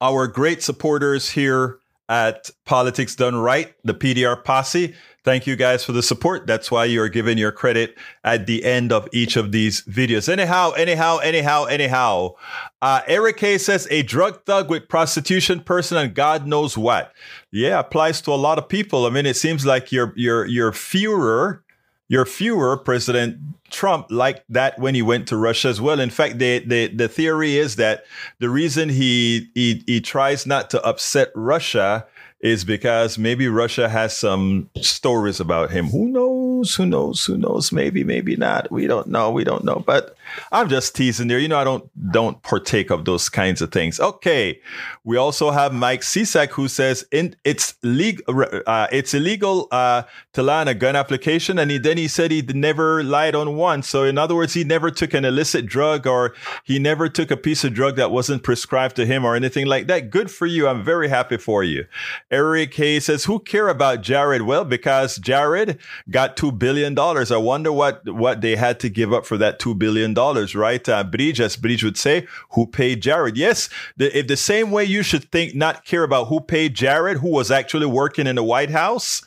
our 0.00 0.26
great 0.26 0.62
supporters 0.62 1.28
here 1.32 1.80
at 2.08 2.48
Politics 2.64 3.14
Done 3.14 3.36
Right, 3.36 3.74
the 3.84 3.92
PDR 3.92 4.42
posse. 4.42 4.94
Thank 5.22 5.46
you 5.46 5.54
guys 5.54 5.84
for 5.84 5.92
the 5.92 6.02
support. 6.02 6.46
That's 6.46 6.70
why 6.70 6.86
you're 6.86 7.10
given 7.10 7.36
your 7.36 7.52
credit 7.52 7.94
at 8.24 8.46
the 8.46 8.64
end 8.64 8.90
of 8.90 9.06
each 9.12 9.36
of 9.36 9.52
these 9.52 9.82
videos. 9.82 10.26
Anyhow, 10.26 10.70
anyhow, 10.70 11.18
anyhow, 11.18 11.64
anyhow. 11.64 12.36
Uh, 12.80 13.02
Eric 13.06 13.36
K 13.36 13.58
says 13.58 13.86
a 13.90 14.02
drug 14.02 14.46
thug 14.46 14.70
with 14.70 14.88
prostitution 14.88 15.60
person 15.60 15.98
and 15.98 16.14
God 16.14 16.46
knows 16.46 16.78
what. 16.78 17.12
Yeah, 17.52 17.80
applies 17.80 18.22
to 18.22 18.30
a 18.30 18.40
lot 18.40 18.56
of 18.56 18.66
people. 18.66 19.04
I 19.04 19.10
mean, 19.10 19.26
it 19.26 19.36
seems 19.36 19.66
like 19.66 19.92
your 19.92 20.14
your 20.16 20.46
your 20.46 20.72
Führer, 20.72 21.60
your 22.08 22.24
Führer, 22.24 22.82
President 22.82 23.38
Trump, 23.70 24.06
liked 24.10 24.42
that 24.48 24.78
when 24.78 24.94
he 24.94 25.02
went 25.02 25.28
to 25.28 25.36
Russia 25.36 25.68
as 25.68 25.80
well. 25.80 26.00
In 26.00 26.10
fact, 26.10 26.38
the 26.38 26.60
the, 26.60 26.88
the 26.88 27.08
theory 27.08 27.56
is 27.56 27.76
that 27.76 28.04
the 28.38 28.48
reason 28.48 28.88
he, 28.88 29.50
he 29.54 29.82
he 29.86 30.00
tries 30.00 30.46
not 30.46 30.70
to 30.70 30.82
upset 30.82 31.30
Russia 31.34 32.06
is 32.40 32.64
because 32.64 33.18
maybe 33.18 33.48
Russia 33.48 33.88
has 33.88 34.16
some 34.16 34.70
stories 34.80 35.40
about 35.40 35.70
him. 35.70 35.86
Who 35.88 36.08
knows? 36.08 36.74
Who 36.76 36.86
knows? 36.86 37.24
Who 37.24 37.36
knows? 37.36 37.72
Maybe, 37.72 38.04
maybe 38.04 38.36
not. 38.36 38.70
We 38.70 38.86
don't 38.86 39.08
know. 39.08 39.30
We 39.30 39.44
don't 39.44 39.64
know. 39.64 39.82
But 39.84 40.16
I'm 40.52 40.68
just 40.68 40.94
teasing 40.94 41.28
there. 41.28 41.38
You 41.38 41.48
know, 41.48 41.58
I 41.58 41.64
don't 41.64 41.88
don't 42.12 42.42
partake 42.42 42.90
of 42.90 43.04
those 43.04 43.28
kinds 43.28 43.60
of 43.62 43.72
things. 43.72 44.00
Okay. 44.00 44.60
We 45.04 45.16
also 45.16 45.50
have 45.50 45.72
Mike 45.72 46.02
Cisak 46.02 46.50
who 46.50 46.68
says 46.68 47.06
in, 47.10 47.36
it's 47.44 47.74
legal. 47.82 48.44
Uh, 48.66 48.86
it's 48.92 49.14
illegal 49.14 49.68
uh, 49.70 50.02
to 50.32 50.42
lie 50.42 50.60
on 50.60 50.68
a 50.68 50.74
gun 50.74 50.96
application, 50.96 51.58
and 51.58 51.70
he, 51.70 51.78
then 51.78 51.96
he 51.96 52.08
said 52.08 52.30
he 52.30 52.42
never 52.42 53.02
lied 53.02 53.34
on 53.34 53.56
one. 53.56 53.82
So 53.82 54.04
in 54.04 54.18
other 54.18 54.34
words, 54.34 54.54
he 54.54 54.64
never 54.64 54.90
took 54.90 55.14
an 55.14 55.24
illicit 55.24 55.66
drug 55.66 56.06
or 56.06 56.34
he 56.64 56.78
never 56.78 57.08
took 57.08 57.30
a 57.30 57.36
piece 57.36 57.64
of 57.64 57.74
drug 57.74 57.96
that 57.96 58.10
wasn't 58.10 58.42
prescribed 58.42 58.96
to 58.96 59.06
him 59.06 59.24
or 59.24 59.34
anything 59.34 59.66
like 59.66 59.86
that. 59.86 60.10
Good 60.10 60.30
for 60.30 60.46
you. 60.46 60.68
I'm 60.68 60.84
very 60.84 61.08
happy 61.08 61.36
for 61.36 61.64
you. 61.64 61.86
Eric 62.30 62.74
Hay 62.74 63.00
says, 63.00 63.24
"Who 63.24 63.38
care 63.38 63.68
about 63.68 64.02
Jared?" 64.02 64.42
Well, 64.42 64.64
because 64.64 65.16
Jared 65.16 65.78
got 66.10 66.36
two 66.36 66.52
billion 66.52 66.94
dollars. 66.94 67.30
I 67.30 67.36
wonder 67.36 67.72
what 67.72 68.08
what 68.08 68.40
they 68.40 68.56
had 68.56 68.80
to 68.80 68.88
give 68.88 69.12
up 69.12 69.26
for 69.26 69.36
that 69.38 69.58
two 69.58 69.74
billion 69.74 70.14
dollars, 70.18 70.54
right? 70.54 70.88
Uh, 70.88 71.04
Bridge, 71.04 71.40
as 71.40 71.56
Bridge 71.56 71.84
would 71.84 71.96
say, 71.96 72.26
who 72.54 72.66
paid 72.66 73.02
Jared? 73.06 73.36
Yes, 73.36 73.68
the, 73.96 74.06
if 74.18 74.26
the 74.26 74.36
same 74.36 74.72
way 74.72 74.84
you 74.84 75.02
should 75.04 75.30
think, 75.30 75.54
not 75.54 75.84
care 75.84 76.02
about 76.02 76.26
who 76.26 76.40
paid 76.40 76.74
Jared, 76.74 77.18
who 77.18 77.30
was 77.30 77.50
actually 77.50 77.86
working 77.86 78.26
in 78.26 78.36
the 78.36 78.42
White 78.42 78.70
House. 78.70 79.22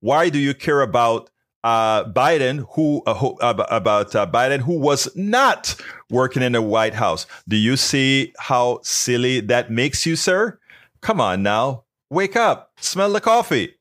Why 0.00 0.30
do 0.30 0.38
you 0.38 0.54
care 0.54 0.80
about 0.80 1.30
uh, 1.64 2.04
Biden, 2.04 2.66
who, 2.74 3.02
uh, 3.04 3.14
who 3.14 3.36
uh, 3.40 3.66
about 3.68 4.14
uh, 4.14 4.26
Biden, 4.26 4.60
who 4.60 4.78
was 4.78 5.08
not 5.16 5.74
working 6.08 6.42
in 6.42 6.52
the 6.52 6.62
White 6.62 6.94
House? 6.94 7.26
Do 7.48 7.56
you 7.56 7.76
see 7.76 8.32
how 8.38 8.78
silly 8.82 9.40
that 9.50 9.70
makes 9.70 10.06
you, 10.06 10.14
sir? 10.14 10.60
Come 11.00 11.20
on 11.20 11.42
now. 11.42 11.84
Wake 12.10 12.36
up, 12.36 12.70
smell 12.80 13.12
the 13.12 13.20
coffee. 13.20 13.74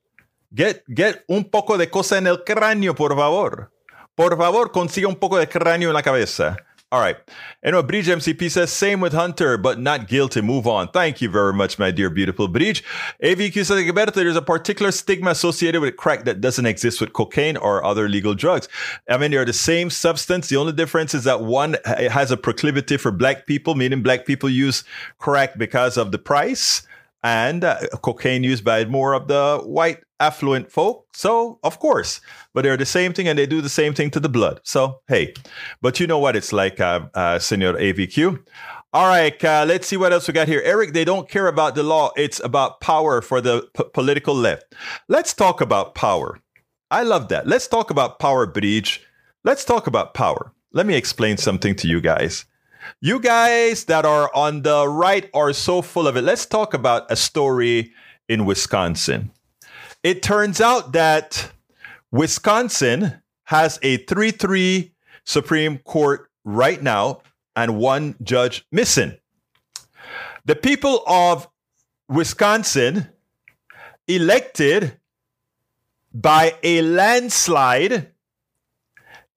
Get, 0.54 0.84
get 0.94 1.24
un 1.30 1.44
poco 1.44 1.78
de 1.78 1.88
cosa 1.88 2.18
en 2.18 2.28
el 2.28 2.38
cráneo, 2.38 2.96
por 2.96 3.16
favor. 3.16 3.70
Por 4.18 4.36
favor, 4.36 4.72
consiga 4.72 5.08
un 5.08 5.16
poco 5.16 5.38
de 5.38 5.48
cráneo 5.48 5.90
en 5.90 5.94
la 5.94 6.02
cabeza. 6.02 6.58
All 6.92 7.00
right. 7.00 7.18
Anyway, 7.64 7.84
Bridge 7.84 8.08
MCP 8.08 8.50
says, 8.50 8.72
same 8.72 9.00
with 9.00 9.14
Hunter, 9.14 9.60
but 9.60 9.78
not 9.78 10.08
guilty. 10.08 10.42
Move 10.42 10.66
on. 10.66 10.88
Thank 10.88 11.22
you 11.22 11.30
very 11.30 11.54
much, 11.54 11.78
my 11.78 11.92
dear, 11.92 12.10
beautiful 12.10 12.48
Bridge. 12.48 12.84
AVQ 13.22 13.64
says, 13.64 13.84
Gilberto, 13.84 14.14
there's 14.14 14.36
a 14.36 14.42
particular 14.42 14.92
stigma 14.92 15.30
associated 15.30 15.82
with 15.82 15.98
crack 15.98 16.26
that 16.26 16.42
doesn't 16.42 16.66
exist 16.66 17.00
with 17.00 17.14
cocaine 17.14 17.58
or 17.58 17.84
other 17.84 18.10
legal 18.10 18.34
drugs. 18.34 18.68
I 19.08 19.18
mean, 19.18 19.30
they're 19.30 19.46
the 19.46 19.54
same 19.54 19.92
substance. 19.92 20.50
The 20.50 20.56
only 20.56 20.74
difference 20.74 21.14
is 21.14 21.26
that 21.26 21.42
one 21.42 21.78
has 21.86 22.32
a 22.32 22.38
proclivity 22.38 22.98
for 22.98 23.12
black 23.12 23.46
people, 23.46 23.76
meaning 23.76 24.02
black 24.02 24.26
people 24.26 24.50
use 24.50 24.84
crack 25.20 25.60
because 25.60 25.96
of 25.96 26.12
the 26.12 26.18
price 26.18 26.88
and 27.24 27.64
uh, 27.64 27.80
cocaine 28.02 28.44
used 28.44 28.64
by 28.64 28.86
more 28.86 29.14
of 29.14 29.28
the 29.28 29.62
white 29.66 30.00
affluent 30.20 30.72
folk. 30.72 31.06
So, 31.14 31.60
of 31.64 31.80
course, 31.80 32.22
but 32.54 32.64
they're 32.64 32.78
the 32.78 32.86
same 32.86 33.14
thing 33.14 33.28
and 33.28 33.38
they 33.38 33.46
do 33.46 33.62
the 33.62 33.70
same 33.70 33.94
thing 33.94 34.10
to 34.12 34.20
the 34.20 34.30
blood. 34.30 34.62
So, 34.64 35.02
hey, 35.08 35.34
but 35.82 36.00
you 36.00 36.08
know 36.08 36.20
what 36.20 36.36
it's 36.36 36.54
like, 36.54 36.80
uh, 36.80 37.02
uh, 37.14 37.40
Senor 37.40 37.74
AVQ. 37.74 38.44
All 38.94 39.08
right, 39.08 39.44
uh, 39.44 39.66
let's 39.68 39.88
see 39.88 39.98
what 39.98 40.14
else 40.14 40.28
we 40.28 40.34
got 40.34 40.48
here. 40.48 40.62
Eric, 40.64 40.94
they 40.94 41.04
don't 41.06 41.30
care 41.30 41.48
about 41.48 41.76
the 41.76 41.84
law. 41.84 42.12
It's 42.16 42.40
about 42.44 42.80
power 42.82 43.22
for 43.22 43.42
the 43.42 43.68
p- 43.76 43.84
political 43.94 44.34
left. 44.34 44.74
Let's 45.08 45.34
talk 45.34 45.62
about 45.62 45.94
power. 45.94 46.40
I 46.90 47.04
love 47.04 47.28
that. 47.28 47.48
Let's 47.48 47.68
talk 47.68 47.92
about 47.92 48.18
power, 48.20 48.46
Bridge. 48.46 49.06
Let's 49.44 49.66
talk 49.66 49.88
about 49.88 50.14
power. 50.14 50.54
Let 50.72 50.86
me 50.86 50.96
explain 50.96 51.38
something 51.38 51.76
to 51.76 51.88
you 51.88 52.00
guys. 52.00 52.46
You 53.02 53.20
guys 53.20 53.86
that 53.86 54.06
are 54.06 54.32
on 54.34 54.62
the 54.62 54.88
right 54.88 55.30
are 55.34 55.54
so 55.54 55.82
full 55.82 56.08
of 56.08 56.18
it. 56.18 56.24
Let's 56.24 56.46
talk 56.46 56.74
about 56.74 57.12
a 57.12 57.16
story 57.16 57.94
in 58.28 58.46
Wisconsin. 58.46 59.32
It 60.04 60.22
turns 60.22 60.62
out 60.62 60.94
that 60.94 61.52
Wisconsin 62.12 63.22
has 63.46 63.80
a 63.82 63.98
3 63.98 64.32
3 64.32 64.94
Supreme 65.24 65.80
Court 65.80 66.30
right 66.44 66.82
now 66.82 67.22
and 67.56 67.78
one 67.78 68.16
judge 68.22 68.66
missing. 68.72 69.18
The 70.46 70.56
people 70.56 71.04
of 71.08 71.48
Wisconsin 72.08 73.10
elected 74.08 74.98
by 76.14 76.56
a 76.64 76.82
landslide 76.82 78.14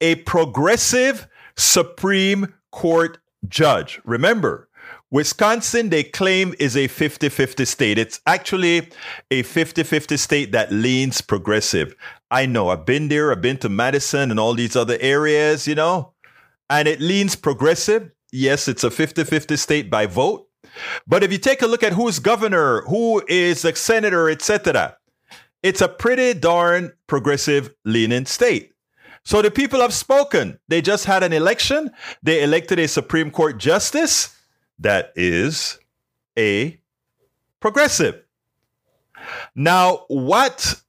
a 0.00 0.14
progressive 0.16 1.28
Supreme 1.56 2.54
Court 2.70 3.18
judge. 3.48 4.00
Remember, 4.04 4.68
Wisconsin, 5.10 5.90
they 5.90 6.04
claim, 6.04 6.54
is 6.58 6.76
a 6.76 6.86
50 6.86 7.28
50 7.28 7.64
state. 7.64 7.98
It's 7.98 8.20
actually 8.26 8.90
a 9.30 9.42
50 9.42 9.82
50 9.82 10.16
state 10.16 10.52
that 10.52 10.72
leans 10.72 11.20
progressive. 11.20 11.94
I 12.30 12.46
know, 12.46 12.68
I've 12.68 12.86
been 12.86 13.08
there, 13.08 13.32
I've 13.32 13.42
been 13.42 13.58
to 13.58 13.68
Madison 13.68 14.30
and 14.30 14.38
all 14.38 14.54
these 14.54 14.76
other 14.76 14.96
areas, 15.00 15.66
you 15.66 15.74
know, 15.74 16.12
and 16.68 16.86
it 16.86 17.00
leans 17.00 17.34
progressive. 17.34 18.12
Yes, 18.32 18.68
it's 18.68 18.84
a 18.84 18.90
50 18.90 19.24
50 19.24 19.56
state 19.56 19.90
by 19.90 20.06
vote. 20.06 20.46
But 21.06 21.24
if 21.24 21.32
you 21.32 21.38
take 21.38 21.62
a 21.62 21.66
look 21.66 21.82
at 21.82 21.94
who's 21.94 22.20
governor, 22.20 22.82
who 22.82 23.22
is 23.26 23.64
a 23.64 23.74
senator, 23.74 24.30
etc., 24.30 24.96
it's 25.62 25.80
a 25.80 25.88
pretty 25.88 26.38
darn 26.38 26.92
progressive 27.06 27.74
leaning 27.84 28.26
state. 28.26 28.72
So 29.24 29.42
the 29.42 29.50
people 29.50 29.80
have 29.80 29.92
spoken. 29.92 30.58
They 30.68 30.80
just 30.82 31.04
had 31.04 31.22
an 31.22 31.32
election. 31.32 31.90
They 32.22 32.42
elected 32.42 32.78
a 32.78 32.88
Supreme 32.88 33.30
Court 33.30 33.58
justice 33.58 34.36
that 34.78 35.12
is 35.14 35.78
a 36.38 36.80
progressive. 37.60 38.22
Now, 39.54 40.04
what 40.08 40.80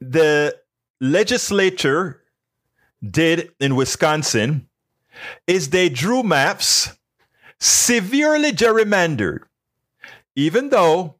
the 0.00 0.56
legislature 1.00 2.22
did 3.08 3.52
in 3.60 3.76
Wisconsin 3.76 4.68
is 5.46 5.70
they 5.70 5.88
drew 5.88 6.22
maps 6.22 6.90
severely 7.58 8.52
gerrymandered, 8.52 9.40
even 10.36 10.68
though 10.68 11.16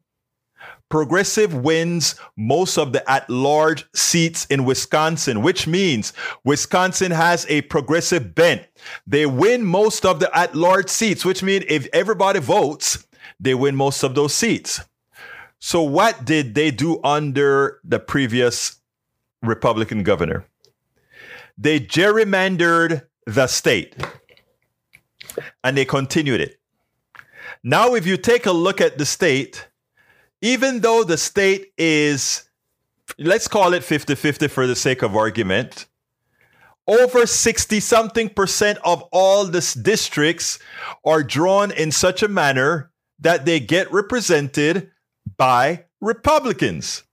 Progressive 0.89 1.53
wins 1.53 2.15
most 2.35 2.77
of 2.77 2.93
the 2.93 3.09
at 3.09 3.29
large 3.29 3.85
seats 3.93 4.45
in 4.47 4.65
Wisconsin, 4.65 5.43
which 5.43 5.67
means 5.67 6.13
Wisconsin 6.43 7.11
has 7.11 7.45
a 7.47 7.61
progressive 7.63 8.33
bent. 8.33 8.65
They 9.05 9.27
win 9.27 9.63
most 9.63 10.03
of 10.03 10.19
the 10.19 10.35
at 10.35 10.55
large 10.55 10.89
seats, 10.89 11.23
which 11.23 11.43
means 11.43 11.65
if 11.67 11.87
everybody 11.93 12.39
votes, 12.39 13.05
they 13.39 13.53
win 13.53 13.75
most 13.75 14.03
of 14.03 14.15
those 14.15 14.33
seats. 14.33 14.81
So, 15.59 15.81
what 15.81 16.25
did 16.25 16.55
they 16.55 16.71
do 16.71 16.99
under 17.03 17.79
the 17.83 17.99
previous 17.99 18.77
Republican 19.43 20.03
governor? 20.03 20.45
They 21.57 21.79
gerrymandered 21.79 23.05
the 23.25 23.47
state 23.47 23.95
and 25.63 25.77
they 25.77 25.85
continued 25.85 26.41
it. 26.41 26.59
Now, 27.63 27.93
if 27.95 28.07
you 28.07 28.17
take 28.17 28.45
a 28.45 28.51
look 28.51 28.79
at 28.79 28.97
the 28.97 29.05
state, 29.05 29.67
even 30.41 30.81
though 30.81 31.03
the 31.03 31.17
state 31.17 31.73
is, 31.77 32.49
let's 33.17 33.47
call 33.47 33.73
it 33.73 33.83
50 33.83 34.15
50 34.15 34.47
for 34.47 34.67
the 34.67 34.75
sake 34.75 35.01
of 35.01 35.15
argument, 35.15 35.87
over 36.87 37.27
60 37.27 37.79
something 37.79 38.29
percent 38.29 38.79
of 38.83 39.03
all 39.11 39.45
the 39.45 39.79
districts 39.81 40.59
are 41.05 41.23
drawn 41.23 41.71
in 41.71 41.91
such 41.91 42.23
a 42.23 42.27
manner 42.27 42.91
that 43.19 43.45
they 43.45 43.59
get 43.59 43.91
represented 43.91 44.89
by 45.37 45.85
Republicans. 46.01 47.03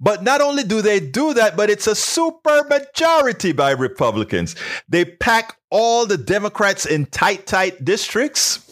But 0.00 0.22
not 0.22 0.40
only 0.40 0.64
do 0.64 0.82
they 0.82 1.00
do 1.00 1.34
that, 1.34 1.56
but 1.56 1.70
it's 1.70 1.86
a 1.86 1.94
super 1.94 2.64
majority 2.64 3.52
by 3.52 3.70
Republicans. 3.70 4.56
They 4.88 5.04
pack 5.04 5.56
all 5.70 6.06
the 6.06 6.18
Democrats 6.18 6.86
in 6.86 7.06
tight, 7.06 7.46
tight 7.46 7.84
districts 7.84 8.65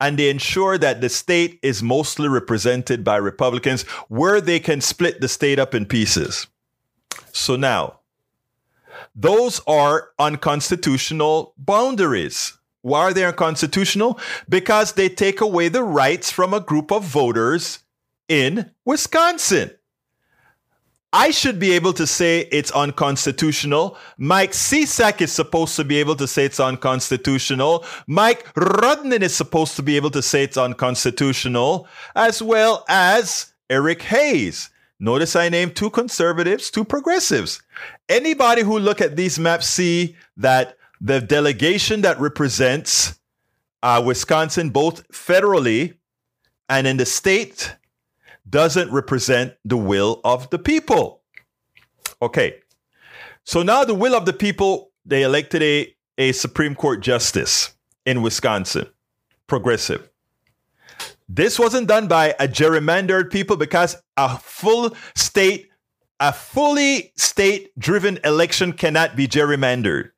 and 0.00 0.18
they 0.18 0.30
ensure 0.30 0.78
that 0.78 1.00
the 1.00 1.08
state 1.08 1.58
is 1.62 1.82
mostly 1.82 2.28
represented 2.28 3.04
by 3.04 3.16
Republicans 3.16 3.82
where 4.08 4.40
they 4.40 4.60
can 4.60 4.80
split 4.80 5.20
the 5.20 5.28
state 5.28 5.58
up 5.58 5.74
in 5.74 5.86
pieces. 5.86 6.46
So 7.32 7.56
now, 7.56 8.00
those 9.14 9.60
are 9.66 10.10
unconstitutional 10.18 11.54
boundaries. 11.56 12.56
Why 12.82 13.00
are 13.00 13.12
they 13.12 13.24
unconstitutional? 13.24 14.18
Because 14.48 14.92
they 14.92 15.08
take 15.08 15.40
away 15.40 15.68
the 15.68 15.82
rights 15.82 16.30
from 16.30 16.54
a 16.54 16.60
group 16.60 16.92
of 16.92 17.04
voters 17.04 17.80
in 18.28 18.70
Wisconsin. 18.84 19.72
I 21.18 21.32
should 21.32 21.58
be 21.58 21.72
able 21.72 21.92
to 21.94 22.06
say 22.06 22.42
it's 22.52 22.70
unconstitutional. 22.70 23.98
Mike 24.18 24.52
Cisak 24.52 25.20
is 25.20 25.32
supposed 25.32 25.74
to 25.74 25.82
be 25.82 25.96
able 25.96 26.14
to 26.14 26.28
say 26.28 26.44
it's 26.44 26.60
unconstitutional. 26.60 27.84
Mike 28.06 28.54
Rudnin 28.54 29.22
is 29.22 29.34
supposed 29.34 29.74
to 29.74 29.82
be 29.82 29.96
able 29.96 30.12
to 30.12 30.22
say 30.22 30.44
it's 30.44 30.56
unconstitutional, 30.56 31.88
as 32.14 32.40
well 32.40 32.84
as 32.88 33.52
Eric 33.68 34.02
Hayes. 34.02 34.70
Notice 35.00 35.34
I 35.34 35.48
named 35.48 35.74
two 35.74 35.90
conservatives, 35.90 36.70
two 36.70 36.84
progressives. 36.84 37.62
Anybody 38.08 38.62
who 38.62 38.78
look 38.78 39.00
at 39.00 39.16
these 39.16 39.40
maps 39.40 39.66
see 39.66 40.14
that 40.36 40.76
the 41.00 41.20
delegation 41.20 42.02
that 42.02 42.20
represents 42.20 43.18
uh, 43.82 44.00
Wisconsin, 44.06 44.70
both 44.70 45.08
federally 45.08 45.94
and 46.68 46.86
in 46.86 46.96
the 46.96 47.06
state, 47.06 47.74
doesn't 48.48 48.90
represent 48.90 49.54
the 49.64 49.76
will 49.76 50.20
of 50.24 50.50
the 50.50 50.58
people. 50.58 51.22
Okay. 52.20 52.56
So 53.44 53.62
now 53.62 53.84
the 53.84 53.94
will 53.94 54.14
of 54.14 54.26
the 54.26 54.32
people, 54.32 54.90
they 55.04 55.22
elected 55.22 55.62
a, 55.62 55.94
a 56.18 56.32
Supreme 56.32 56.74
Court 56.74 57.00
justice 57.00 57.74
in 58.04 58.22
Wisconsin, 58.22 58.86
progressive. 59.46 60.10
This 61.28 61.58
wasn't 61.58 61.88
done 61.88 62.08
by 62.08 62.34
a 62.40 62.48
gerrymandered 62.48 63.30
people 63.30 63.56
because 63.56 63.96
a 64.16 64.38
full 64.38 64.96
state, 65.14 65.68
a 66.20 66.32
fully 66.32 67.12
state 67.16 67.70
driven 67.78 68.18
election 68.24 68.72
cannot 68.72 69.14
be 69.14 69.28
gerrymandered. 69.28 70.10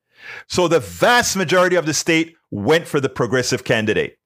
So 0.46 0.68
the 0.68 0.80
vast 0.80 1.36
majority 1.36 1.76
of 1.76 1.86
the 1.86 1.94
state 1.94 2.36
went 2.50 2.86
for 2.86 3.00
the 3.00 3.08
progressive 3.08 3.64
candidate. 3.64 4.18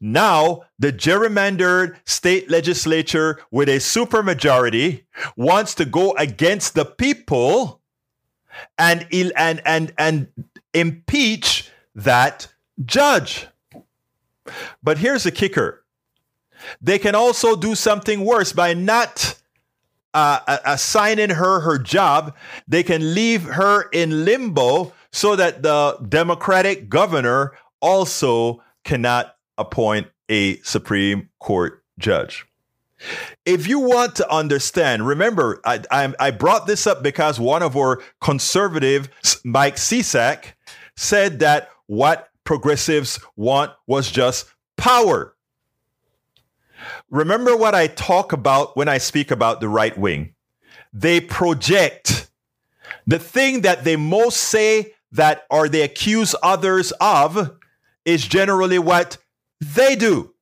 Now, 0.00 0.62
the 0.78 0.92
gerrymandered 0.92 1.96
state 2.04 2.50
legislature 2.50 3.40
with 3.50 3.68
a 3.68 3.76
supermajority 3.76 5.04
wants 5.36 5.74
to 5.76 5.84
go 5.84 6.12
against 6.16 6.74
the 6.74 6.84
people 6.84 7.80
and, 8.78 9.06
and, 9.12 9.62
and, 9.64 9.92
and 9.98 10.28
impeach 10.74 11.70
that 11.94 12.48
judge. 12.84 13.46
But 14.82 14.98
here's 14.98 15.24
the 15.24 15.30
kicker 15.30 15.84
they 16.80 16.98
can 16.98 17.14
also 17.14 17.56
do 17.56 17.74
something 17.74 18.24
worse 18.24 18.52
by 18.52 18.74
not 18.74 19.40
uh, 20.12 20.58
assigning 20.64 21.30
her 21.30 21.60
her 21.60 21.78
job. 21.78 22.36
They 22.68 22.82
can 22.82 23.14
leave 23.14 23.44
her 23.44 23.88
in 23.90 24.24
limbo 24.24 24.92
so 25.12 25.36
that 25.36 25.62
the 25.62 25.98
Democratic 26.08 26.88
governor 26.88 27.52
also 27.80 28.62
cannot 28.84 29.36
appoint 29.60 30.08
a 30.28 30.58
Supreme 30.58 31.28
Court 31.38 31.84
judge. 31.98 32.46
If 33.46 33.66
you 33.66 33.78
want 33.80 34.16
to 34.16 34.30
understand, 34.30 35.06
remember, 35.06 35.60
I, 35.64 35.80
I, 35.90 36.12
I, 36.20 36.30
brought 36.30 36.66
this 36.66 36.86
up 36.86 37.02
because 37.02 37.40
one 37.40 37.62
of 37.62 37.74
our 37.76 38.02
conservatives, 38.20 39.08
Mike 39.42 39.76
Cisak, 39.76 40.52
said 40.96 41.38
that 41.38 41.70
what 41.86 42.28
progressives 42.44 43.18
want 43.36 43.72
was 43.86 44.10
just 44.10 44.46
power. 44.76 45.34
Remember 47.10 47.56
what 47.56 47.74
I 47.74 47.86
talk 47.86 48.32
about 48.32 48.76
when 48.76 48.88
I 48.88 48.98
speak 48.98 49.30
about 49.30 49.60
the 49.60 49.68
right 49.68 49.96
wing. 49.96 50.34
They 50.92 51.20
project 51.20 52.30
the 53.06 53.18
thing 53.18 53.62
that 53.62 53.84
they 53.84 53.96
most 53.96 54.36
say 54.36 54.94
that 55.12 55.44
or 55.50 55.68
they 55.68 55.82
accuse 55.82 56.34
others 56.42 56.92
of 57.00 57.56
is 58.04 58.26
generally 58.26 58.78
what 58.78 59.18
they 59.60 59.96
do. 59.96 60.34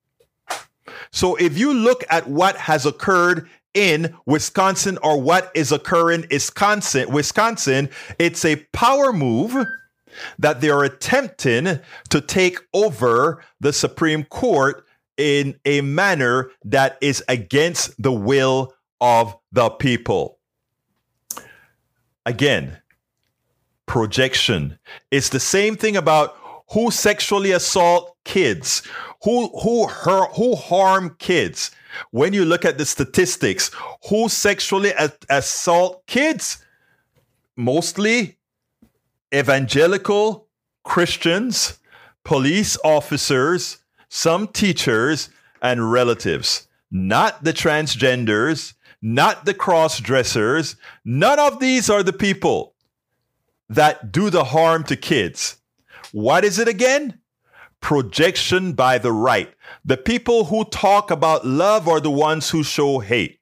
So 1.11 1.37
if 1.37 1.59
you 1.59 1.73
look 1.73 2.05
at 2.11 2.29
what 2.29 2.57
has 2.57 2.87
occurred 2.87 3.49
in 3.75 4.17
Wisconsin 4.27 4.99
or 5.03 5.21
what 5.21 5.51
is 5.55 5.73
occurring 5.73 6.23
in 6.25 6.29
Wisconsin, 6.31 7.11
Wisconsin, 7.11 7.91
it's 8.19 8.45
a 8.45 8.57
power 8.73 9.13
move 9.13 9.67
that 10.39 10.61
they 10.61 10.71
are 10.71 10.85
attempting 10.85 11.79
to 12.11 12.21
take 12.21 12.59
over 12.73 13.43
the 13.61 13.73
Supreme 13.73 14.25
Court 14.25 14.85
in 15.17 15.59
a 15.65 15.81
manner 15.81 16.51
that 16.65 16.99
is 17.01 17.23
against 17.29 18.01
the 18.03 18.13
will 18.13 18.75
of 19.01 19.37
the 19.53 19.71
people. 19.71 20.39
Again, 22.25 22.79
projection. 23.87 24.79
It's 25.11 25.29
the 25.31 25.41
same 25.41 25.77
thing 25.77 25.97
about 25.97 26.37
who 26.71 26.91
sexually 26.91 27.53
assault 27.53 28.17
kids, 28.29 28.83
who 29.25 29.49
who 29.63 29.89
her, 29.89 30.27
who 30.35 30.55
harm 30.55 31.17
kids. 31.19 31.71
When 32.11 32.33
you 32.35 32.45
look 32.45 32.65
at 32.65 32.79
the 32.79 32.85
statistics, 32.85 33.71
who 34.09 34.29
sexually 34.29 34.93
assault 35.31 36.07
kids? 36.07 36.59
Mostly 37.57 38.37
evangelical 39.35 40.47
Christians, 40.85 41.79
police 42.23 42.79
officers, 42.85 43.79
some 44.09 44.47
teachers, 44.47 45.31
and 45.61 45.91
relatives. 45.91 46.69
Not 46.91 47.45
the 47.45 47.53
transgenders, 47.53 48.75
not 49.03 49.45
the 49.45 49.55
cross 49.55 49.99
dressers. 49.99 50.77
None 51.05 51.39
of 51.39 51.61
these 51.61 51.91
are 51.91 52.03
the 52.03 52.13
people 52.13 52.75
that 53.69 54.13
do 54.13 54.31
the 54.31 54.45
harm 54.45 54.85
to 54.85 54.97
kids. 54.97 55.57
What 56.13 56.45
is 56.45 56.59
it 56.59 56.69
again? 56.69 57.18
Projection 57.81 58.73
by 58.73 58.99
the 58.99 59.13
right. 59.13 59.53
The 59.85 59.97
people 59.97 60.45
who 60.45 60.65
talk 60.65 61.11
about 61.11 61.47
love 61.47 61.89
are 61.89 62.01
the 62.01 62.11
ones 62.11 62.51
who 62.51 62.63
show 62.63 62.99
hate. 62.99 63.39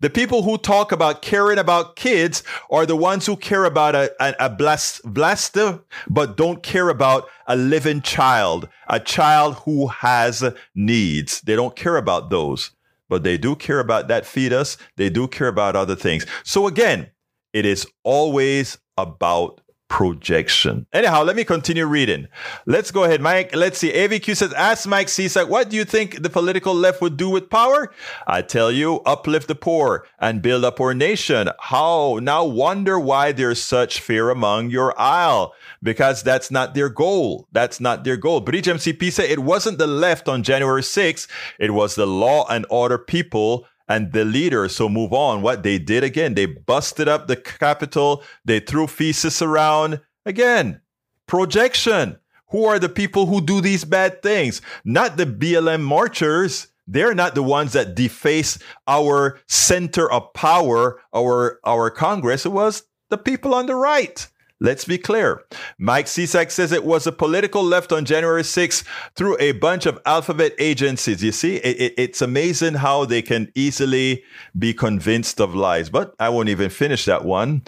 The 0.00 0.08
people 0.08 0.42
who 0.42 0.58
talk 0.58 0.92
about 0.92 1.22
caring 1.22 1.58
about 1.58 1.96
kids 1.96 2.42
are 2.70 2.86
the 2.86 2.96
ones 2.96 3.26
who 3.26 3.36
care 3.36 3.64
about 3.64 3.94
a, 3.94 4.10
a, 4.20 4.46
a 4.46 4.50
blast, 4.50 5.02
blaster, 5.04 5.80
but 6.08 6.36
don't 6.36 6.62
care 6.62 6.88
about 6.88 7.28
a 7.46 7.56
living 7.56 8.00
child, 8.00 8.68
a 8.88 9.00
child 9.00 9.56
who 9.64 9.88
has 9.88 10.44
needs. 10.74 11.40
They 11.42 11.56
don't 11.56 11.76
care 11.76 11.96
about 11.96 12.30
those, 12.30 12.70
but 13.08 13.22
they 13.22 13.36
do 13.36 13.54
care 13.56 13.80
about 13.80 14.08
that 14.08 14.24
fetus. 14.24 14.76
They 14.96 15.10
do 15.10 15.28
care 15.28 15.48
about 15.48 15.76
other 15.76 15.96
things. 15.96 16.24
So 16.44 16.66
again, 16.66 17.10
it 17.52 17.66
is 17.66 17.86
always 18.04 18.78
about 18.96 19.60
projection. 19.90 20.86
Anyhow, 20.92 21.24
let 21.24 21.36
me 21.36 21.44
continue 21.44 21.84
reading. 21.84 22.28
Let's 22.64 22.92
go 22.92 23.04
ahead, 23.04 23.20
Mike. 23.20 23.54
Let's 23.54 23.76
see. 23.76 23.92
AVQ 23.92 24.36
says, 24.36 24.52
ask 24.54 24.86
Mike 24.86 25.08
Cisak, 25.08 25.48
what 25.48 25.68
do 25.68 25.76
you 25.76 25.84
think 25.84 26.22
the 26.22 26.30
political 26.30 26.72
left 26.72 27.02
would 27.02 27.16
do 27.16 27.28
with 27.28 27.50
power? 27.50 27.92
I 28.26 28.40
tell 28.40 28.70
you, 28.70 29.00
uplift 29.00 29.48
the 29.48 29.56
poor 29.56 30.06
and 30.18 30.40
build 30.40 30.64
up 30.64 30.80
our 30.80 30.94
nation. 30.94 31.50
How? 31.58 32.20
Now 32.22 32.44
wonder 32.44 32.98
why 33.00 33.32
there's 33.32 33.60
such 33.62 34.00
fear 34.00 34.30
among 34.30 34.70
your 34.70 34.98
aisle. 34.98 35.54
Because 35.82 36.22
that's 36.22 36.50
not 36.50 36.74
their 36.74 36.88
goal. 36.88 37.48
That's 37.52 37.80
not 37.80 38.04
their 38.04 38.16
goal. 38.16 38.40
Bridge 38.40 38.66
MCP 38.66 39.10
said 39.10 39.28
it 39.28 39.40
wasn't 39.40 39.78
the 39.78 39.88
left 39.88 40.28
on 40.28 40.44
January 40.44 40.82
6th. 40.82 41.26
It 41.58 41.72
was 41.74 41.96
the 41.96 42.06
law 42.06 42.46
and 42.48 42.64
order 42.70 42.96
people 42.96 43.66
and 43.90 44.12
the 44.12 44.24
leaders. 44.24 44.76
So 44.76 44.88
move 44.88 45.12
on. 45.12 45.42
What 45.42 45.64
they 45.64 45.76
did 45.78 46.04
again, 46.04 46.34
they 46.34 46.46
busted 46.46 47.08
up 47.08 47.26
the 47.26 47.34
Capitol. 47.34 48.22
They 48.44 48.60
threw 48.60 48.86
feces 48.86 49.42
around. 49.42 50.00
Again, 50.24 50.80
projection. 51.26 52.18
Who 52.50 52.64
are 52.64 52.78
the 52.78 52.88
people 52.88 53.26
who 53.26 53.40
do 53.40 53.60
these 53.60 53.84
bad 53.84 54.22
things? 54.22 54.62
Not 54.84 55.16
the 55.16 55.26
BLM 55.26 55.82
marchers. 55.82 56.68
They're 56.86 57.14
not 57.14 57.34
the 57.34 57.42
ones 57.42 57.72
that 57.72 57.96
deface 57.96 58.58
our 58.86 59.40
center 59.48 60.10
of 60.10 60.32
power, 60.34 61.00
our, 61.12 61.58
our 61.64 61.90
Congress. 61.90 62.46
It 62.46 62.52
was 62.52 62.84
the 63.08 63.18
people 63.18 63.54
on 63.54 63.66
the 63.66 63.74
right. 63.74 64.26
Let's 64.62 64.84
be 64.84 64.98
clear. 64.98 65.42
Mike 65.78 66.04
Cisak 66.04 66.50
says 66.50 66.70
it 66.70 66.84
was 66.84 67.06
a 67.06 67.12
political 67.12 67.62
left 67.62 67.92
on 67.92 68.04
January 68.04 68.42
6th 68.42 68.84
through 69.16 69.38
a 69.40 69.52
bunch 69.52 69.86
of 69.86 69.98
alphabet 70.04 70.52
agencies. 70.58 71.24
You 71.24 71.32
see, 71.32 71.56
it, 71.56 71.80
it, 71.80 71.94
it's 71.96 72.20
amazing 72.20 72.74
how 72.74 73.06
they 73.06 73.22
can 73.22 73.50
easily 73.54 74.22
be 74.58 74.74
convinced 74.74 75.40
of 75.40 75.54
lies. 75.54 75.88
But 75.88 76.14
I 76.20 76.28
won't 76.28 76.50
even 76.50 76.68
finish 76.68 77.06
that 77.06 77.24
one. 77.24 77.62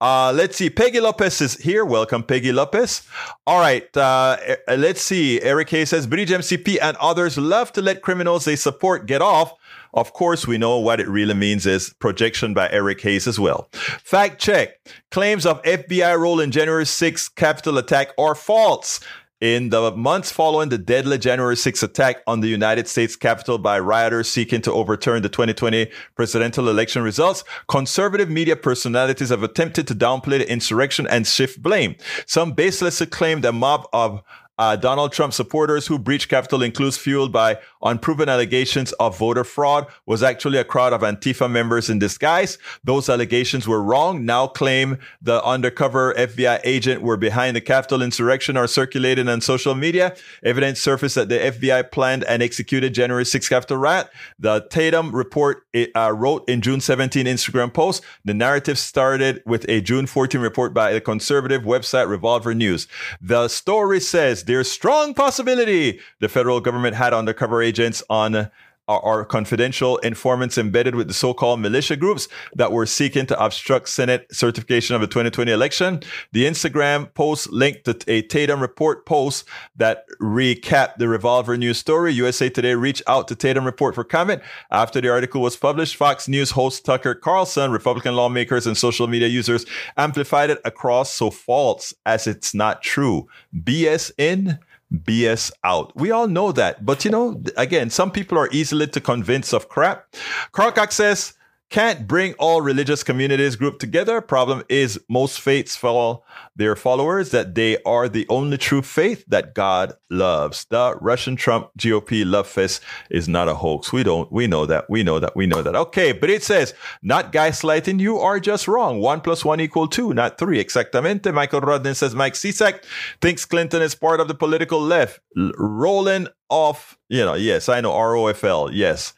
Uh, 0.00 0.32
let's 0.34 0.56
see. 0.56 0.70
Peggy 0.70 1.00
Lopez 1.00 1.40
is 1.42 1.56
here. 1.56 1.84
Welcome, 1.84 2.22
Peggy 2.22 2.52
Lopez. 2.52 3.02
All 3.46 3.60
right. 3.60 3.94
Uh, 3.94 4.38
let's 4.68 5.02
see. 5.02 5.42
Eric 5.42 5.68
Hayes 5.70 5.90
says 5.90 6.06
Bridge 6.06 6.30
MCP 6.30 6.78
and 6.80 6.96
others 6.98 7.36
love 7.36 7.72
to 7.72 7.82
let 7.82 8.00
criminals 8.00 8.46
they 8.46 8.56
support 8.56 9.06
get 9.06 9.20
off 9.20 9.52
of 9.94 10.12
course, 10.12 10.46
we 10.46 10.58
know 10.58 10.78
what 10.78 11.00
it 11.00 11.08
really 11.08 11.34
means 11.34 11.66
is 11.66 11.94
projection 11.94 12.54
by 12.54 12.68
Eric 12.70 13.00
Hayes 13.02 13.26
as 13.26 13.38
well. 13.38 13.68
Fact 13.72 14.40
check. 14.40 14.80
Claims 15.10 15.46
of 15.46 15.62
FBI 15.62 16.18
role 16.18 16.40
in 16.40 16.50
January 16.50 16.84
6th 16.84 17.34
Capitol 17.34 17.78
attack 17.78 18.08
are 18.18 18.34
false. 18.34 19.00
In 19.40 19.68
the 19.68 19.92
months 19.92 20.32
following 20.32 20.68
the 20.68 20.78
deadly 20.78 21.16
January 21.16 21.54
6th 21.54 21.84
attack 21.84 22.22
on 22.26 22.40
the 22.40 22.48
United 22.48 22.88
States 22.88 23.14
Capitol 23.14 23.56
by 23.56 23.78
rioters 23.78 24.28
seeking 24.28 24.60
to 24.62 24.72
overturn 24.72 25.22
the 25.22 25.28
2020 25.28 25.88
presidential 26.16 26.68
election 26.68 27.02
results, 27.02 27.44
conservative 27.68 28.28
media 28.28 28.56
personalities 28.56 29.28
have 29.28 29.44
attempted 29.44 29.86
to 29.86 29.94
downplay 29.94 30.38
the 30.38 30.50
insurrection 30.50 31.06
and 31.06 31.24
shift 31.24 31.62
blame. 31.62 31.94
Some 32.26 32.52
baselessly 32.52 33.08
claim 33.08 33.44
a 33.44 33.52
mob 33.52 33.86
of 33.92 34.22
uh, 34.58 34.76
Donald 34.76 35.12
Trump 35.12 35.32
supporters 35.32 35.86
who 35.86 35.98
breached 35.98 36.28
Capitol 36.28 36.62
includes 36.62 36.96
fueled 36.96 37.32
by 37.32 37.58
unproven 37.82 38.28
allegations 38.28 38.92
of 38.92 39.16
voter 39.16 39.44
fraud 39.44 39.86
was 40.06 40.22
actually 40.22 40.58
a 40.58 40.64
crowd 40.64 40.92
of 40.92 41.02
Antifa 41.02 41.50
members 41.50 41.88
in 41.88 41.98
disguise. 41.98 42.58
Those 42.82 43.08
allegations 43.08 43.68
were 43.68 43.82
wrong. 43.82 44.24
Now 44.24 44.48
claim 44.48 44.98
the 45.22 45.42
undercover 45.44 46.12
FBI 46.14 46.60
agent 46.64 47.02
were 47.02 47.16
behind 47.16 47.54
the 47.54 47.60
Capitol 47.60 48.02
insurrection 48.02 48.56
are 48.56 48.66
circulated 48.66 49.28
on 49.28 49.40
social 49.40 49.74
media. 49.74 50.16
Evidence 50.42 50.80
surfaced 50.80 51.14
that 51.14 51.28
the 51.28 51.38
FBI 51.38 51.90
planned 51.92 52.24
and 52.24 52.42
executed 52.42 52.94
January 52.94 53.24
6th 53.24 53.48
Capitol 53.48 53.76
riot. 53.76 54.08
The 54.38 54.66
Tatum 54.70 55.14
report 55.14 55.64
uh, 55.94 56.12
wrote 56.12 56.48
in 56.48 56.60
June 56.60 56.80
17 56.80 57.26
Instagram 57.26 57.72
post. 57.72 58.02
The 58.24 58.34
narrative 58.34 58.78
started 58.78 59.42
with 59.46 59.64
a 59.68 59.80
June 59.80 60.06
14 60.06 60.40
report 60.40 60.74
by 60.74 60.92
the 60.92 61.00
conservative 61.00 61.62
website 61.62 62.08
Revolver 62.08 62.54
News. 62.54 62.88
The 63.20 63.48
story 63.48 64.00
says 64.00 64.44
there's 64.48 64.70
strong 64.70 65.12
possibility 65.12 66.00
the 66.20 66.28
federal 66.28 66.58
government 66.58 66.96
had 66.96 67.12
undercover 67.12 67.62
agents 67.62 68.02
on 68.08 68.50
are, 68.88 69.24
confidential 69.24 69.98
informants 69.98 70.56
embedded 70.56 70.94
with 70.94 71.08
the 71.08 71.14
so-called 71.14 71.60
militia 71.60 71.96
groups 71.96 72.26
that 72.54 72.72
were 72.72 72.86
seeking 72.86 73.26
to 73.26 73.44
obstruct 73.44 73.88
Senate 73.88 74.26
certification 74.32 74.94
of 74.94 75.00
the 75.00 75.06
2020 75.06 75.52
election. 75.52 76.00
The 76.32 76.46
Instagram 76.46 77.12
post 77.14 77.52
linked 77.52 77.84
to 77.84 77.98
a 78.08 78.22
Tatum 78.22 78.60
report 78.60 79.04
post 79.06 79.44
that 79.76 80.04
recapped 80.20 80.96
the 80.96 81.08
Revolver 81.08 81.56
News 81.56 81.78
story. 81.78 82.12
USA 82.14 82.48
Today 82.48 82.74
reached 82.74 83.02
out 83.06 83.28
to 83.28 83.34
Tatum 83.34 83.64
report 83.64 83.94
for 83.94 84.04
comment 84.04 84.42
after 84.70 85.00
the 85.00 85.10
article 85.10 85.42
was 85.42 85.56
published. 85.56 85.96
Fox 85.96 86.28
News 86.28 86.52
host 86.52 86.84
Tucker 86.84 87.14
Carlson, 87.14 87.70
Republican 87.70 88.16
lawmakers 88.16 88.66
and 88.66 88.76
social 88.76 89.06
media 89.06 89.28
users 89.28 89.66
amplified 89.96 90.50
it 90.50 90.60
across 90.64 91.12
so 91.12 91.30
false 91.30 91.94
as 92.06 92.26
it's 92.26 92.54
not 92.54 92.82
true. 92.82 93.28
BS 93.54 94.10
in 94.16 94.58
BS 94.92 95.50
out. 95.64 95.92
We 95.96 96.10
all 96.10 96.28
know 96.28 96.52
that. 96.52 96.84
But 96.84 97.04
you 97.04 97.10
know, 97.10 97.42
again, 97.56 97.90
some 97.90 98.10
people 98.10 98.38
are 98.38 98.48
easily 98.52 98.86
to 98.88 99.00
convince 99.00 99.52
of 99.52 99.68
crap. 99.68 100.14
Carl 100.52 100.72
says, 100.90 101.34
can't 101.70 102.06
bring 102.06 102.32
all 102.34 102.62
religious 102.62 103.04
communities 103.04 103.56
group 103.56 103.78
together. 103.78 104.20
Problem 104.20 104.64
is 104.68 104.98
most 105.08 105.40
faiths 105.40 105.76
follow 105.76 106.24
their 106.56 106.74
followers 106.74 107.30
that 107.30 107.54
they 107.54 107.80
are 107.82 108.08
the 108.08 108.26
only 108.28 108.56
true 108.56 108.80
faith 108.80 109.24
that 109.28 109.54
God 109.54 109.92
loves. 110.08 110.64
The 110.70 110.96
Russian 111.00 111.36
Trump 111.36 111.70
GOP 111.78 112.24
love 112.24 112.46
fest 112.46 112.82
is 113.10 113.28
not 113.28 113.48
a 113.48 113.54
hoax. 113.54 113.92
We 113.92 114.02
don't, 114.02 114.32
we 114.32 114.46
know 114.46 114.64
that. 114.66 114.88
We 114.88 115.02
know 115.02 115.18
that. 115.18 115.36
We 115.36 115.46
know 115.46 115.62
that. 115.62 115.76
Okay. 115.76 116.12
But 116.12 116.30
it 116.30 116.42
says 116.42 116.72
not 117.02 117.32
gaslighting. 117.32 118.00
You 118.00 118.18
are 118.18 118.40
just 118.40 118.66
wrong. 118.66 119.00
One 119.00 119.20
plus 119.20 119.44
one 119.44 119.60
equal 119.60 119.88
two, 119.88 120.14
not 120.14 120.38
three. 120.38 120.58
Exactamente. 120.58 121.32
Michael 121.34 121.60
Rodden 121.60 121.94
says 121.94 122.14
Mike 122.14 122.34
Cisak 122.34 122.82
thinks 123.20 123.44
Clinton 123.44 123.82
is 123.82 123.94
part 123.94 124.20
of 124.20 124.28
the 124.28 124.34
political 124.34 124.80
left. 124.80 125.20
L- 125.36 125.52
rolling 125.58 126.28
off, 126.48 126.96
you 127.08 127.24
know, 127.24 127.34
yes, 127.34 127.68
I 127.68 127.80
know 127.80 127.92
ROFL. 127.92 128.70
Yes. 128.72 129.12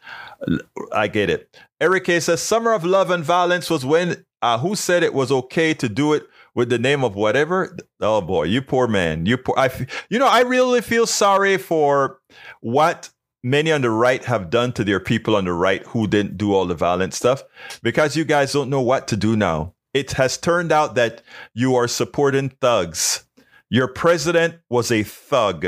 I 0.91 1.07
get 1.07 1.29
it. 1.29 1.55
Eric 1.79 2.07
says 2.07 2.41
Summer 2.41 2.73
of 2.73 2.83
Love 2.83 3.09
and 3.09 3.23
Violence 3.23 3.69
was 3.69 3.85
when 3.85 4.25
uh, 4.41 4.57
who 4.57 4.75
said 4.75 5.03
it 5.03 5.13
was 5.13 5.31
okay 5.31 5.73
to 5.75 5.87
do 5.87 6.13
it 6.13 6.27
with 6.55 6.69
the 6.69 6.79
name 6.79 7.03
of 7.03 7.15
whatever? 7.15 7.77
Oh 7.99 8.21
boy, 8.21 8.43
you 8.43 8.61
poor 8.61 8.87
man. 8.87 9.25
You 9.25 9.37
poor. 9.37 9.55
I, 9.57 9.69
you 10.09 10.19
know, 10.19 10.27
I 10.27 10.41
really 10.41 10.81
feel 10.81 11.05
sorry 11.05 11.57
for 11.57 12.19
what 12.61 13.09
many 13.43 13.71
on 13.71 13.81
the 13.81 13.89
right 13.89 14.23
have 14.25 14.49
done 14.49 14.71
to 14.73 14.83
their 14.83 14.99
people 14.99 15.35
on 15.35 15.45
the 15.45 15.53
right 15.53 15.83
who 15.87 16.07
didn't 16.07 16.37
do 16.37 16.53
all 16.53 16.65
the 16.65 16.75
violent 16.75 17.13
stuff 17.13 17.43
because 17.81 18.15
you 18.15 18.25
guys 18.25 18.53
don't 18.53 18.69
know 18.69 18.81
what 18.81 19.07
to 19.07 19.17
do 19.17 19.35
now. 19.35 19.73
It 19.93 20.13
has 20.13 20.37
turned 20.37 20.71
out 20.71 20.95
that 20.95 21.21
you 21.53 21.75
are 21.75 21.87
supporting 21.87 22.49
thugs. 22.49 23.25
Your 23.69 23.87
president 23.87 24.55
was 24.69 24.91
a 24.91 25.03
thug. 25.03 25.65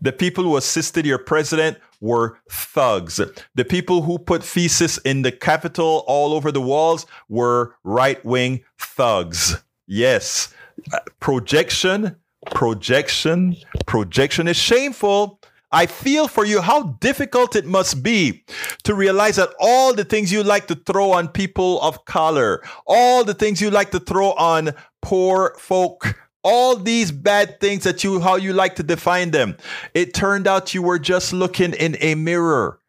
The 0.00 0.12
people 0.12 0.44
who 0.44 0.56
assisted 0.56 1.04
your 1.04 1.18
president 1.18 1.78
were 2.00 2.38
thugs. 2.50 3.20
The 3.54 3.64
people 3.64 4.02
who 4.02 4.18
put 4.18 4.42
feces 4.42 4.98
in 4.98 5.22
the 5.22 5.32
Capitol 5.32 6.04
all 6.06 6.32
over 6.32 6.50
the 6.50 6.60
walls 6.60 7.06
were 7.28 7.74
right 7.84 8.24
wing 8.24 8.64
thugs. 8.78 9.62
Yes. 9.86 10.52
Uh, 10.92 10.98
projection, 11.20 12.16
projection, 12.50 13.56
projection 13.86 14.48
is 14.48 14.56
shameful. 14.56 15.40
I 15.72 15.86
feel 15.86 16.26
for 16.26 16.44
you 16.44 16.60
how 16.60 16.96
difficult 17.00 17.54
it 17.54 17.64
must 17.64 18.02
be 18.02 18.44
to 18.82 18.94
realize 18.94 19.36
that 19.36 19.54
all 19.60 19.94
the 19.94 20.04
things 20.04 20.32
you 20.32 20.42
like 20.42 20.66
to 20.66 20.74
throw 20.74 21.12
on 21.12 21.28
people 21.28 21.80
of 21.80 22.04
color, 22.06 22.62
all 22.86 23.22
the 23.22 23.34
things 23.34 23.60
you 23.60 23.70
like 23.70 23.92
to 23.92 24.00
throw 24.00 24.32
on 24.32 24.70
poor 25.00 25.54
folk, 25.58 26.16
all 26.42 26.76
these 26.76 27.12
bad 27.12 27.60
things 27.60 27.84
that 27.84 28.02
you 28.02 28.20
how 28.20 28.36
you 28.36 28.52
like 28.52 28.76
to 28.76 28.82
define 28.82 29.30
them. 29.30 29.56
It 29.94 30.14
turned 30.14 30.46
out 30.46 30.74
you 30.74 30.82
were 30.82 30.98
just 30.98 31.32
looking 31.32 31.74
in 31.74 31.96
a 32.00 32.14
mirror. 32.14 32.80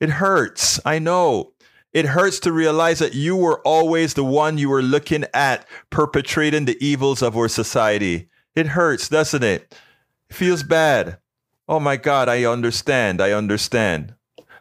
It 0.00 0.10
hurts 0.10 0.80
i 0.84 0.98
know. 0.98 1.52
It 1.92 2.04
hurts 2.06 2.38
to 2.40 2.52
realize 2.52 2.98
that 2.98 3.14
you 3.14 3.34
were 3.34 3.60
always 3.66 4.14
the 4.14 4.24
one 4.24 4.58
you 4.58 4.68
were 4.68 4.82
looking 4.82 5.24
at 5.32 5.66
perpetrating 5.90 6.66
the 6.66 6.76
evils 6.84 7.22
of 7.22 7.36
our 7.36 7.48
society. 7.48 8.28
It 8.54 8.68
hurts 8.68 9.08
doesn't 9.08 9.42
it? 9.42 9.74
It 10.28 10.36
feels 10.36 10.62
bad. 10.62 11.18
Oh 11.68 11.80
my 11.80 11.96
god 11.96 12.28
i 12.28 12.44
understand 12.44 13.20
i 13.20 13.32
understand 13.32 14.14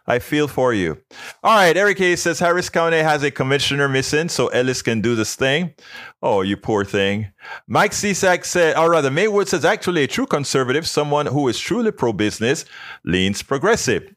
I 0.07 0.19
feel 0.19 0.47
for 0.47 0.73
you. 0.73 0.97
All 1.43 1.55
right, 1.55 1.75
Eric 1.75 1.99
A 2.01 2.15
says 2.15 2.39
Harris 2.39 2.69
County 2.69 2.99
has 2.99 3.23
a 3.23 3.31
commissioner 3.31 3.89
missing, 3.89 4.29
so 4.29 4.47
Ellis 4.47 4.81
can 4.81 5.01
do 5.01 5.15
this 5.15 5.35
thing. 5.35 5.73
Oh, 6.21 6.41
you 6.41 6.57
poor 6.57 6.85
thing. 6.85 7.31
Mike 7.67 7.91
Cisak 7.91 8.45
said, 8.45 8.77
or 8.77 8.89
rather, 8.91 9.11
Maywood 9.11 9.49
says 9.49 9.65
actually 9.65 10.03
a 10.03 10.07
true 10.07 10.25
conservative, 10.25 10.87
someone 10.87 11.25
who 11.25 11.47
is 11.47 11.59
truly 11.59 11.91
pro 11.91 12.13
business, 12.13 12.65
leans 13.03 13.43
progressive 13.43 14.13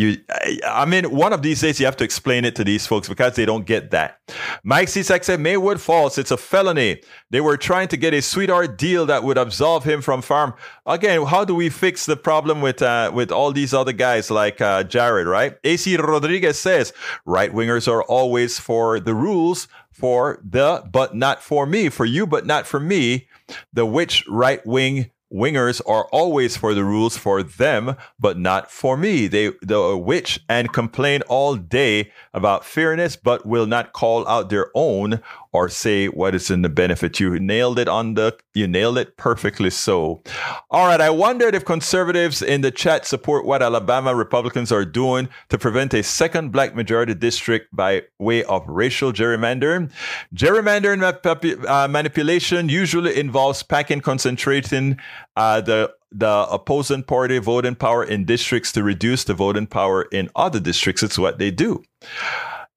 you 0.00 0.16
i 0.66 0.84
mean 0.84 1.04
one 1.10 1.32
of 1.32 1.42
these 1.42 1.60
days 1.60 1.78
you 1.78 1.86
have 1.86 1.96
to 1.96 2.04
explain 2.04 2.44
it 2.44 2.56
to 2.56 2.64
these 2.64 2.86
folks 2.86 3.08
because 3.08 3.36
they 3.36 3.44
don't 3.44 3.66
get 3.66 3.90
that. 3.90 4.18
Mike 4.64 4.88
cisak 4.88 5.24
said 5.24 5.40
maywood 5.40 5.80
falls 5.80 6.16
it's 6.16 6.30
a 6.30 6.36
felony. 6.36 7.02
They 7.30 7.40
were 7.40 7.56
trying 7.56 7.88
to 7.88 7.96
get 7.96 8.14
a 8.14 8.22
sweetheart 8.22 8.78
deal 8.78 9.06
that 9.06 9.22
would 9.22 9.38
absolve 9.38 9.84
him 9.84 10.00
from 10.00 10.22
farm. 10.22 10.54
Again 10.86 11.26
how 11.26 11.44
do 11.44 11.54
we 11.54 11.68
fix 11.68 12.06
the 12.06 12.16
problem 12.16 12.60
with 12.60 12.80
uh, 12.82 13.10
with 13.14 13.30
all 13.30 13.52
these 13.52 13.74
other 13.74 13.92
guys 13.92 14.30
like 14.30 14.60
uh, 14.60 14.82
jared 14.84 15.26
right? 15.26 15.56
Ac 15.64 15.96
rodriguez 15.96 16.58
says 16.58 16.92
right 17.26 17.52
wingers 17.52 17.86
are 17.86 18.02
always 18.02 18.58
for 18.58 18.98
the 18.98 19.14
rules 19.14 19.68
for 19.92 20.40
the 20.42 20.82
but 20.90 21.14
not 21.14 21.42
for 21.42 21.66
me 21.66 21.88
for 21.90 22.06
you 22.06 22.26
but 22.26 22.46
not 22.46 22.66
for 22.66 22.80
me. 22.80 23.28
The 23.72 23.84
which 23.84 24.24
right 24.28 24.64
wing 24.64 25.10
wingers 25.32 25.80
are 25.86 26.06
always 26.06 26.56
for 26.56 26.74
the 26.74 26.84
rules 26.84 27.16
for 27.16 27.42
them, 27.42 27.96
but 28.18 28.38
not 28.38 28.70
for 28.70 28.96
me. 28.96 29.26
They 29.26 29.52
the 29.62 29.96
witch 29.96 30.40
and 30.48 30.72
complain 30.72 31.22
all 31.22 31.56
day 31.56 32.12
about 32.34 32.64
fairness, 32.64 33.16
but 33.16 33.46
will 33.46 33.66
not 33.66 33.92
call 33.92 34.26
out 34.28 34.50
their 34.50 34.70
own 34.74 35.20
or 35.52 35.68
say 35.68 36.06
what 36.06 36.34
is 36.34 36.50
in 36.50 36.62
the 36.62 36.68
benefit. 36.68 37.18
You 37.18 37.38
nailed 37.40 37.78
it 37.78 37.88
on 37.88 38.14
the, 38.14 38.36
you 38.54 38.68
nailed 38.68 38.98
it 38.98 39.16
perfectly 39.16 39.70
so. 39.70 40.22
All 40.70 40.86
right. 40.86 41.00
I 41.00 41.10
wondered 41.10 41.54
if 41.54 41.64
conservatives 41.64 42.40
in 42.40 42.60
the 42.60 42.70
chat 42.70 43.04
support 43.04 43.44
what 43.44 43.62
Alabama 43.62 44.14
Republicans 44.14 44.70
are 44.70 44.84
doing 44.84 45.28
to 45.48 45.58
prevent 45.58 45.92
a 45.92 46.02
second 46.02 46.52
black 46.52 46.74
majority 46.74 47.14
district 47.14 47.74
by 47.74 48.02
way 48.18 48.44
of 48.44 48.62
racial 48.68 49.12
gerrymandering. 49.12 49.90
Gerrymandering 50.34 51.66
uh, 51.68 51.88
manipulation 51.88 52.68
usually 52.68 53.18
involves 53.18 53.62
packing, 53.64 54.00
concentrating 54.00 54.98
uh, 55.36 55.60
the 55.60 55.92
the 56.12 56.46
opposing 56.50 57.04
party 57.04 57.38
voting 57.38 57.76
power 57.76 58.02
in 58.02 58.24
districts 58.24 58.72
to 58.72 58.82
reduce 58.82 59.24
the 59.24 59.34
voting 59.34 59.66
power 59.66 60.02
in 60.10 60.28
other 60.34 60.58
districts. 60.58 61.02
It's 61.02 61.18
what 61.18 61.38
they 61.38 61.50
do. 61.50 61.82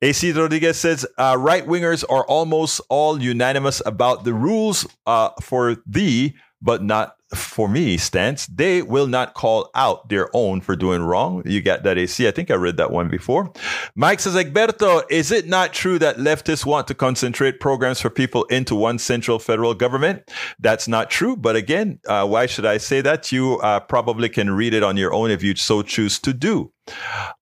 AC 0.03 0.33
Rodriguez 0.33 0.77
says 0.77 1.05
uh, 1.17 1.35
right 1.39 1.65
wingers 1.65 2.03
are 2.09 2.25
almost 2.25 2.81
all 2.89 3.21
unanimous 3.21 3.81
about 3.85 4.23
the 4.25 4.33
rules 4.33 4.85
uh, 5.05 5.29
for 5.41 5.77
the, 5.87 6.33
but 6.61 6.83
not 6.83 7.15
for 7.33 7.67
me 7.67 7.97
stance. 7.97 8.47
They 8.47 8.81
will 8.81 9.07
not 9.07 9.33
call 9.33 9.69
out 9.75 10.09
their 10.09 10.29
own 10.33 10.61
for 10.61 10.75
doing 10.75 11.01
wrong. 11.01 11.43
You 11.45 11.61
got 11.61 11.83
that, 11.83 11.97
AC? 11.97 12.27
I 12.27 12.31
think 12.31 12.51
I 12.51 12.55
read 12.55 12.77
that 12.77 12.91
one 12.91 13.09
before. 13.09 13.51
Mike 13.95 14.19
says, 14.19 14.35
Egberto, 14.35 15.03
is 15.09 15.31
it 15.31 15.47
not 15.47 15.73
true 15.73 15.99
that 15.99 16.17
leftists 16.17 16.65
want 16.65 16.87
to 16.87 16.93
concentrate 16.93 17.59
programs 17.59 18.01
for 18.01 18.09
people 18.09 18.43
into 18.45 18.75
one 18.75 18.99
central 18.99 19.39
federal 19.39 19.73
government? 19.73 20.29
That's 20.59 20.87
not 20.87 21.09
true. 21.09 21.35
But 21.35 21.55
again, 21.55 21.99
uh, 22.07 22.27
why 22.27 22.45
should 22.45 22.65
I 22.65 22.77
say 22.77 23.01
that? 23.01 23.31
You 23.31 23.59
uh, 23.59 23.79
probably 23.81 24.29
can 24.29 24.51
read 24.51 24.73
it 24.73 24.83
on 24.83 24.97
your 24.97 25.13
own 25.13 25.31
if 25.31 25.43
you 25.43 25.55
so 25.55 25.81
choose 25.81 26.19
to 26.19 26.33
do. 26.33 26.71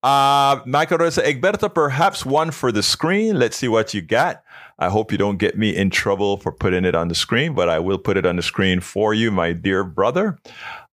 Uh, 0.03 0.61
Michael 0.65 0.99
Rosa, 0.99 1.23
Egberto, 1.23 1.73
perhaps 1.73 2.25
one 2.25 2.51
for 2.51 2.71
the 2.71 2.83
screen. 2.83 3.39
Let's 3.39 3.57
see 3.57 3.67
what 3.67 3.93
you 3.93 4.01
got. 4.01 4.43
I 4.81 4.89
hope 4.89 5.11
you 5.11 5.17
don't 5.19 5.37
get 5.37 5.55
me 5.59 5.75
in 5.75 5.91
trouble 5.91 6.37
for 6.37 6.51
putting 6.51 6.85
it 6.85 6.95
on 6.95 7.07
the 7.07 7.13
screen, 7.13 7.53
but 7.53 7.69
I 7.69 7.77
will 7.77 7.99
put 7.99 8.17
it 8.17 8.25
on 8.25 8.35
the 8.35 8.41
screen 8.41 8.79
for 8.79 9.13
you, 9.13 9.29
my 9.29 9.53
dear 9.53 9.83
brother. 9.83 10.39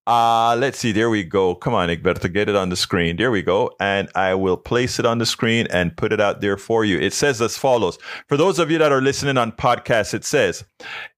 Uh, 0.06 0.56
let's 0.58 0.80
see. 0.80 0.92
There 0.92 1.10
we 1.10 1.24
go. 1.24 1.56
Come 1.56 1.74
on, 1.74 1.88
Egberto, 1.88 2.32
get 2.32 2.50
it 2.50 2.56
on 2.56 2.68
the 2.68 2.76
screen. 2.78 3.16
There 3.16 3.32
we 3.32 3.42
go. 3.42 3.72
And 3.80 4.10
I 4.14 4.36
will 4.36 4.58
place 4.58 5.00
it 5.00 5.06
on 5.06 5.18
the 5.18 5.26
screen 5.26 5.68
and 5.70 5.96
put 5.96 6.12
it 6.12 6.20
out 6.20 6.42
there 6.42 6.58
for 6.58 6.84
you. 6.84 7.00
It 7.00 7.14
says 7.14 7.42
as 7.42 7.58
follows. 7.58 7.98
For 8.28 8.36
those 8.36 8.60
of 8.60 8.70
you 8.70 8.78
that 8.78 8.92
are 8.92 9.02
listening 9.02 9.38
on 9.38 9.54
podcasts, 9.54 10.14
it 10.14 10.26
says, 10.26 10.66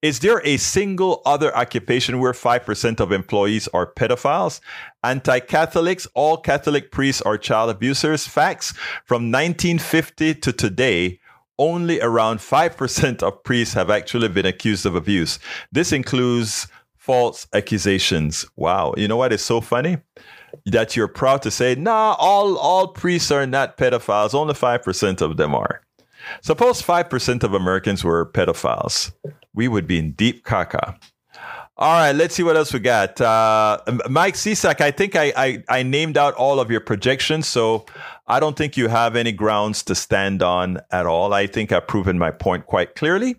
is 0.04 0.20
there 0.20 0.42
a 0.44 0.58
single 0.58 1.24
other 1.26 1.56
occupation 1.56 2.20
where 2.20 2.34
5% 2.34 3.00
of 3.00 3.12
employees 3.12 3.68
are 3.70 3.92
pedophiles? 3.92 4.60
Anti-Catholics, 5.04 6.08
all 6.14 6.38
Catholic 6.38 6.92
priests 6.92 7.22
are 7.22 7.38
child 7.38 7.70
abusers. 7.70 8.28
Facts 8.28 8.74
from 9.06 9.32
1950 9.32 10.36
to 10.36 10.52
today, 10.52 11.20
only 11.60 12.02
around 12.02 12.40
5% 12.40 13.22
of 13.22 13.44
priests 13.44 13.76
have 13.76 13.92
actually 13.92 14.30
been 14.30 14.46
accused 14.46 14.86
of 14.86 14.96
abuse. 14.96 15.38
This 15.72 15.92
includes 15.92 16.68
false 16.98 17.46
accusations. 17.54 18.46
Wow. 18.56 18.96
You 18.98 19.08
know 19.08 19.18
what 19.18 19.34
is 19.34 19.44
so 19.44 19.62
funny? 19.62 19.98
That 20.66 20.96
you're 20.96 21.08
proud 21.08 21.44
to 21.44 21.52
say, 21.52 21.76
nah, 21.76 22.16
all, 22.18 22.58
all 22.58 22.88
priests 22.88 23.30
are 23.30 23.46
not 23.46 23.78
pedophiles. 23.78 24.34
Only 24.34 24.56
5% 24.56 25.22
of 25.22 25.38
them 25.38 25.54
are. 25.54 25.82
Suppose 26.42 26.82
5% 26.82 27.44
of 27.44 27.54
Americans 27.54 28.04
were 28.04 28.26
pedophiles. 28.26 29.12
We 29.54 29.68
would 29.68 29.86
be 29.86 30.00
in 30.00 30.14
deep 30.14 30.46
caca. 30.46 30.98
All 31.78 31.94
right, 31.94 32.12
let's 32.12 32.36
see 32.36 32.44
what 32.44 32.58
else 32.58 32.74
we 32.74 32.80
got. 32.80 33.22
Uh, 33.22 33.80
Mike 34.10 34.34
Cisak, 34.34 34.82
I 34.82 34.92
think 34.92 35.16
I, 35.16 35.32
I, 35.38 35.64
I, 35.70 35.84
named 35.84 36.18
out 36.18 36.34
all 36.34 36.60
of 36.60 36.70
your 36.70 36.82
projections, 36.82 37.48
so 37.48 37.86
I 38.30 38.40
don't 38.40 38.56
think 38.56 38.78
you 38.78 38.88
have 38.88 39.16
any 39.16 39.32
grounds 39.32 39.82
to 39.84 39.96
stand 39.96 40.44
on 40.44 40.80
at 40.92 41.08
all. 41.08 41.34
I 41.34 41.48
think 41.48 41.72
I've 41.72 41.88
proven 41.88 42.20
my 42.20 42.30
point 42.30 42.68
quite 42.68 42.96
clearly. 42.96 43.36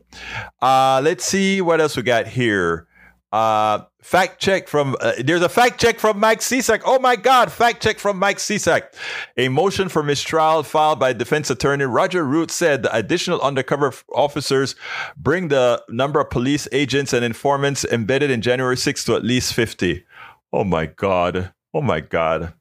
Uh, 0.60 1.00
let's 1.02 1.24
see 1.24 1.60
what 1.60 1.80
else 1.80 1.96
we 1.96 2.02
got 2.02 2.26
here. 2.26 2.88
Uh, 3.32 3.84
fact 4.02 4.40
check 4.40 4.66
from 4.66 4.96
uh, 5.00 5.12
there's 5.22 5.42
a 5.42 5.48
fact 5.48 5.80
check 5.80 6.00
from 6.00 6.18
Mike 6.18 6.40
Cisak. 6.40 6.82
Oh 6.84 6.98
my 6.98 7.14
God! 7.14 7.52
Fact 7.52 7.80
check 7.80 8.00
from 8.00 8.18
Mike 8.18 8.38
Cisak. 8.38 8.92
A 9.36 9.48
motion 9.48 9.88
for 9.88 10.02
mistrial 10.02 10.64
filed 10.64 10.98
by 10.98 11.12
defense 11.12 11.48
attorney 11.48 11.84
Roger 11.84 12.24
Root 12.24 12.50
said 12.50 12.82
the 12.82 12.92
additional 12.94 13.40
undercover 13.40 13.92
officers 14.12 14.74
bring 15.16 15.46
the 15.46 15.80
number 15.88 16.18
of 16.18 16.28
police 16.30 16.66
agents 16.72 17.12
and 17.12 17.24
informants 17.24 17.84
embedded 17.84 18.32
in 18.32 18.42
January 18.42 18.76
6 18.76 19.04
to 19.04 19.14
at 19.14 19.22
least 19.22 19.54
50. 19.54 20.04
Oh 20.52 20.64
my 20.64 20.86
God! 20.86 21.52
Oh 21.72 21.82
my 21.82 22.00
God! 22.00 22.52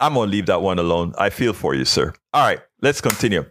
I'm 0.00 0.14
gonna 0.14 0.30
leave 0.30 0.46
that 0.46 0.62
one 0.62 0.78
alone. 0.78 1.14
I 1.18 1.30
feel 1.30 1.52
for 1.52 1.74
you, 1.74 1.84
sir. 1.84 2.12
All 2.32 2.46
right, 2.46 2.60
let's 2.82 3.00
continue 3.00 3.44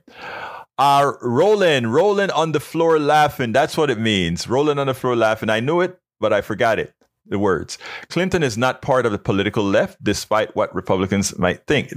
are 0.77 1.17
rolling, 1.21 1.87
rolling 1.87 2.31
on 2.31 2.51
the 2.51 2.59
floor 2.59 2.99
laughing. 2.99 3.51
That's 3.51 3.77
what 3.77 3.89
it 3.89 3.99
means. 3.99 4.47
Rolling 4.47 4.79
on 4.79 4.87
the 4.87 4.93
floor 4.93 5.15
laughing. 5.15 5.49
I 5.49 5.59
knew 5.59 5.81
it, 5.81 5.99
but 6.19 6.33
I 6.33 6.41
forgot 6.41 6.79
it. 6.79 6.93
The 7.27 7.39
words. 7.39 7.77
Clinton 8.09 8.43
is 8.43 8.57
not 8.57 8.83
part 8.83 9.05
of 9.05 9.11
the 9.11 9.17
political 9.17 9.63
left, 9.63 10.03
despite 10.03 10.55
what 10.55 10.75
Republicans 10.75 11.37
might 11.39 11.65
think. 11.65 11.91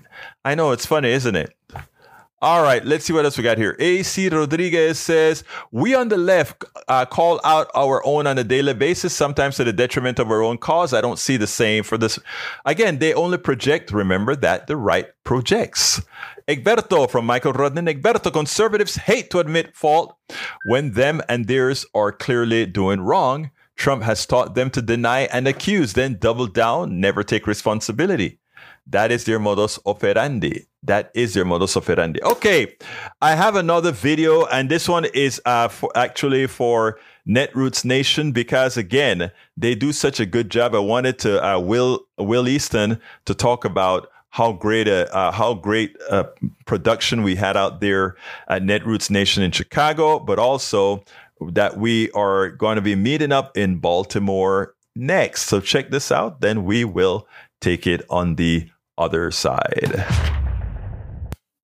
I 0.44 0.54
know 0.54 0.72
it's 0.72 0.86
funny, 0.86 1.10
isn't 1.10 1.36
it? 1.36 1.54
All 2.40 2.62
right, 2.62 2.84
let's 2.84 3.04
see 3.04 3.12
what 3.12 3.24
else 3.24 3.36
we 3.36 3.42
got 3.42 3.58
here. 3.58 3.74
AC 3.80 4.28
Rodriguez 4.28 4.96
says, 4.96 5.42
We 5.72 5.96
on 5.96 6.08
the 6.08 6.16
left 6.16 6.64
uh, 6.86 7.04
call 7.04 7.40
out 7.42 7.68
our 7.74 8.00
own 8.06 8.28
on 8.28 8.38
a 8.38 8.44
daily 8.44 8.74
basis, 8.74 9.12
sometimes 9.12 9.56
to 9.56 9.64
the 9.64 9.72
detriment 9.72 10.20
of 10.20 10.30
our 10.30 10.44
own 10.44 10.56
cause. 10.56 10.92
I 10.92 11.00
don't 11.00 11.18
see 11.18 11.36
the 11.36 11.48
same 11.48 11.82
for 11.82 11.98
this. 11.98 12.16
Again, 12.64 13.00
they 13.00 13.12
only 13.12 13.38
project, 13.38 13.90
remember 13.90 14.36
that 14.36 14.68
the 14.68 14.76
right 14.76 15.06
projects. 15.24 16.00
Egberto 16.46 17.10
from 17.10 17.26
Michael 17.26 17.54
Rodden. 17.54 17.92
Egberto, 17.92 18.32
conservatives 18.32 18.94
hate 18.94 19.30
to 19.30 19.40
admit 19.40 19.76
fault 19.76 20.16
when 20.64 20.92
them 20.92 21.20
and 21.28 21.48
theirs 21.48 21.86
are 21.92 22.12
clearly 22.12 22.66
doing 22.66 23.00
wrong. 23.00 23.50
Trump 23.74 24.04
has 24.04 24.24
taught 24.24 24.54
them 24.54 24.70
to 24.70 24.80
deny 24.80 25.22
and 25.22 25.48
accuse, 25.48 25.94
then 25.94 26.18
double 26.20 26.46
down, 26.46 27.00
never 27.00 27.24
take 27.24 27.48
responsibility. 27.48 28.38
That 28.90 29.12
is 29.12 29.24
their 29.24 29.38
modus 29.38 29.78
operandi. 29.84 30.66
That 30.82 31.10
is 31.14 31.34
their 31.34 31.44
modus 31.44 31.76
operandi. 31.76 32.22
Okay, 32.22 32.76
I 33.20 33.34
have 33.34 33.54
another 33.56 33.92
video, 33.92 34.46
and 34.46 34.70
this 34.70 34.88
one 34.88 35.04
is 35.06 35.40
uh, 35.44 35.68
for 35.68 35.90
actually 35.94 36.46
for 36.46 36.98
Netroots 37.28 37.84
Nation 37.84 38.32
because 38.32 38.78
again 38.78 39.30
they 39.56 39.74
do 39.74 39.92
such 39.92 40.20
a 40.20 40.26
good 40.26 40.50
job. 40.50 40.74
I 40.74 40.78
wanted 40.78 41.18
to 41.20 41.44
uh, 41.44 41.58
Will 41.58 42.06
Will 42.16 42.48
Easton 42.48 42.98
to 43.26 43.34
talk 43.34 43.66
about 43.66 44.08
how 44.30 44.52
great 44.52 44.88
a 44.88 45.14
uh, 45.14 45.32
how 45.32 45.52
great 45.52 45.94
a 46.10 46.26
production 46.64 47.22
we 47.22 47.34
had 47.34 47.56
out 47.56 47.80
there 47.80 48.16
at 48.48 48.62
Netroots 48.62 49.10
Nation 49.10 49.42
in 49.42 49.50
Chicago, 49.50 50.18
but 50.18 50.38
also 50.38 51.04
that 51.50 51.76
we 51.76 52.10
are 52.12 52.50
going 52.50 52.76
to 52.76 52.82
be 52.82 52.94
meeting 52.94 53.32
up 53.32 53.56
in 53.56 53.78
Baltimore 53.78 54.74
next. 54.96 55.42
So 55.42 55.60
check 55.60 55.90
this 55.90 56.10
out. 56.10 56.40
Then 56.40 56.64
we 56.64 56.84
will 56.84 57.28
take 57.60 57.86
it 57.86 58.02
on 58.08 58.36
the 58.36 58.68
other 58.98 59.30
side. 59.30 60.04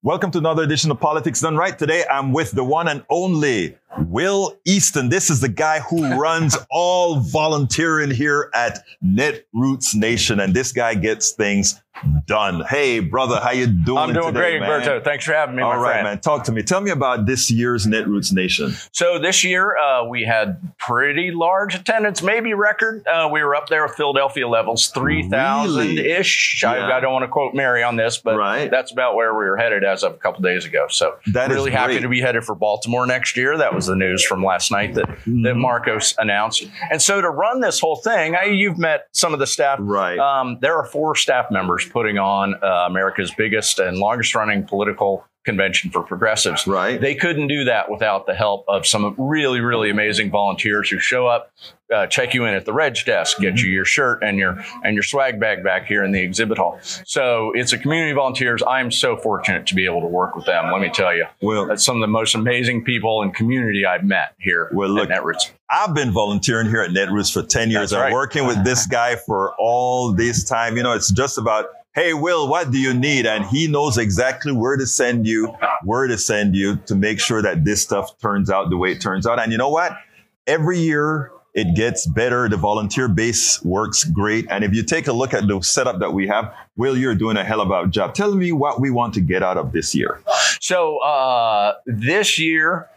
Welcome 0.01 0.31
to 0.31 0.37
another 0.37 0.63
edition 0.63 0.91
of 0.91 0.99
Politics 0.99 1.41
Done 1.41 1.57
Right. 1.57 1.77
Today 1.77 2.03
I'm 2.09 2.31
with 2.31 2.51
the 2.51 2.63
one 2.63 2.87
and 2.87 3.03
only 3.09 3.77
Will 3.99 4.57
Easton. 4.65 5.09
This 5.09 5.29
is 5.29 5.41
the 5.41 5.49
guy 5.49 5.79
who 5.79 6.15
runs 6.19 6.57
all 6.69 7.19
volunteering 7.19 8.11
here 8.11 8.49
at 8.53 8.83
Netroots 9.03 9.95
Nation. 9.95 10.39
And 10.39 10.53
this 10.53 10.71
guy 10.71 10.95
gets 10.95 11.31
things 11.31 11.81
done. 12.25 12.63
Hey, 12.67 12.99
brother, 12.99 13.39
how 13.39 13.51
you 13.51 13.67
doing? 13.67 13.97
I'm 13.97 14.13
doing 14.13 14.33
today, 14.33 14.59
great, 14.59 14.61
Egberto. 14.61 15.03
Thanks 15.03 15.25
for 15.25 15.33
having 15.33 15.55
me. 15.55 15.63
All 15.63 15.77
right, 15.77 15.93
friend. 15.93 16.03
man. 16.03 16.19
Talk 16.19 16.43
to 16.45 16.51
me. 16.51 16.63
Tell 16.63 16.81
me 16.81 16.91
about 16.91 17.25
this 17.25 17.49
year's 17.49 17.85
Netroots 17.85 18.33
Nation. 18.33 18.73
So 18.91 19.19
this 19.19 19.43
year 19.43 19.77
uh, 19.77 20.05
we 20.05 20.23
had 20.23 20.59
pretty 20.77 21.31
large 21.31 21.75
attendance, 21.75 22.21
maybe 22.21 22.53
record. 22.53 23.05
Uh, 23.07 23.29
we 23.31 23.43
were 23.43 23.55
up 23.55 23.69
there 23.69 23.83
with 23.83 23.95
Philadelphia 23.95 24.47
levels, 24.47 24.87
three 24.87 25.29
thousand 25.29 25.97
ish. 25.99 26.61
Yeah. 26.61 26.71
I, 26.71 26.97
I, 26.97 26.99
don't 26.99 27.13
want 27.13 27.23
to 27.23 27.29
quote 27.29 27.53
Mary 27.53 27.83
on 27.83 27.95
this, 27.95 28.17
but 28.17 28.35
right. 28.35 28.69
that's 28.69 28.91
about 28.91 29.15
where 29.15 29.33
we 29.33 29.45
were 29.45 29.57
headed 29.57 29.83
as 29.83 30.03
of 30.03 30.13
a 30.13 30.17
couple 30.17 30.41
days 30.41 30.65
ago. 30.65 30.87
So 30.89 31.15
that 31.27 31.49
really 31.49 31.71
happy 31.71 31.99
to 31.99 32.09
be 32.09 32.21
headed 32.21 32.43
for 32.43 32.55
Baltimore 32.55 33.05
next 33.05 33.37
year. 33.37 33.57
That 33.57 33.73
was 33.73 33.84
the 33.85 33.95
news 33.95 34.23
from 34.23 34.43
last 34.43 34.71
night 34.71 34.93
that 34.95 35.05
Mm-hmm. 35.05 35.43
that 35.43 35.55
Marcos 35.55 36.13
announced. 36.17 36.67
And 36.91 37.01
so 37.01 37.21
to 37.21 37.29
run 37.29 37.61
this 37.61 37.79
whole 37.79 37.95
thing, 37.95 38.35
I, 38.35 38.45
you've 38.45 38.77
met 38.77 39.07
some 39.11 39.33
of 39.33 39.39
the 39.39 39.47
staff. 39.47 39.77
Right. 39.81 40.19
Um, 40.19 40.57
there 40.61 40.75
are 40.75 40.85
four 40.85 41.15
staff 41.15 41.49
members 41.51 41.85
putting 41.85 42.17
on 42.17 42.55
uh, 42.61 42.85
America's 42.87 43.31
biggest 43.37 43.79
and 43.79 43.97
longest 43.97 44.35
running 44.35 44.65
political 44.67 45.25
convention 45.45 45.91
for 45.91 46.01
progressives. 46.03 46.67
Right. 46.67 46.99
They 46.99 47.15
couldn't 47.15 47.47
do 47.47 47.63
that 47.65 47.89
without 47.89 48.25
the 48.25 48.33
help 48.33 48.65
of 48.67 48.85
some 48.85 49.15
really, 49.17 49.61
really 49.61 49.89
amazing 49.89 50.31
volunteers 50.31 50.89
who 50.89 50.99
show 50.99 51.27
up, 51.27 51.51
uh, 51.93 52.07
check 52.07 52.33
you 52.33 52.45
in 52.45 52.55
at 52.55 52.65
the 52.65 52.73
reg 52.73 52.97
desk, 53.05 53.37
get 53.39 53.61
you 53.61 53.69
your 53.69 53.85
shirt 53.85 54.23
and 54.23 54.37
your 54.39 54.57
and 54.83 54.95
your 54.95 55.03
swag 55.03 55.39
bag 55.39 55.63
back 55.63 55.85
here 55.85 56.03
in 56.03 56.11
the 56.11 56.19
exhibit 56.21 56.57
hall. 56.57 56.79
So 56.81 57.51
it's 57.53 57.73
a 57.73 57.77
community 57.77 58.11
of 58.11 58.15
volunteers. 58.15 58.63
I'm 58.67 58.89
so 58.91 59.15
fortunate 59.17 59.67
to 59.67 59.75
be 59.75 59.85
able 59.85 60.01
to 60.01 60.07
work 60.07 60.35
with 60.35 60.45
them. 60.45 60.71
Let 60.71 60.81
me 60.81 60.89
tell 60.89 61.15
you, 61.15 61.25
Well- 61.41 61.67
that's 61.67 61.85
some 61.85 61.95
of 61.97 62.01
the 62.01 62.07
most 62.07 62.33
amazing 62.35 62.83
people 62.83 63.21
in 63.21 63.31
community 63.31 63.85
I've 63.85 64.03
met 64.03 64.33
here 64.39 64.69
Well, 64.73 64.89
look, 64.89 65.09
at 65.11 65.21
Netroots. 65.21 65.51
I've 65.69 65.93
been 65.93 66.11
volunteering 66.11 66.67
here 66.67 66.81
at 66.81 66.89
Netroots 66.91 67.31
for 67.31 67.41
10 67.43 67.69
years. 67.69 67.91
That's 67.91 67.93
I'm 67.93 68.01
right. 68.05 68.13
working 68.13 68.45
with 68.47 68.63
this 68.63 68.85
guy 68.87 69.15
for 69.15 69.53
all 69.59 70.11
this 70.13 70.43
time. 70.43 70.77
You 70.77 70.83
know, 70.83 70.93
it's 70.93 71.11
just 71.11 71.37
about, 71.37 71.65
hey, 71.95 72.13
Will, 72.13 72.47
what 72.49 72.71
do 72.71 72.77
you 72.77 72.93
need? 72.93 73.25
And 73.25 73.45
he 73.45 73.67
knows 73.67 73.97
exactly 73.97 74.51
where 74.51 74.75
to 74.75 74.85
send 74.85 75.25
you, 75.25 75.55
where 75.83 76.07
to 76.07 76.17
send 76.17 76.55
you 76.55 76.75
to 76.87 76.95
make 76.95 77.21
sure 77.21 77.41
that 77.41 77.63
this 77.63 77.81
stuff 77.81 78.17
turns 78.19 78.49
out 78.49 78.69
the 78.69 78.77
way 78.77 78.91
it 78.91 79.01
turns 79.01 79.25
out. 79.25 79.39
And 79.39 79.51
you 79.51 79.57
know 79.57 79.69
what? 79.69 79.97
Every 80.45 80.77
year 80.77 81.31
it 81.53 81.73
gets 81.73 82.05
better. 82.05 82.49
The 82.49 82.57
volunteer 82.57 83.07
base 83.07 83.63
works 83.63 84.03
great. 84.03 84.45
And 84.49 84.65
if 84.65 84.73
you 84.73 84.83
take 84.83 85.07
a 85.07 85.13
look 85.13 85.33
at 85.33 85.47
the 85.47 85.61
setup 85.61 85.99
that 85.99 86.11
we 86.11 86.27
have, 86.27 86.53
Will, 86.75 86.97
you're 86.97 87.15
doing 87.15 87.37
a 87.37 87.45
hell 87.45 87.61
of 87.61 87.71
a 87.71 87.87
job. 87.89 88.13
Tell 88.13 88.35
me 88.35 88.51
what 88.51 88.81
we 88.81 88.91
want 88.91 89.13
to 89.13 89.21
get 89.21 89.41
out 89.41 89.57
of 89.57 89.71
this 89.71 89.95
year. 89.95 90.19
So 90.59 90.97
uh, 90.97 91.75
this 91.85 92.37
year, 92.37 92.89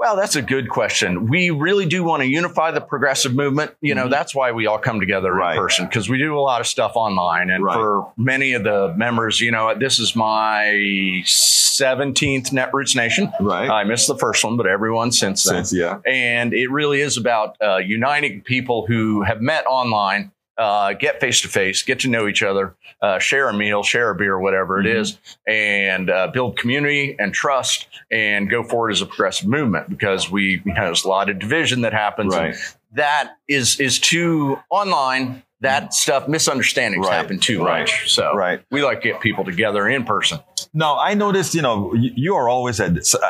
well, 0.00 0.16
that's 0.16 0.34
a 0.34 0.40
good 0.42 0.70
question. 0.70 1.28
We 1.28 1.50
really 1.50 1.84
do 1.84 2.02
want 2.02 2.22
to 2.22 2.26
unify 2.26 2.70
the 2.70 2.80
progressive 2.80 3.34
movement. 3.36 3.72
You 3.82 3.94
know, 3.94 4.08
that's 4.08 4.34
why 4.34 4.50
we 4.52 4.66
all 4.66 4.78
come 4.78 4.98
together 4.98 5.28
Mm-hmm. 5.30 5.38
Right. 5.38 5.56
in 5.56 5.62
person 5.62 5.86
because 5.86 6.08
we 6.08 6.16
do 6.16 6.36
a 6.36 6.40
lot 6.40 6.60
of 6.62 6.66
stuff 6.66 6.92
online. 6.96 7.50
And 7.50 7.62
Right. 7.62 7.74
for 7.74 8.10
many 8.16 8.54
of 8.54 8.64
the 8.64 8.94
members, 8.96 9.40
you 9.42 9.50
know, 9.50 9.74
this 9.78 9.98
is 9.98 10.16
my 10.16 11.22
17th 11.26 12.50
Netroots 12.50 12.96
Nation. 12.96 13.30
Right. 13.40 13.68
I 13.68 13.84
missed 13.84 14.06
the 14.06 14.16
first 14.16 14.42
one, 14.44 14.56
but 14.56 14.66
everyone 14.66 15.12
since 15.12 15.44
then. 15.44 15.64
Since, 15.66 15.78
yeah. 15.78 15.98
And 16.06 16.52
it 16.54 16.70
really 16.70 17.00
is 17.00 17.16
about 17.16 17.56
uh, 17.62 17.76
uniting 17.76 18.40
people 18.42 18.86
who 18.86 19.22
have 19.22 19.40
met 19.40 19.66
online, 19.66 20.32
uh, 20.58 20.92
get 20.92 21.20
face 21.20 21.40
to 21.42 21.48
face, 21.48 21.82
get 21.82 22.00
to 22.00 22.08
know 22.08 22.26
each 22.28 22.42
other, 22.42 22.74
uh, 23.00 23.18
share 23.18 23.48
a 23.48 23.52
meal, 23.54 23.82
share 23.82 24.10
a 24.10 24.14
beer, 24.14 24.38
whatever 24.38 24.78
it 24.80 24.84
Mhm. 24.86 25.00
is, 25.00 25.18
and 25.46 26.10
uh, 26.10 26.26
build 26.28 26.58
community 26.58 27.16
and 27.18 27.32
trust 27.32 27.86
and 28.10 28.50
go 28.50 28.62
forward 28.62 28.90
as 28.90 29.00
a 29.00 29.06
progressive 29.06 29.46
movement 29.48 29.88
because 29.88 30.30
we, 30.30 30.60
you 30.64 30.72
know, 30.74 30.84
there's 30.86 31.04
a 31.04 31.08
lot 31.08 31.30
of 31.30 31.38
division 31.38 31.80
that 31.82 31.92
happens. 31.92 32.34
Right. 32.34 32.54
that 32.94 33.36
is, 33.46 33.78
is 33.78 34.00
too 34.00 34.58
online. 34.68 35.44
That 35.60 35.92
stuff, 35.94 36.26
misunderstandings 36.26 37.06
Right. 37.06 37.14
happen 37.14 37.38
too 37.38 37.62
Right. 37.62 37.80
much. 37.80 38.10
So 38.12 38.34
Right. 38.34 38.62
we 38.70 38.82
like 38.82 39.02
to 39.02 39.08
get 39.12 39.20
people 39.20 39.44
together 39.44 39.86
in 39.88 40.04
person. 40.04 40.40
Now, 40.74 40.98
I 40.98 41.14
noticed, 41.14 41.54
you 41.54 41.62
know, 41.62 41.92
you, 41.94 42.10
you 42.16 42.34
are 42.34 42.48
always 42.48 42.80
at 42.80 42.94
this, 42.94 43.14
uh, 43.14 43.20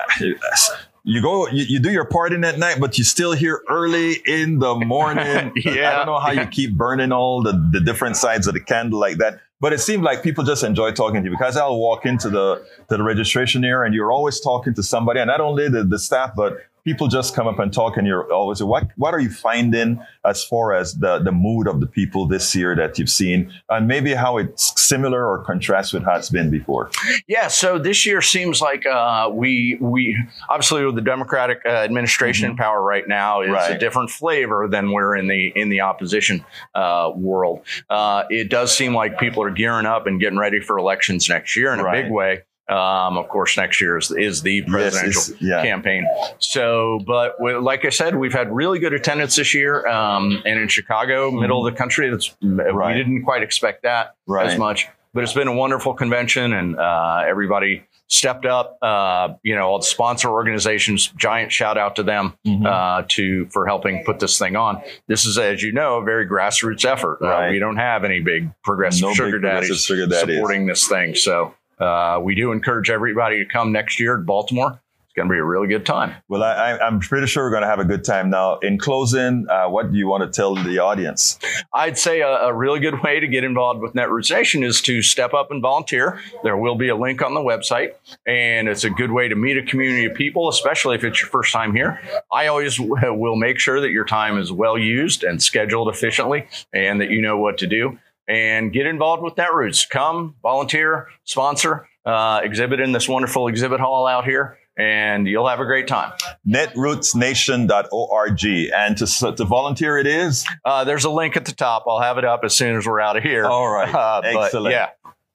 you 1.11 1.21
go, 1.21 1.49
you, 1.49 1.65
you 1.65 1.79
do 1.81 1.91
your 1.91 2.05
partying 2.05 2.47
at 2.47 2.59
night, 2.59 2.79
but 2.79 2.97
you're 2.97 3.05
still 3.05 3.33
here 3.33 3.63
early 3.69 4.23
in 4.27 4.61
the 4.61 4.75
morning. 4.77 5.53
Yeah. 5.61 5.93
I 5.93 5.97
don't 5.97 6.07
know 6.07 6.19
how 6.19 6.31
you 6.31 6.47
keep 6.47 6.77
burning 6.77 7.13
all 7.13 7.43
the, 7.43 7.53
the 7.73 7.81
different 7.81 8.17
sides 8.17 8.47
of 8.47 8.55
the 8.55 8.61
candle 8.61 8.99
like 8.99 9.19
that. 9.19 9.41
But 9.61 9.73
it 9.73 9.79
seemed 9.81 10.03
like 10.05 10.23
people 10.23 10.43
just 10.43 10.65
enjoy 10.65 10.93
talking 10.93 11.23
to 11.23 11.29
you 11.29 11.37
because 11.37 11.57
I'll 11.57 11.79
walk 11.79 12.07
into 12.07 12.31
the 12.31 12.65
to 12.89 12.97
the 12.97 13.03
registration 13.03 13.65
area 13.65 13.87
and 13.87 13.95
you're 13.95 14.11
always 14.11 14.41
talking 14.41 14.73
to 14.75 14.83
somebody, 14.83 15.21
and 15.21 15.29
not 15.29 15.41
only 15.41 15.69
the, 15.69 15.85
the 15.85 15.99
staff, 15.99 16.33
but 16.35 16.59
people 16.85 17.09
just 17.09 17.35
come 17.35 17.47
up 17.47 17.59
and 17.59 17.73
talk 17.73 17.97
and 17.97 18.07
you're 18.07 18.33
always 18.33 18.63
what 18.63 18.89
what 18.97 19.15
are 19.15 19.21
you 19.21 19.31
finding 19.31 20.01
as 20.25 20.45
far 20.45 20.73
as 20.73 20.95
the 20.95 21.19
the 21.19 21.33
mood 21.33 21.67
of 21.67 21.81
the 21.81 21.87
people 21.87 22.27
this 22.27 22.55
year 22.55 22.75
that 22.77 22.99
you've 22.99 23.11
seen 23.11 23.53
and 23.69 23.87
maybe 23.87 24.15
how 24.15 24.39
it's 24.39 24.73
similar 24.81 25.27
or 25.31 25.43
contrasts 25.45 25.93
with 25.93 26.03
how 26.05 26.15
it's 26.17 26.31
been 26.31 26.51
before 26.51 26.91
Yeah, 27.29 27.49
so 27.49 27.79
this 27.79 28.05
year 28.07 28.23
seems 28.23 28.61
like 28.61 28.87
uh, 28.87 29.31
we 29.33 29.77
we 29.81 30.17
obviously 30.49 30.85
with 30.85 30.95
the 30.95 31.01
Democratic 31.03 31.61
uh, 31.67 31.69
administration 31.69 32.51
in 32.51 32.57
power 32.57 32.83
right 32.83 33.07
now 33.09 33.41
is 33.43 33.51
a 33.69 33.79
different 33.79 34.11
flavor 34.11 34.69
than 34.69 34.93
we're 34.93 35.17
in 35.17 35.29
the 35.29 35.49
in 35.55 35.69
the 35.69 35.81
opposition 35.81 36.45
uh, 36.75 37.11
world. 37.15 37.61
Uh, 37.89 38.25
it 38.31 38.49
does 38.51 38.77
seem 38.77 38.95
like 38.95 39.19
people 39.19 39.43
are 39.43 39.51
gearing 39.51 39.87
up 39.87 40.07
and 40.07 40.21
getting 40.21 40.39
ready 40.39 40.61
for 40.61 40.79
elections 40.79 41.29
next 41.29 41.57
year 41.57 41.73
in 41.73 41.81
a 41.81 41.85
Right. 41.85 42.03
big 42.05 42.13
way. 42.13 42.43
Um, 42.71 43.19
of 43.19 43.29
course, 43.29 43.57
next 43.57 43.81
year 43.81 43.99
is, 43.99 44.11
is 44.13 44.43
the 44.43 44.63
presidential 44.63 45.23
it's- 45.35 45.43
yeah. 45.43 45.63
campaign. 45.63 46.07
So, 46.39 47.01
but 47.07 47.41
we, 47.41 47.55
like 47.55 47.85
I 47.85 47.89
said, 47.91 48.15
we've 48.17 48.33
had 48.33 48.55
really 48.55 48.79
good 48.79 48.93
attendance 48.93 49.37
this 49.37 49.53
year, 49.55 49.87
um, 49.89 50.43
and 50.47 50.61
in 50.61 50.69
Chicago, 50.69 51.31
middle 51.31 51.67
of 51.67 51.73
the 51.73 51.77
country, 51.77 52.11
that's 52.11 52.35
Right. 52.43 52.95
we 52.97 53.03
didn't 53.03 53.25
quite 53.25 53.43
expect 53.43 53.83
that 53.83 54.15
Right. 54.27 54.47
as 54.47 54.59
much. 54.59 54.89
But 55.13 55.25
it's 55.25 55.33
been 55.33 55.49
a 55.49 55.53
wonderful 55.55 55.95
convention, 55.95 56.53
and 56.53 56.79
uh, 56.79 57.25
everybody 57.27 57.83
stepped 58.07 58.47
up. 58.47 58.79
Uh, 58.81 59.35
you 59.43 59.57
know, 59.57 59.67
all 59.67 59.79
the 59.81 59.85
sponsor 59.85 60.29
organizations. 60.29 61.09
Giant 61.17 61.51
shout 61.51 61.77
out 61.77 61.97
to 61.97 62.05
them 62.05 62.35
Mm-hmm. 62.47 62.65
uh, 62.67 63.03
to 63.09 63.47
for 63.47 63.67
helping 63.67 64.05
put 64.05 64.21
this 64.21 64.39
thing 64.39 64.55
on. 64.55 64.81
This 65.09 65.25
is, 65.27 65.37
as 65.37 65.63
you 65.65 65.73
know, 65.73 65.97
a 65.99 66.05
very 66.05 66.29
grassroots 66.29 66.85
effort. 66.85 67.19
Uh, 67.23 67.49
we 67.51 67.59
don't 67.59 67.77
have 67.77 68.05
any 68.05 68.21
big 68.21 68.51
progressive 68.63 69.03
No 69.03 69.09
big 69.09 69.17
sugar 69.17 69.31
progressive 69.41 69.77
sugar 69.79 70.07
daddies. 70.07 70.37
supporting 70.37 70.67
this 70.67 70.87
thing. 70.87 71.17
So 71.17 71.55
uh, 71.81 72.21
we 72.23 72.35
do 72.35 72.53
encourage 72.53 72.91
everybody 72.91 73.39
to 73.39 73.47
come 73.47 73.73
next 73.73 73.99
year 73.99 74.17
to 74.17 74.23
Baltimore. 74.23 74.81
It's 75.07 75.17
going 75.17 75.27
to 75.27 75.33
be 75.33 75.39
a 75.39 75.45
really 75.45 75.67
good 75.67 75.85
time. 75.85 76.15
well 76.29 76.41
I, 76.45 76.79
i'm 76.79 77.01
pretty 77.01 77.27
sure 77.27 77.43
we're 77.43 77.51
going 77.51 77.63
to 77.63 77.69
have 77.69 77.81
a 77.81 77.85
good 77.85 78.05
time 78.05 78.31
now 78.31 78.59
in 78.59 78.79
closing 78.79 79.45
uh, 79.51 79.69
what 79.69 79.91
do 79.91 79.99
you 79.99 80.07
want 80.07 80.23
to 80.23 80.31
tell 80.31 80.55
the 80.55 80.79
audience 80.79 81.37
I'd 81.75 81.99
say 81.99 82.21
a, 82.21 82.29
a 82.29 82.55
really 82.55 82.79
good 82.79 83.03
way 83.03 83.19
to 83.19 83.27
get 83.27 83.43
involved 83.43 83.81
with 83.81 83.95
Netroots 83.95 84.31
Nation 84.31 84.63
is 84.63 84.81
to 84.83 85.03
step 85.03 85.35
up 85.35 85.51
and 85.51 85.61
volunteer. 85.63 86.21
There 86.45 86.57
will 86.57 86.75
be 86.77 86.89
a 86.91 86.97
link 86.97 87.23
on 87.23 87.35
the 87.35 87.41
website, 87.41 87.95
and 88.27 88.69
it's 88.69 88.85
a 88.85 88.91
good 88.91 89.11
way 89.13 89.29
to 89.29 89.35
meet 89.37 89.57
a 89.57 89.63
community 89.63 90.05
of 90.07 90.15
people, 90.15 90.49
especially 90.49 90.97
if 90.97 91.05
it's 91.05 91.21
your 91.21 91.29
first 91.31 91.53
time 91.53 91.75
here. 91.75 92.01
I 92.33 92.47
always 92.49 92.79
will 92.81 93.37
make 93.37 93.59
sure 93.59 93.81
that 93.81 93.91
your 93.91 94.05
time 94.05 94.39
is 94.39 94.51
well 94.53 94.77
used 94.79 95.23
and 95.23 95.41
scheduled 95.43 95.89
efficiently, 95.95 96.47
and 96.73 97.01
that 97.01 97.11
you 97.11 97.21
know 97.23 97.37
what 97.39 97.59
to 97.59 97.67
do. 97.67 97.99
And 98.31 98.73
get 98.73 98.87
involved 98.87 99.23
with 99.25 99.35
Netroots. 99.35 99.89
Come, 99.91 100.37
volunteer, 100.43 101.09
sponsor, 101.25 101.89
uh, 102.07 102.41
exhibit 102.45 102.79
in 102.79 102.93
this 102.93 103.09
wonderful 103.09 103.49
exhibit 103.49 103.81
hall 103.81 104.07
out 104.07 104.25
here, 104.25 104.57
and 104.79 105.27
you'll 105.27 105.49
have 105.49 105.59
a 105.59 105.65
great 105.65 105.89
time. 105.89 106.13
netrootsnation.org 106.47 108.45
and 108.75 108.97
to, 108.97 109.33
to 109.33 109.45
volunteer 109.45 109.99
it 109.99 110.07
is 110.07 110.47
Uh, 110.65 110.85
there's 110.85 111.05
a 111.05 111.11
link 111.11 111.37
at 111.37 111.45
the 111.45 111.53
top. 111.53 111.85
I'll 111.89 112.01
have 112.01 112.19
it 112.19 112.25
up 112.25 112.41
as 112.45 112.55
soon 112.55 112.77
as 112.77 112.87
we're 112.87 113.01
out 113.01 113.17
of 113.17 113.23
here. 113.25 113.47
All 113.47 113.69
right. 113.69 113.93
Uh, 114.01 114.21
Excellent. 114.25 114.73
yeah. 114.73 114.91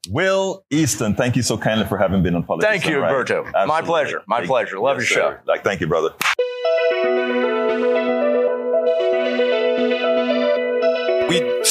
Will 0.10 0.64
Easton, 0.70 1.16
thank 1.16 1.36
you 1.36 1.42
so 1.42 1.58
kindly 1.58 1.86
for 1.88 1.98
having 1.98 2.24
been 2.24 2.36
on 2.36 2.44
Politics. 2.44 2.70
Thank 2.70 2.86
you, 2.86 3.02
Done 3.02 3.02
Right. 3.54 3.68
My 3.68 3.82
pleasure. 3.82 4.22
My 4.28 4.38
Thank- 4.38 4.48
pleasure. 4.50 4.80
Love 4.80 5.00
Yes, 5.00 5.10
your 5.10 5.20
sir. 5.20 5.42
Like, 5.46 5.64
thank 5.64 5.82
you, 5.82 5.88
brother. 5.88 6.14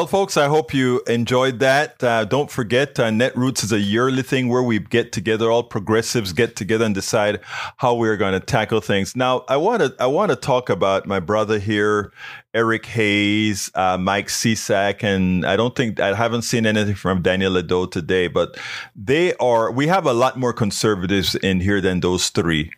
Well, 0.00 0.06
folks, 0.06 0.38
I 0.38 0.48
hope 0.48 0.72
you 0.72 1.02
enjoyed 1.08 1.58
that. 1.58 2.02
Uh, 2.02 2.24
don't 2.24 2.50
forget, 2.50 2.98
uh, 2.98 3.10
Netroots 3.10 3.62
is 3.62 3.70
a 3.70 3.78
yearly 3.78 4.22
thing 4.22 4.48
where 4.48 4.62
we 4.62 4.78
get 4.78 5.12
together, 5.12 5.50
all 5.50 5.62
progressives 5.62 6.32
get 6.32 6.56
together 6.56 6.86
and 6.86 6.94
decide 6.94 7.40
how 7.76 7.94
we're 7.96 8.16
going 8.16 8.32
to 8.32 8.40
tackle 8.40 8.80
things. 8.80 9.14
Now, 9.14 9.44
I 9.46 9.58
want 9.58 9.82
to 9.82 9.94
I 10.00 10.06
want 10.06 10.30
to 10.30 10.36
talk 10.36 10.70
about 10.70 11.06
my 11.06 11.20
brother 11.20 11.58
here, 11.58 12.14
Eric 12.54 12.86
Hayes, 12.86 13.70
uh, 13.74 13.98
Mike 13.98 14.28
Cisak, 14.28 15.04
and 15.04 15.44
I 15.44 15.54
don't 15.56 15.76
think 15.76 16.00
I 16.00 16.14
haven't 16.14 16.42
seen 16.48 16.64
anything 16.64 16.94
from 16.94 17.20
Daniel 17.20 17.52
Ledo 17.52 17.90
today, 17.90 18.26
but 18.26 18.58
they 18.96 19.34
are. 19.34 19.70
We 19.70 19.88
have 19.88 20.06
a 20.06 20.14
lot 20.14 20.38
more 20.38 20.54
conservatives 20.54 21.34
in 21.34 21.60
here 21.60 21.82
than 21.82 22.00
those 22.00 22.30
three, 22.30 22.70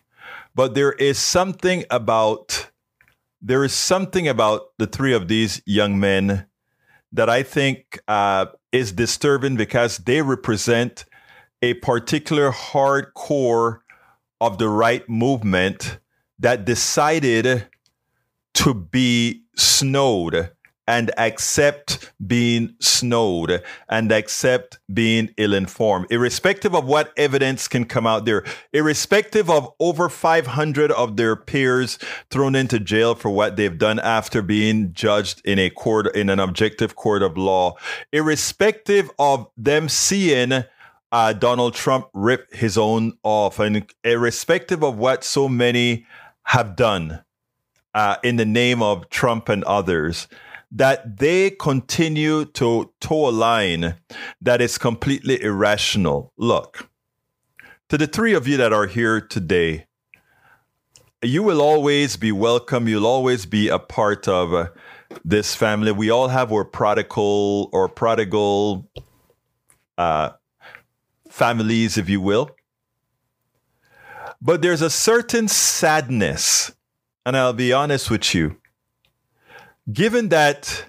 but 0.55 0.75
there 0.75 0.91
is 0.91 1.19
something 1.19 1.85
about 1.89 2.69
there 3.41 3.63
is 3.63 3.73
something 3.73 4.27
about 4.27 4.73
the 4.77 4.87
three 4.87 5.13
of 5.13 5.29
these 5.29 5.61
young 5.65 5.97
men 6.01 6.47
that 7.13 7.29
I 7.29 7.43
think 7.43 7.99
uh, 8.07 8.47
is 8.71 8.91
disturbing 8.91 9.55
because 9.55 9.99
they 9.99 10.21
represent 10.21 11.05
a 11.61 11.75
particular 11.75 12.51
hardcore 12.51 13.79
of 14.41 14.57
the 14.57 14.67
right 14.67 15.07
movement 15.07 15.99
that 16.39 16.65
decided 16.65 17.67
to 18.55 18.73
be 18.73 19.43
snowed 19.55 20.51
and 20.87 21.11
accept 21.17 22.11
being 22.25 22.75
snowed 22.79 23.63
and 23.89 24.11
accept 24.11 24.79
being 24.93 25.33
ill 25.37 25.53
informed, 25.53 26.07
irrespective 26.09 26.75
of 26.75 26.85
what 26.85 27.13
evidence 27.17 27.67
can 27.67 27.85
come 27.85 28.05
out 28.05 28.25
there, 28.25 28.43
irrespective 28.73 29.49
of 29.49 29.71
over 29.79 30.09
500 30.09 30.91
of 30.91 31.15
their 31.15 31.35
peers 31.35 31.97
thrown 32.29 32.55
into 32.55 32.79
jail 32.79 33.15
for 33.15 33.29
what 33.29 33.55
they've 33.55 33.77
done 33.77 33.99
after 33.99 34.41
being 34.41 34.93
judged 34.93 35.41
in 35.45 35.57
a 35.57 35.69
court, 35.69 36.13
in 36.15 36.29
an 36.29 36.39
objective 36.39 36.95
court 36.95 37.23
of 37.23 37.37
law, 37.37 37.75
irrespective 38.11 39.09
of 39.17 39.47
them 39.55 39.87
seeing 39.87 40.63
uh, 41.13 41.31
Donald 41.31 41.75
Trump 41.75 42.07
rip 42.13 42.51
his 42.51 42.75
own 42.75 43.13
off, 43.21 43.59
and 43.59 43.85
irrespective 44.03 44.83
of 44.83 44.97
what 44.97 45.23
so 45.23 45.47
many 45.47 46.07
have 46.45 46.75
done 46.75 47.23
uh, 47.93 48.17
in 48.23 48.37
the 48.37 48.45
name 48.45 48.81
of 48.81 49.09
Trump 49.09 49.47
and 49.47 49.63
others, 49.65 50.27
that 50.75 51.19
they 51.19 51.51
continue 51.51 52.45
to 52.45 52.91
toe 52.99 53.29
a 53.29 53.31
line 53.31 53.95
that 54.41 54.59
is 54.59 54.79
completely 54.79 55.41
irrational. 55.41 56.33
Look, 56.35 56.89
to 57.89 57.97
the 57.97 58.07
three 58.07 58.33
of 58.33 58.47
you 58.47 58.57
that 58.57 58.73
are 58.73 58.87
here 58.87 59.21
today, 59.21 59.85
you 61.21 61.43
will 61.43 61.61
always 61.61 62.17
be 62.17 62.31
welcome. 62.31 62.87
You'll 62.87 63.05
always 63.05 63.45
be 63.45 63.69
a 63.69 63.77
part 63.77 64.27
of 64.27 64.71
this 65.23 65.53
family. 65.53 65.91
We 65.91 66.09
all 66.09 66.29
have 66.29 66.51
our 66.51 66.65
prodigal 66.65 67.69
or 67.71 67.87
prodigal 67.87 68.89
uh, 69.97 70.31
families, 71.29 71.99
if 71.99 72.09
you 72.09 72.19
will. 72.19 72.49
But 74.41 74.63
there's 74.63 74.81
a 74.81 74.89
certain 74.89 75.47
sadness, 75.47 76.71
and 77.27 77.37
I'll 77.37 77.53
be 77.53 77.71
honest 77.71 78.09
with 78.09 78.33
you. 78.33 78.57
Given 79.91 80.29
that 80.29 80.85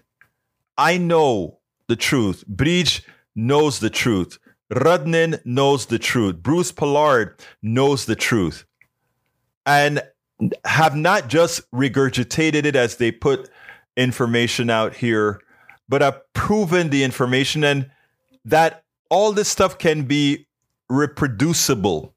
I 0.79 0.99
know 0.99 1.59
the 1.89 1.97
truth, 1.97 2.47
Bridge 2.47 3.03
knows 3.35 3.81
the 3.81 3.91
truth, 3.91 4.39
Rudnin 4.73 5.45
knows 5.45 5.87
the 5.87 5.99
truth, 5.99 6.37
Bruce 6.37 6.71
Pollard 6.71 7.41
knows 7.63 8.07
the 8.07 8.15
truth, 8.15 8.65
and 9.67 10.03
have 10.65 10.97
not 10.97 11.29
just 11.29 11.69
regurgitated 11.73 12.65
it 12.65 12.77
as 12.77 12.97
they 12.97 13.11
put 13.11 13.51
information 13.97 14.71
out 14.71 14.95
here, 14.95 15.41
but 15.89 16.01
have 16.01 16.21
proven 16.33 16.91
the 16.91 17.05
information 17.05 17.65
and 17.65 17.91
that 18.45 18.85
all 19.11 19.33
this 19.33 19.49
stuff 19.49 19.79
can 19.79 20.05
be 20.05 20.47
reproducible 20.89 22.15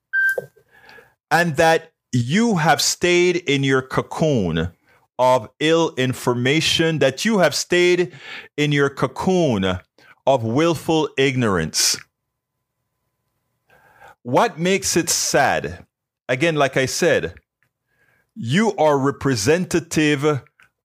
and 1.32 1.56
that 1.58 1.92
you 2.12 2.56
have 2.56 2.82
stayed 2.82 3.38
in 3.38 3.64
your 3.64 3.82
cocoon 3.82 4.72
of 5.20 5.50
ill 5.60 5.94
information, 5.96 7.00
that 7.00 7.26
you 7.26 7.40
have 7.40 7.56
stayed 7.56 8.14
in 8.56 8.72
your 8.72 8.90
cocoon 8.90 9.80
of 10.26 10.44
willful 10.44 11.10
ignorance. 11.18 11.98
What 14.24 14.60
makes 14.60 14.98
it 14.98 15.10
sad? 15.10 15.86
Again, 16.28 16.56
like 16.56 16.76
I 16.76 16.86
said, 16.86 17.36
you 18.36 18.76
are 18.76 19.00
representative 19.00 20.44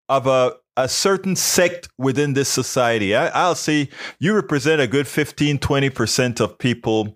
of 0.08 0.26
a, 0.26 0.54
a 0.76 0.88
certain 0.88 1.36
sect 1.36 1.88
within 1.98 2.34
this 2.34 2.48
society. 2.48 3.14
I, 3.14 3.48
will 3.48 3.54
say 3.54 3.90
you 4.18 4.34
represent 4.34 4.80
a 4.80 4.86
good 4.86 5.08
15, 5.08 5.58
20% 5.58 6.40
of 6.40 6.58
people 6.58 7.14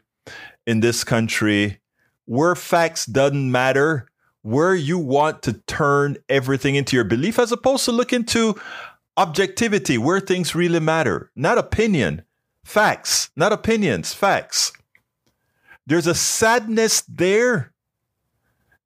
in 0.67 0.81
this 0.81 1.05
country 1.05 1.81
where 2.25 2.55
facts 2.55 3.07
doesn't 3.07 3.51
matter, 3.51 4.09
where 4.47 4.77
you 4.77 4.97
want 4.97 5.43
to 5.43 5.55
turn 5.67 6.17
everything 6.29 6.77
into 6.77 6.95
your 6.95 7.05
belief 7.05 7.37
as 7.37 7.51
opposed 7.51 7.85
to 7.85 7.91
look 7.91 8.13
into 8.13 8.55
objectivity, 9.17 9.99
where 9.99 10.21
things 10.21 10.55
really 10.55 10.79
matter, 10.79 11.33
not 11.35 11.59
opinion, 11.59 12.23
facts, 12.65 13.29
not 13.35 13.53
opinions, 13.53 14.15
facts. 14.15 14.71
There's 15.85 16.07
a 16.07 16.15
sadness 16.15 17.01
there, 17.09 17.73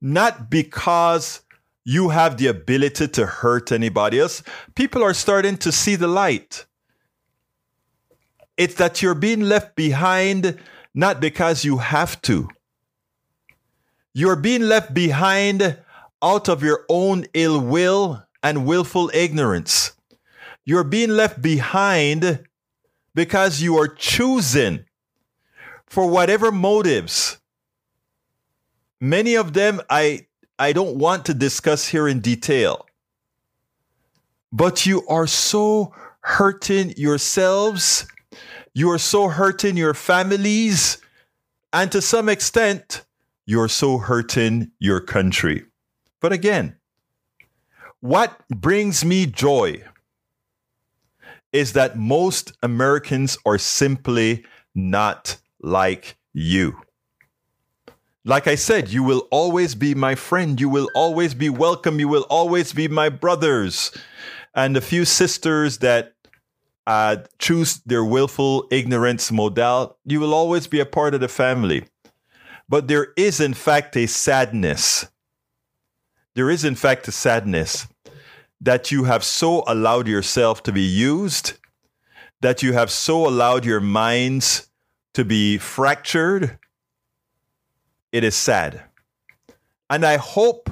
not 0.00 0.48
because 0.48 1.42
you 1.84 2.08
have 2.08 2.38
the 2.38 2.46
ability 2.46 3.08
to 3.08 3.26
hurt 3.26 3.70
anybody 3.70 4.18
else. 4.18 4.42
People 4.74 5.02
are 5.02 5.12
starting 5.12 5.58
to 5.58 5.70
see 5.70 5.94
the 5.94 6.08
light. 6.08 6.64
It's 8.56 8.76
that 8.76 9.02
you're 9.02 9.14
being 9.14 9.42
left 9.42 9.76
behind 9.76 10.58
not 10.94 11.20
because 11.20 11.66
you 11.66 11.76
have 11.76 12.20
to. 12.22 12.48
You're 14.12 14.36
being 14.36 14.62
left 14.62 14.92
behind 14.92 15.78
out 16.22 16.48
of 16.48 16.62
your 16.62 16.84
own 16.88 17.26
ill 17.32 17.60
will 17.60 18.24
and 18.42 18.66
willful 18.66 19.10
ignorance. 19.14 19.92
You're 20.64 20.84
being 20.84 21.10
left 21.10 21.40
behind 21.40 22.44
because 23.14 23.60
you 23.62 23.78
are 23.78 23.88
choosing 23.88 24.84
for 25.86 26.06
whatever 26.06 26.52
motives. 26.52 27.38
Many 29.00 29.34
of 29.34 29.52
them 29.52 29.80
I 29.88 30.26
I 30.58 30.72
don't 30.72 30.96
want 30.96 31.24
to 31.26 31.34
discuss 31.34 31.88
here 31.88 32.06
in 32.06 32.20
detail. 32.20 32.86
But 34.52 34.84
you 34.84 35.06
are 35.08 35.26
so 35.26 35.94
hurting 36.20 36.94
yourselves, 36.96 38.06
you 38.74 38.90
are 38.90 38.98
so 38.98 39.28
hurting 39.28 39.76
your 39.76 39.94
families, 39.94 40.98
and 41.72 41.90
to 41.92 42.02
some 42.02 42.28
extent, 42.28 43.04
you're 43.50 43.68
so 43.68 43.98
hurting 43.98 44.70
your 44.78 45.00
country. 45.00 45.64
But 46.20 46.32
again, 46.32 46.76
what 47.98 48.40
brings 48.48 49.04
me 49.04 49.26
joy 49.26 49.82
is 51.52 51.72
that 51.72 51.98
most 51.98 52.52
Americans 52.62 53.36
are 53.44 53.58
simply 53.58 54.44
not 54.72 55.36
like 55.60 56.16
you. 56.32 56.80
Like 58.24 58.46
I 58.46 58.54
said, 58.54 58.90
you 58.90 59.02
will 59.02 59.26
always 59.32 59.74
be 59.74 59.96
my 59.96 60.14
friend. 60.14 60.60
You 60.60 60.68
will 60.68 60.88
always 60.94 61.34
be 61.34 61.50
welcome. 61.50 61.98
You 61.98 62.06
will 62.06 62.26
always 62.30 62.72
be 62.72 62.86
my 62.86 63.08
brothers. 63.08 63.90
And 64.54 64.76
the 64.76 64.80
few 64.80 65.04
sisters 65.04 65.78
that 65.78 66.12
uh, 66.86 67.16
choose 67.40 67.80
their 67.84 68.04
willful 68.04 68.68
ignorance 68.70 69.32
modal, 69.32 69.98
you 70.04 70.20
will 70.20 70.34
always 70.34 70.68
be 70.68 70.78
a 70.78 70.86
part 70.86 71.14
of 71.14 71.20
the 71.20 71.28
family. 71.28 71.88
But 72.70 72.86
there 72.86 73.08
is, 73.16 73.40
in 73.40 73.52
fact, 73.52 73.96
a 73.96 74.06
sadness. 74.06 75.04
There 76.34 76.48
is, 76.48 76.64
in 76.64 76.76
fact, 76.76 77.08
a 77.08 77.12
sadness 77.12 77.88
that 78.60 78.92
you 78.92 79.04
have 79.04 79.24
so 79.24 79.64
allowed 79.66 80.06
yourself 80.06 80.62
to 80.62 80.72
be 80.72 80.82
used, 80.82 81.54
that 82.40 82.62
you 82.62 82.72
have 82.72 82.92
so 82.92 83.26
allowed 83.26 83.64
your 83.64 83.80
minds 83.80 84.68
to 85.14 85.24
be 85.24 85.58
fractured. 85.58 86.60
It 88.12 88.22
is 88.22 88.36
sad. 88.36 88.84
And 89.88 90.06
I 90.06 90.16
hope 90.16 90.70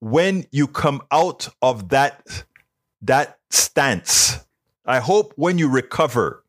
when 0.00 0.44
you 0.52 0.66
come 0.66 1.00
out 1.10 1.48
of 1.62 1.88
that, 1.88 2.44
that 3.00 3.38
stance, 3.48 4.44
I 4.84 4.98
hope 4.98 5.32
when 5.36 5.56
you 5.56 5.70
recover, 5.70 6.44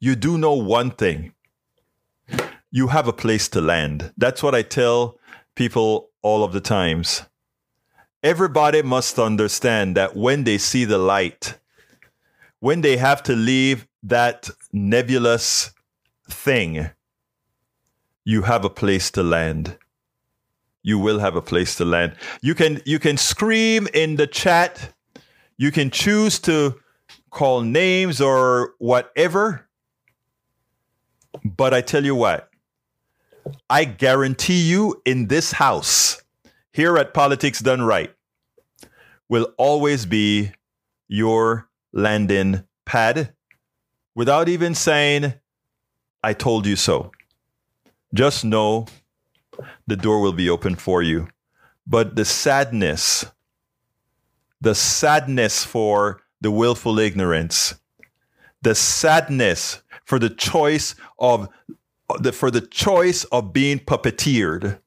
you 0.00 0.16
do 0.16 0.38
know 0.38 0.54
one 0.54 0.90
thing 0.90 1.33
you 2.74 2.88
have 2.88 3.06
a 3.06 3.12
place 3.12 3.48
to 3.48 3.60
land. 3.60 4.12
That's 4.16 4.42
what 4.42 4.52
I 4.52 4.62
tell 4.62 5.16
people 5.54 6.10
all 6.22 6.42
of 6.42 6.52
the 6.52 6.60
times. 6.60 7.22
Everybody 8.20 8.82
must 8.82 9.16
understand 9.16 9.96
that 9.96 10.16
when 10.16 10.42
they 10.42 10.58
see 10.58 10.84
the 10.84 10.98
light, 10.98 11.56
when 12.58 12.80
they 12.80 12.96
have 12.96 13.22
to 13.24 13.36
leave 13.36 13.86
that 14.02 14.50
nebulous 14.72 15.70
thing, 16.28 16.90
you 18.24 18.42
have 18.42 18.64
a 18.64 18.70
place 18.70 19.08
to 19.12 19.22
land. 19.22 19.78
You 20.82 20.98
will 20.98 21.20
have 21.20 21.36
a 21.36 21.42
place 21.42 21.76
to 21.76 21.84
land. 21.84 22.16
You 22.42 22.56
can 22.56 22.82
you 22.84 22.98
can 22.98 23.16
scream 23.16 23.86
in 23.94 24.16
the 24.16 24.26
chat. 24.26 24.92
You 25.56 25.70
can 25.70 25.90
choose 25.90 26.40
to 26.40 26.74
call 27.30 27.60
names 27.60 28.20
or 28.20 28.74
whatever. 28.78 29.68
But 31.44 31.72
I 31.72 31.80
tell 31.80 32.04
you 32.04 32.16
what, 32.16 32.50
I 33.68 33.84
guarantee 33.84 34.62
you 34.62 35.00
in 35.04 35.28
this 35.28 35.52
house, 35.52 36.22
here 36.72 36.96
at 36.96 37.14
Politics 37.14 37.60
Done 37.60 37.82
Right, 37.82 38.14
will 39.28 39.52
always 39.56 40.06
be 40.06 40.52
your 41.08 41.68
landing 41.92 42.64
pad 42.84 43.34
without 44.14 44.48
even 44.48 44.74
saying, 44.74 45.34
I 46.22 46.32
told 46.32 46.66
you 46.66 46.76
so. 46.76 47.12
Just 48.14 48.44
know 48.44 48.86
the 49.86 49.96
door 49.96 50.20
will 50.20 50.32
be 50.32 50.48
open 50.48 50.74
for 50.74 51.02
you. 51.02 51.28
But 51.86 52.16
the 52.16 52.24
sadness, 52.24 53.26
the 54.60 54.74
sadness 54.74 55.64
for 55.64 56.22
the 56.40 56.50
willful 56.50 56.98
ignorance, 56.98 57.74
the 58.62 58.74
sadness 58.74 59.82
for 60.04 60.18
the 60.18 60.30
choice 60.30 60.94
of 61.18 61.48
the, 62.20 62.32
for 62.32 62.50
the 62.50 62.60
choice 62.60 63.24
of 63.24 63.52
being 63.52 63.78
puppeteered 63.78 64.78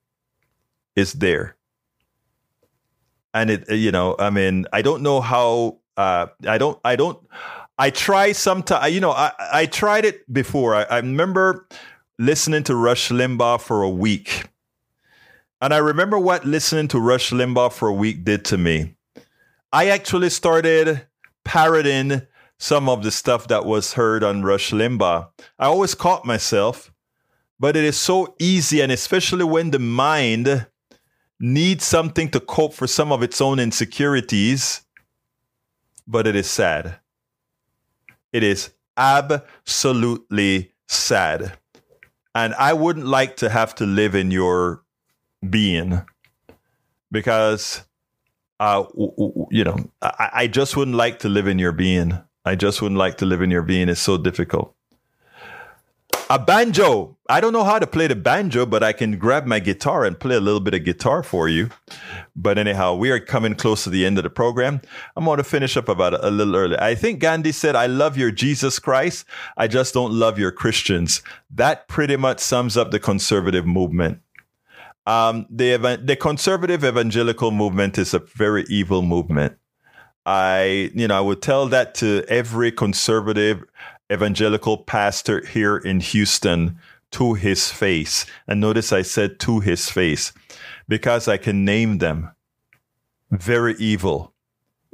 is 0.96 1.14
there. 1.14 1.56
And 3.34 3.50
it, 3.50 3.70
you 3.70 3.92
know, 3.92 4.16
I 4.18 4.30
mean, 4.30 4.66
I 4.74 4.82
don't 4.82 5.04
know 5.04 5.22
how, 5.22 5.80
uh, 5.96 6.28
I 6.48 6.58
don't, 6.58 6.80
I 6.84 6.96
don't, 6.96 7.20
I 7.78 7.92
try 7.92 8.32
sometimes, 8.32 8.94
you 8.94 9.00
know, 9.00 9.12
I, 9.12 9.32
I 9.54 9.66
tried 9.68 10.06
it 10.06 10.32
before. 10.32 10.74
I, 10.74 10.84
I 10.84 10.98
remember 10.98 11.68
listening 12.18 12.64
to 12.64 12.76
Rush 12.76 13.10
Limbaugh 13.10 13.62
for 13.62 13.84
a 13.84 13.90
week. 13.90 14.46
And 15.62 15.74
I 15.74 15.78
remember 15.78 16.18
what 16.20 16.46
listening 16.46 16.88
to 16.90 17.00
Rush 17.00 17.32
Limbaugh 17.32 17.74
for 17.74 17.88
a 17.88 17.94
week 17.94 18.24
did 18.24 18.46
to 18.46 18.58
me. 18.58 18.96
I 19.72 19.90
actually 19.90 20.30
started 20.30 21.06
parroting 21.44 22.22
some 22.58 22.90
of 22.90 23.04
the 23.04 23.12
stuff 23.12 23.48
that 23.50 23.66
was 23.66 23.94
heard 23.94 24.24
on 24.24 24.44
Rush 24.44 24.72
Limbaugh. 24.72 25.28
I 25.60 25.66
always 25.66 25.94
caught 25.94 26.26
myself 26.26 26.92
but 27.60 27.76
it 27.76 27.84
is 27.84 27.98
so 27.98 28.36
easy, 28.40 28.82
and 28.82 28.92
especially 28.92 29.44
when 29.44 29.72
the 29.72 29.80
mind 29.80 30.68
needs 31.40 31.86
something 31.86 32.30
to 32.32 32.40
cope 32.40 32.74
for 32.74 32.88
some 32.88 33.12
of 33.12 33.22
its 33.22 33.42
own 33.42 33.60
insecurities. 33.60 34.82
But 36.08 36.26
it 36.26 36.36
is 36.36 36.50
sad. 36.50 37.00
It 38.32 38.44
is 38.44 38.72
absolutely 38.96 40.74
sad. 40.88 41.58
And 42.34 42.54
I 42.56 42.74
wouldn't 42.74 43.08
like 43.08 43.38
to 43.38 43.50
have 43.50 43.76
to 43.76 43.86
live 43.86 44.16
in 44.16 44.32
your 44.32 44.84
being 45.50 46.02
because, 47.12 47.84
uh, 48.60 48.86
you 49.52 49.64
know, 49.64 49.78
I, 50.02 50.30
I 50.34 50.48
just 50.48 50.78
wouldn't 50.78 50.98
like 50.98 51.20
to 51.20 51.30
live 51.30 51.48
in 51.48 51.60
your 51.60 51.72
being. 51.72 52.18
I 52.46 52.56
just 52.56 52.82
wouldn't 52.82 53.00
like 53.00 53.18
to 53.18 53.26
live 53.26 53.42
in 53.42 53.52
your 53.52 53.64
being. 53.64 53.90
It's 53.90 54.00
so 54.00 54.18
difficult. 54.18 54.76
A 56.30 56.38
banjo. 56.38 57.18
I 57.30 57.40
don't 57.40 57.54
know 57.54 57.64
how 57.64 57.80
to 57.80 57.88
play 57.88 58.08
the 58.08 58.16
banjo, 58.16 58.66
but 58.66 58.84
I 58.84 58.92
can 58.92 59.18
grab 59.18 59.46
my 59.46 59.60
guitar 59.60 60.04
and 60.04 60.20
play 60.20 60.36
a 60.36 60.42
little 60.42 60.60
bit 60.60 60.74
of 60.74 60.84
guitar 60.84 61.24
for 61.24 61.48
you. 61.48 61.70
But 62.36 62.58
anyhow, 62.58 62.96
we 62.96 63.12
are 63.12 63.20
coming 63.20 63.56
close 63.56 63.86
to 63.86 63.90
the 63.90 64.06
end 64.06 64.18
of 64.18 64.26
the 64.26 64.30
program. 64.30 64.82
I'm 65.16 65.24
going 65.24 65.38
to 65.38 65.44
finish 65.46 65.78
up 65.78 65.88
about 65.88 66.22
a, 66.22 66.30
little 66.30 66.56
early. 66.58 66.78
I 66.80 66.96
think 66.96 67.22
Gandhi 67.22 67.54
said, 67.54 67.78
I 67.78 67.86
love 67.86 68.18
your 68.18 68.32
Jesus 68.32 68.78
Christ. 68.78 69.26
I 69.56 69.68
just 69.68 69.94
don't 69.94 70.12
love 70.12 70.38
your 70.38 70.52
Christians. 70.52 71.22
That 71.50 71.88
pretty 71.88 72.18
much 72.18 72.40
sums 72.40 72.76
up 72.76 72.92
the 72.92 73.00
conservative 73.00 73.66
movement. 73.66 74.20
Um, 75.06 75.46
the, 75.50 75.78
the 76.04 76.18
conservative 76.18 76.84
evangelical 76.84 77.52
movement 77.52 77.98
is 77.98 78.14
a 78.14 78.20
very 78.20 78.66
evil 78.68 79.02
movement. 79.02 79.58
I, 80.26 80.92
you 80.94 81.08
know, 81.08 81.18
I 81.18 81.22
would 81.22 81.42
tell 81.42 81.68
that 81.68 81.96
to 81.96 82.26
every 82.28 82.70
conservative 82.74 83.64
evangelical 84.12 84.78
pastor 84.78 85.46
here 85.46 85.78
in 85.78 86.00
Houston, 86.00 86.80
to 87.12 87.34
his 87.34 87.72
face. 87.72 88.26
And 88.48 88.60
notice 88.60 88.92
I 88.92 89.02
said 89.02 89.40
to 89.42 89.60
his 89.60 89.90
face 89.90 90.34
because 90.88 91.28
I 91.28 91.38
can 91.38 91.66
name 91.66 92.00
them 92.00 92.32
very 93.32 93.76
evil, 93.78 94.34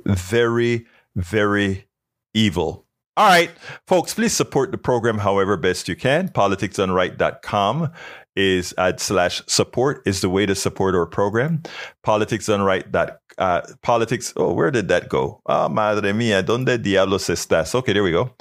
very, 0.06 0.86
very 1.16 1.88
evil. 2.34 2.86
All 3.16 3.28
right, 3.28 3.52
folks, 3.86 4.14
please 4.16 4.34
support 4.34 4.72
the 4.72 4.78
program 4.78 5.20
however 5.20 5.56
best 5.56 5.88
you 5.88 5.96
can. 5.96 6.30
PoliticsDoneRight.com 6.30 7.92
is 8.36 8.74
ad 8.78 9.00
slash 9.00 9.42
support 9.48 10.02
is 10.06 10.22
the 10.22 10.30
way 10.30 10.46
to 10.46 10.56
support 10.56 10.96
our 10.96 11.06
program. 11.06 11.62
Politics 12.04 12.48
done 12.48 12.62
right. 12.62 12.90
That 12.92 13.20
uh, 13.38 13.62
politics. 13.82 14.34
Oh, 14.36 14.54
where 14.54 14.72
did 14.72 14.88
that 14.90 15.10
go? 15.10 15.42
Oh, 15.46 15.70
madre 15.70 16.14
mia, 16.14 16.44
donde 16.44 16.82
diablos 16.82 17.28
estás? 17.30 17.74
Okay, 17.76 17.94
there 17.94 18.04
we 18.04 18.12
go. 18.12 18.32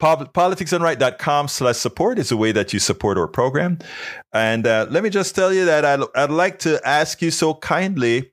Politicsdoneright.com 0.00 1.48
slash 1.48 1.76
support 1.76 2.18
is 2.18 2.28
the 2.28 2.36
way 2.36 2.52
that 2.52 2.72
you 2.72 2.78
support 2.78 3.18
our 3.18 3.28
program. 3.28 3.78
And 4.32 4.66
uh, 4.66 4.86
let 4.90 5.02
me 5.02 5.10
just 5.10 5.34
tell 5.34 5.52
you 5.52 5.64
that 5.64 5.84
I'd, 5.84 6.00
I'd 6.14 6.30
like 6.30 6.58
to 6.60 6.80
ask 6.86 7.22
you 7.22 7.30
so 7.30 7.54
kindly 7.54 8.32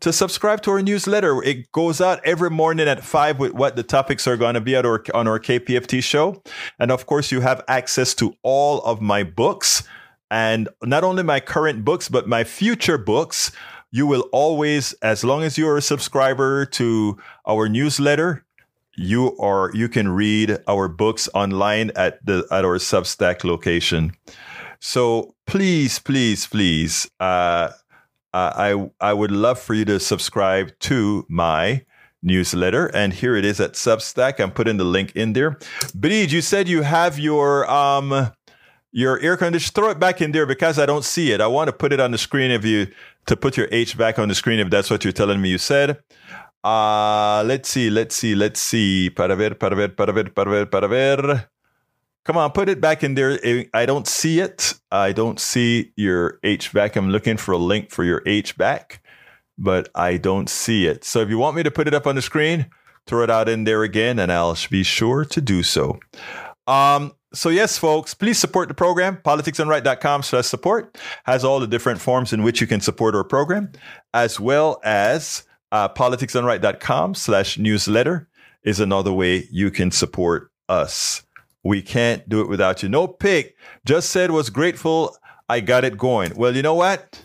to 0.00 0.12
subscribe 0.12 0.60
to 0.62 0.70
our 0.70 0.82
newsletter. 0.82 1.42
It 1.42 1.70
goes 1.72 2.00
out 2.00 2.20
every 2.24 2.50
morning 2.50 2.88
at 2.88 3.02
five 3.02 3.38
with 3.38 3.52
what 3.52 3.76
the 3.76 3.82
topics 3.82 4.26
are 4.26 4.36
going 4.36 4.54
to 4.54 4.60
be 4.60 4.76
at 4.76 4.84
our, 4.84 5.02
on 5.14 5.28
our 5.28 5.38
KPFT 5.38 6.02
show. 6.02 6.42
And 6.78 6.90
of 6.90 7.06
course, 7.06 7.32
you 7.32 7.40
have 7.40 7.62
access 7.68 8.14
to 8.16 8.34
all 8.42 8.82
of 8.82 9.00
my 9.00 9.22
books 9.22 9.84
and 10.34 10.68
not 10.82 11.04
only 11.04 11.22
my 11.22 11.38
current 11.38 11.84
books, 11.84 12.08
but 12.08 12.26
my 12.26 12.42
future 12.42 12.98
books. 12.98 13.52
You 13.92 14.08
will 14.08 14.28
always, 14.32 14.92
as 14.94 15.22
long 15.22 15.44
as 15.44 15.56
you're 15.56 15.76
a 15.76 15.82
subscriber 15.82 16.66
to 16.66 17.16
our 17.46 17.68
newsletter, 17.68 18.44
you 18.96 19.38
are 19.38 19.70
you 19.72 19.88
can 19.88 20.08
read 20.08 20.58
our 20.66 20.88
books 20.88 21.28
online 21.34 21.92
at 21.94 22.18
the 22.26 22.44
at 22.50 22.64
our 22.64 22.78
Substack 22.78 23.44
location. 23.44 24.12
So 24.80 25.36
please, 25.46 26.00
please, 26.00 26.48
please, 26.48 27.08
uh, 27.20 27.70
I 28.32 28.90
I 29.00 29.12
would 29.12 29.30
love 29.30 29.60
for 29.60 29.74
you 29.74 29.84
to 29.84 30.00
subscribe 30.00 30.76
to 30.90 31.24
my 31.28 31.84
newsletter, 32.24 32.86
and 32.88 33.12
here 33.12 33.36
it 33.36 33.44
is 33.44 33.60
at 33.60 33.74
Substack. 33.74 34.40
I'm 34.40 34.50
putting 34.50 34.78
the 34.78 34.84
link 34.84 35.12
in 35.14 35.34
there. 35.34 35.58
Breed, 35.94 36.32
you 36.32 36.40
said 36.40 36.68
you 36.68 36.82
have 36.82 37.20
your 37.20 37.70
um 37.70 38.32
your 38.94 39.18
air 39.20 39.36
conditioner, 39.36 39.72
throw 39.72 39.90
it 39.90 39.98
back 39.98 40.22
in 40.22 40.30
there 40.30 40.46
because 40.46 40.78
I 40.78 40.86
don't 40.86 41.04
see 41.04 41.32
it. 41.32 41.40
I 41.40 41.48
want 41.48 41.66
to 41.66 41.72
put 41.72 41.92
it 41.92 41.98
on 41.98 42.12
the 42.12 42.18
screen 42.18 42.52
if 42.52 42.64
you, 42.64 42.86
to 43.26 43.36
put 43.36 43.56
your 43.56 43.66
H 43.72 43.98
back 43.98 44.20
on 44.20 44.28
the 44.28 44.36
screen 44.36 44.60
if 44.60 44.70
that's 44.70 44.88
what 44.88 45.02
you're 45.04 45.12
telling 45.12 45.42
me 45.42 45.48
you 45.48 45.58
said. 45.58 45.98
Uh, 46.62 47.42
let's 47.44 47.68
see, 47.68 47.90
let's 47.90 48.14
see, 48.14 48.36
let's 48.36 48.60
see. 48.60 49.10
Para 49.10 49.34
ver, 49.34 49.56
para 49.56 49.74
ver, 49.74 49.88
para 49.88 50.12
ver, 50.12 50.30
para 50.30 50.48
ver, 50.48 50.66
para 50.66 50.88
ver. 50.88 51.48
Come 52.24 52.36
on, 52.36 52.52
put 52.52 52.68
it 52.68 52.80
back 52.80 53.02
in 53.02 53.16
there. 53.16 53.36
I 53.74 53.84
don't 53.84 54.06
see 54.06 54.38
it. 54.38 54.74
I 54.92 55.12
don't 55.12 55.40
see 55.40 55.92
your 55.96 56.38
HVAC. 56.44 56.94
I'm 56.94 57.10
looking 57.10 57.36
for 57.36 57.50
a 57.50 57.58
link 57.58 57.90
for 57.90 58.04
your 58.04 58.20
HVAC, 58.20 59.00
but 59.58 59.88
I 59.96 60.18
don't 60.18 60.48
see 60.48 60.86
it. 60.86 61.02
So 61.02 61.20
if 61.20 61.28
you 61.28 61.36
want 61.36 61.56
me 61.56 61.64
to 61.64 61.70
put 61.72 61.88
it 61.88 61.94
up 61.94 62.06
on 62.06 62.14
the 62.14 62.22
screen, 62.22 62.66
throw 63.08 63.24
it 63.24 63.30
out 63.30 63.48
in 63.48 63.64
there 63.64 63.82
again, 63.82 64.20
and 64.20 64.30
I'll 64.30 64.56
be 64.70 64.84
sure 64.84 65.24
to 65.24 65.40
do 65.40 65.64
so. 65.64 65.98
Um, 66.68 67.12
so 67.34 67.48
yes, 67.48 67.76
folks, 67.76 68.14
please 68.14 68.38
support 68.38 68.68
the 68.68 68.74
program. 68.74 69.18
Politicsdoneright.com 69.18 70.22
slash 70.22 70.46
support 70.46 70.96
has 71.24 71.44
all 71.44 71.60
the 71.60 71.66
different 71.66 72.00
forms 72.00 72.32
in 72.32 72.42
which 72.42 72.60
you 72.60 72.66
can 72.66 72.80
support 72.80 73.14
our 73.14 73.24
program, 73.24 73.72
as 74.12 74.40
well 74.40 74.80
as 74.84 75.44
uh, 75.72 75.88
politicsdoneright.com 75.88 77.14
slash 77.14 77.58
newsletter 77.58 78.28
is 78.62 78.80
another 78.80 79.12
way 79.12 79.46
you 79.50 79.70
can 79.70 79.90
support 79.90 80.50
us. 80.68 81.22
We 81.62 81.82
can't 81.82 82.28
do 82.28 82.40
it 82.40 82.48
without 82.48 82.82
you. 82.82 82.88
No 82.88 83.06
pick 83.06 83.56
just 83.84 84.10
said 84.10 84.30
was 84.30 84.50
grateful 84.50 85.16
I 85.48 85.60
got 85.60 85.84
it 85.84 85.98
going. 85.98 86.34
Well, 86.36 86.56
you 86.56 86.62
know 86.62 86.74
what? 86.74 87.22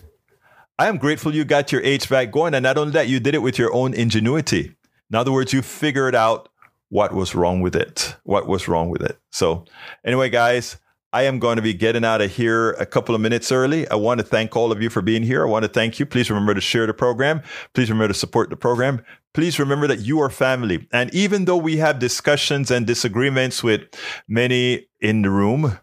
I 0.77 0.87
am 0.87 0.97
grateful 0.97 1.33
you 1.33 1.45
got 1.45 1.71
your 1.71 1.81
HVAC 1.81 2.31
going, 2.31 2.53
and 2.53 2.63
not 2.63 2.77
only 2.77 2.91
that, 2.93 3.07
you 3.07 3.19
did 3.19 3.35
it 3.35 3.41
with 3.41 3.57
your 3.57 3.73
own 3.73 3.93
ingenuity. 3.93 4.75
In 5.09 5.15
other 5.15 5.31
words, 5.31 5.53
you 5.53 5.61
figured 5.61 6.15
out 6.15 6.48
what 6.89 7.13
was 7.13 7.35
wrong 7.35 7.61
with 7.61 7.75
it. 7.75 8.15
What 8.23 8.47
was 8.47 8.67
wrong 8.67 8.89
with 8.89 9.01
it. 9.01 9.19
So, 9.31 9.65
anyway, 10.03 10.29
guys, 10.29 10.77
I 11.11 11.23
am 11.23 11.39
going 11.39 11.55
to 11.55 11.61
be 11.63 11.73
getting 11.73 12.05
out 12.05 12.21
of 12.21 12.31
here 12.31 12.71
a 12.73 12.85
couple 12.85 13.15
of 13.15 13.21
minutes 13.21 13.51
early. 13.51 13.87
I 13.89 13.95
want 13.95 14.19
to 14.19 14.25
thank 14.25 14.55
all 14.55 14.71
of 14.71 14.81
you 14.81 14.91
for 14.91 15.01
being 15.01 15.23
here. 15.23 15.43
I 15.43 15.49
want 15.49 15.63
to 15.63 15.69
thank 15.69 15.99
you. 15.99 16.05
Please 16.05 16.29
remember 16.29 16.53
to 16.53 16.61
share 16.61 16.85
the 16.85 16.93
program. 16.93 17.41
Please 17.73 17.89
remember 17.89 18.09
to 18.09 18.19
support 18.19 18.51
the 18.51 18.55
program. 18.55 19.03
Please 19.33 19.57
remember 19.57 19.87
that 19.87 19.99
you 19.99 20.19
are 20.19 20.29
family. 20.29 20.87
And 20.91 21.13
even 21.13 21.45
though 21.45 21.57
we 21.57 21.77
have 21.77 21.97
discussions 21.97 22.69
and 22.69 22.85
disagreements 22.85 23.63
with 23.63 23.81
many 24.27 24.87
in 24.99 25.23
the 25.23 25.31
room, 25.31 25.79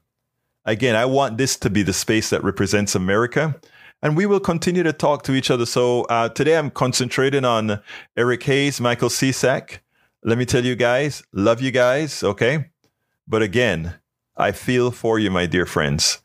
again, 0.65 0.95
I 0.95 1.07
want 1.07 1.39
this 1.39 1.57
to 1.57 1.71
be 1.71 1.83
the 1.83 1.93
space 1.93 2.31
that 2.31 2.45
represents 2.45 2.95
America. 2.95 3.59
And 4.03 4.17
we 4.17 4.27
will 4.27 4.41
continue 4.41 4.85
to 4.85 4.93
talk 4.93 5.25
to 5.25 5.33
each 5.33 5.51
other. 5.51 5.67
So 5.67 6.03
uh, 6.03 6.29
today 6.29 6.57
I'm 6.57 6.71
concentrating 6.71 7.45
on 7.45 7.81
Eric 8.17 8.45
Hayes, 8.45 8.81
Michael 8.81 9.09
Cisak, 9.09 9.79
let 10.23 10.39
me 10.39 10.45
tell 10.45 10.64
you 10.64 10.77
guys, 10.77 11.23
love 11.33 11.61
you 11.61 11.71
guys, 11.71 12.23
okay? 12.23 12.71
But 13.29 13.43
again, 13.43 13.95
I 14.37 14.53
feel 14.53 14.91
for 14.91 15.19
you, 15.19 15.31
my 15.31 15.47
dear 15.47 15.67
friends. 15.67 16.21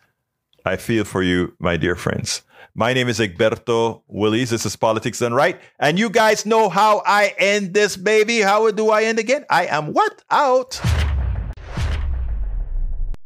I 0.66 0.76
feel 0.76 1.04
for 1.04 1.24
you, 1.24 1.56
my 1.60 1.78
dear 1.78 1.96
friends. 1.96 2.44
My 2.74 2.94
name 2.94 3.10
is 3.10 3.20
Egberto 3.20 4.04
Willies. 4.08 4.50
This 4.50 4.66
is 4.66 4.76
Politics 4.76 5.20
Done 5.20 5.34
Right. 5.34 5.60
And 5.80 6.00
you 6.00 6.10
guys 6.10 6.46
know 6.46 6.70
how 6.70 7.02
I 7.06 7.34
end 7.38 7.74
this, 7.74 7.98
baby. 7.98 8.40
How 8.40 8.72
do 8.72 8.90
I 8.90 9.04
end 9.04 9.20
again? 9.20 9.46
I 9.50 9.66
am 9.66 9.94
what? 9.94 10.24
Out 10.30 10.80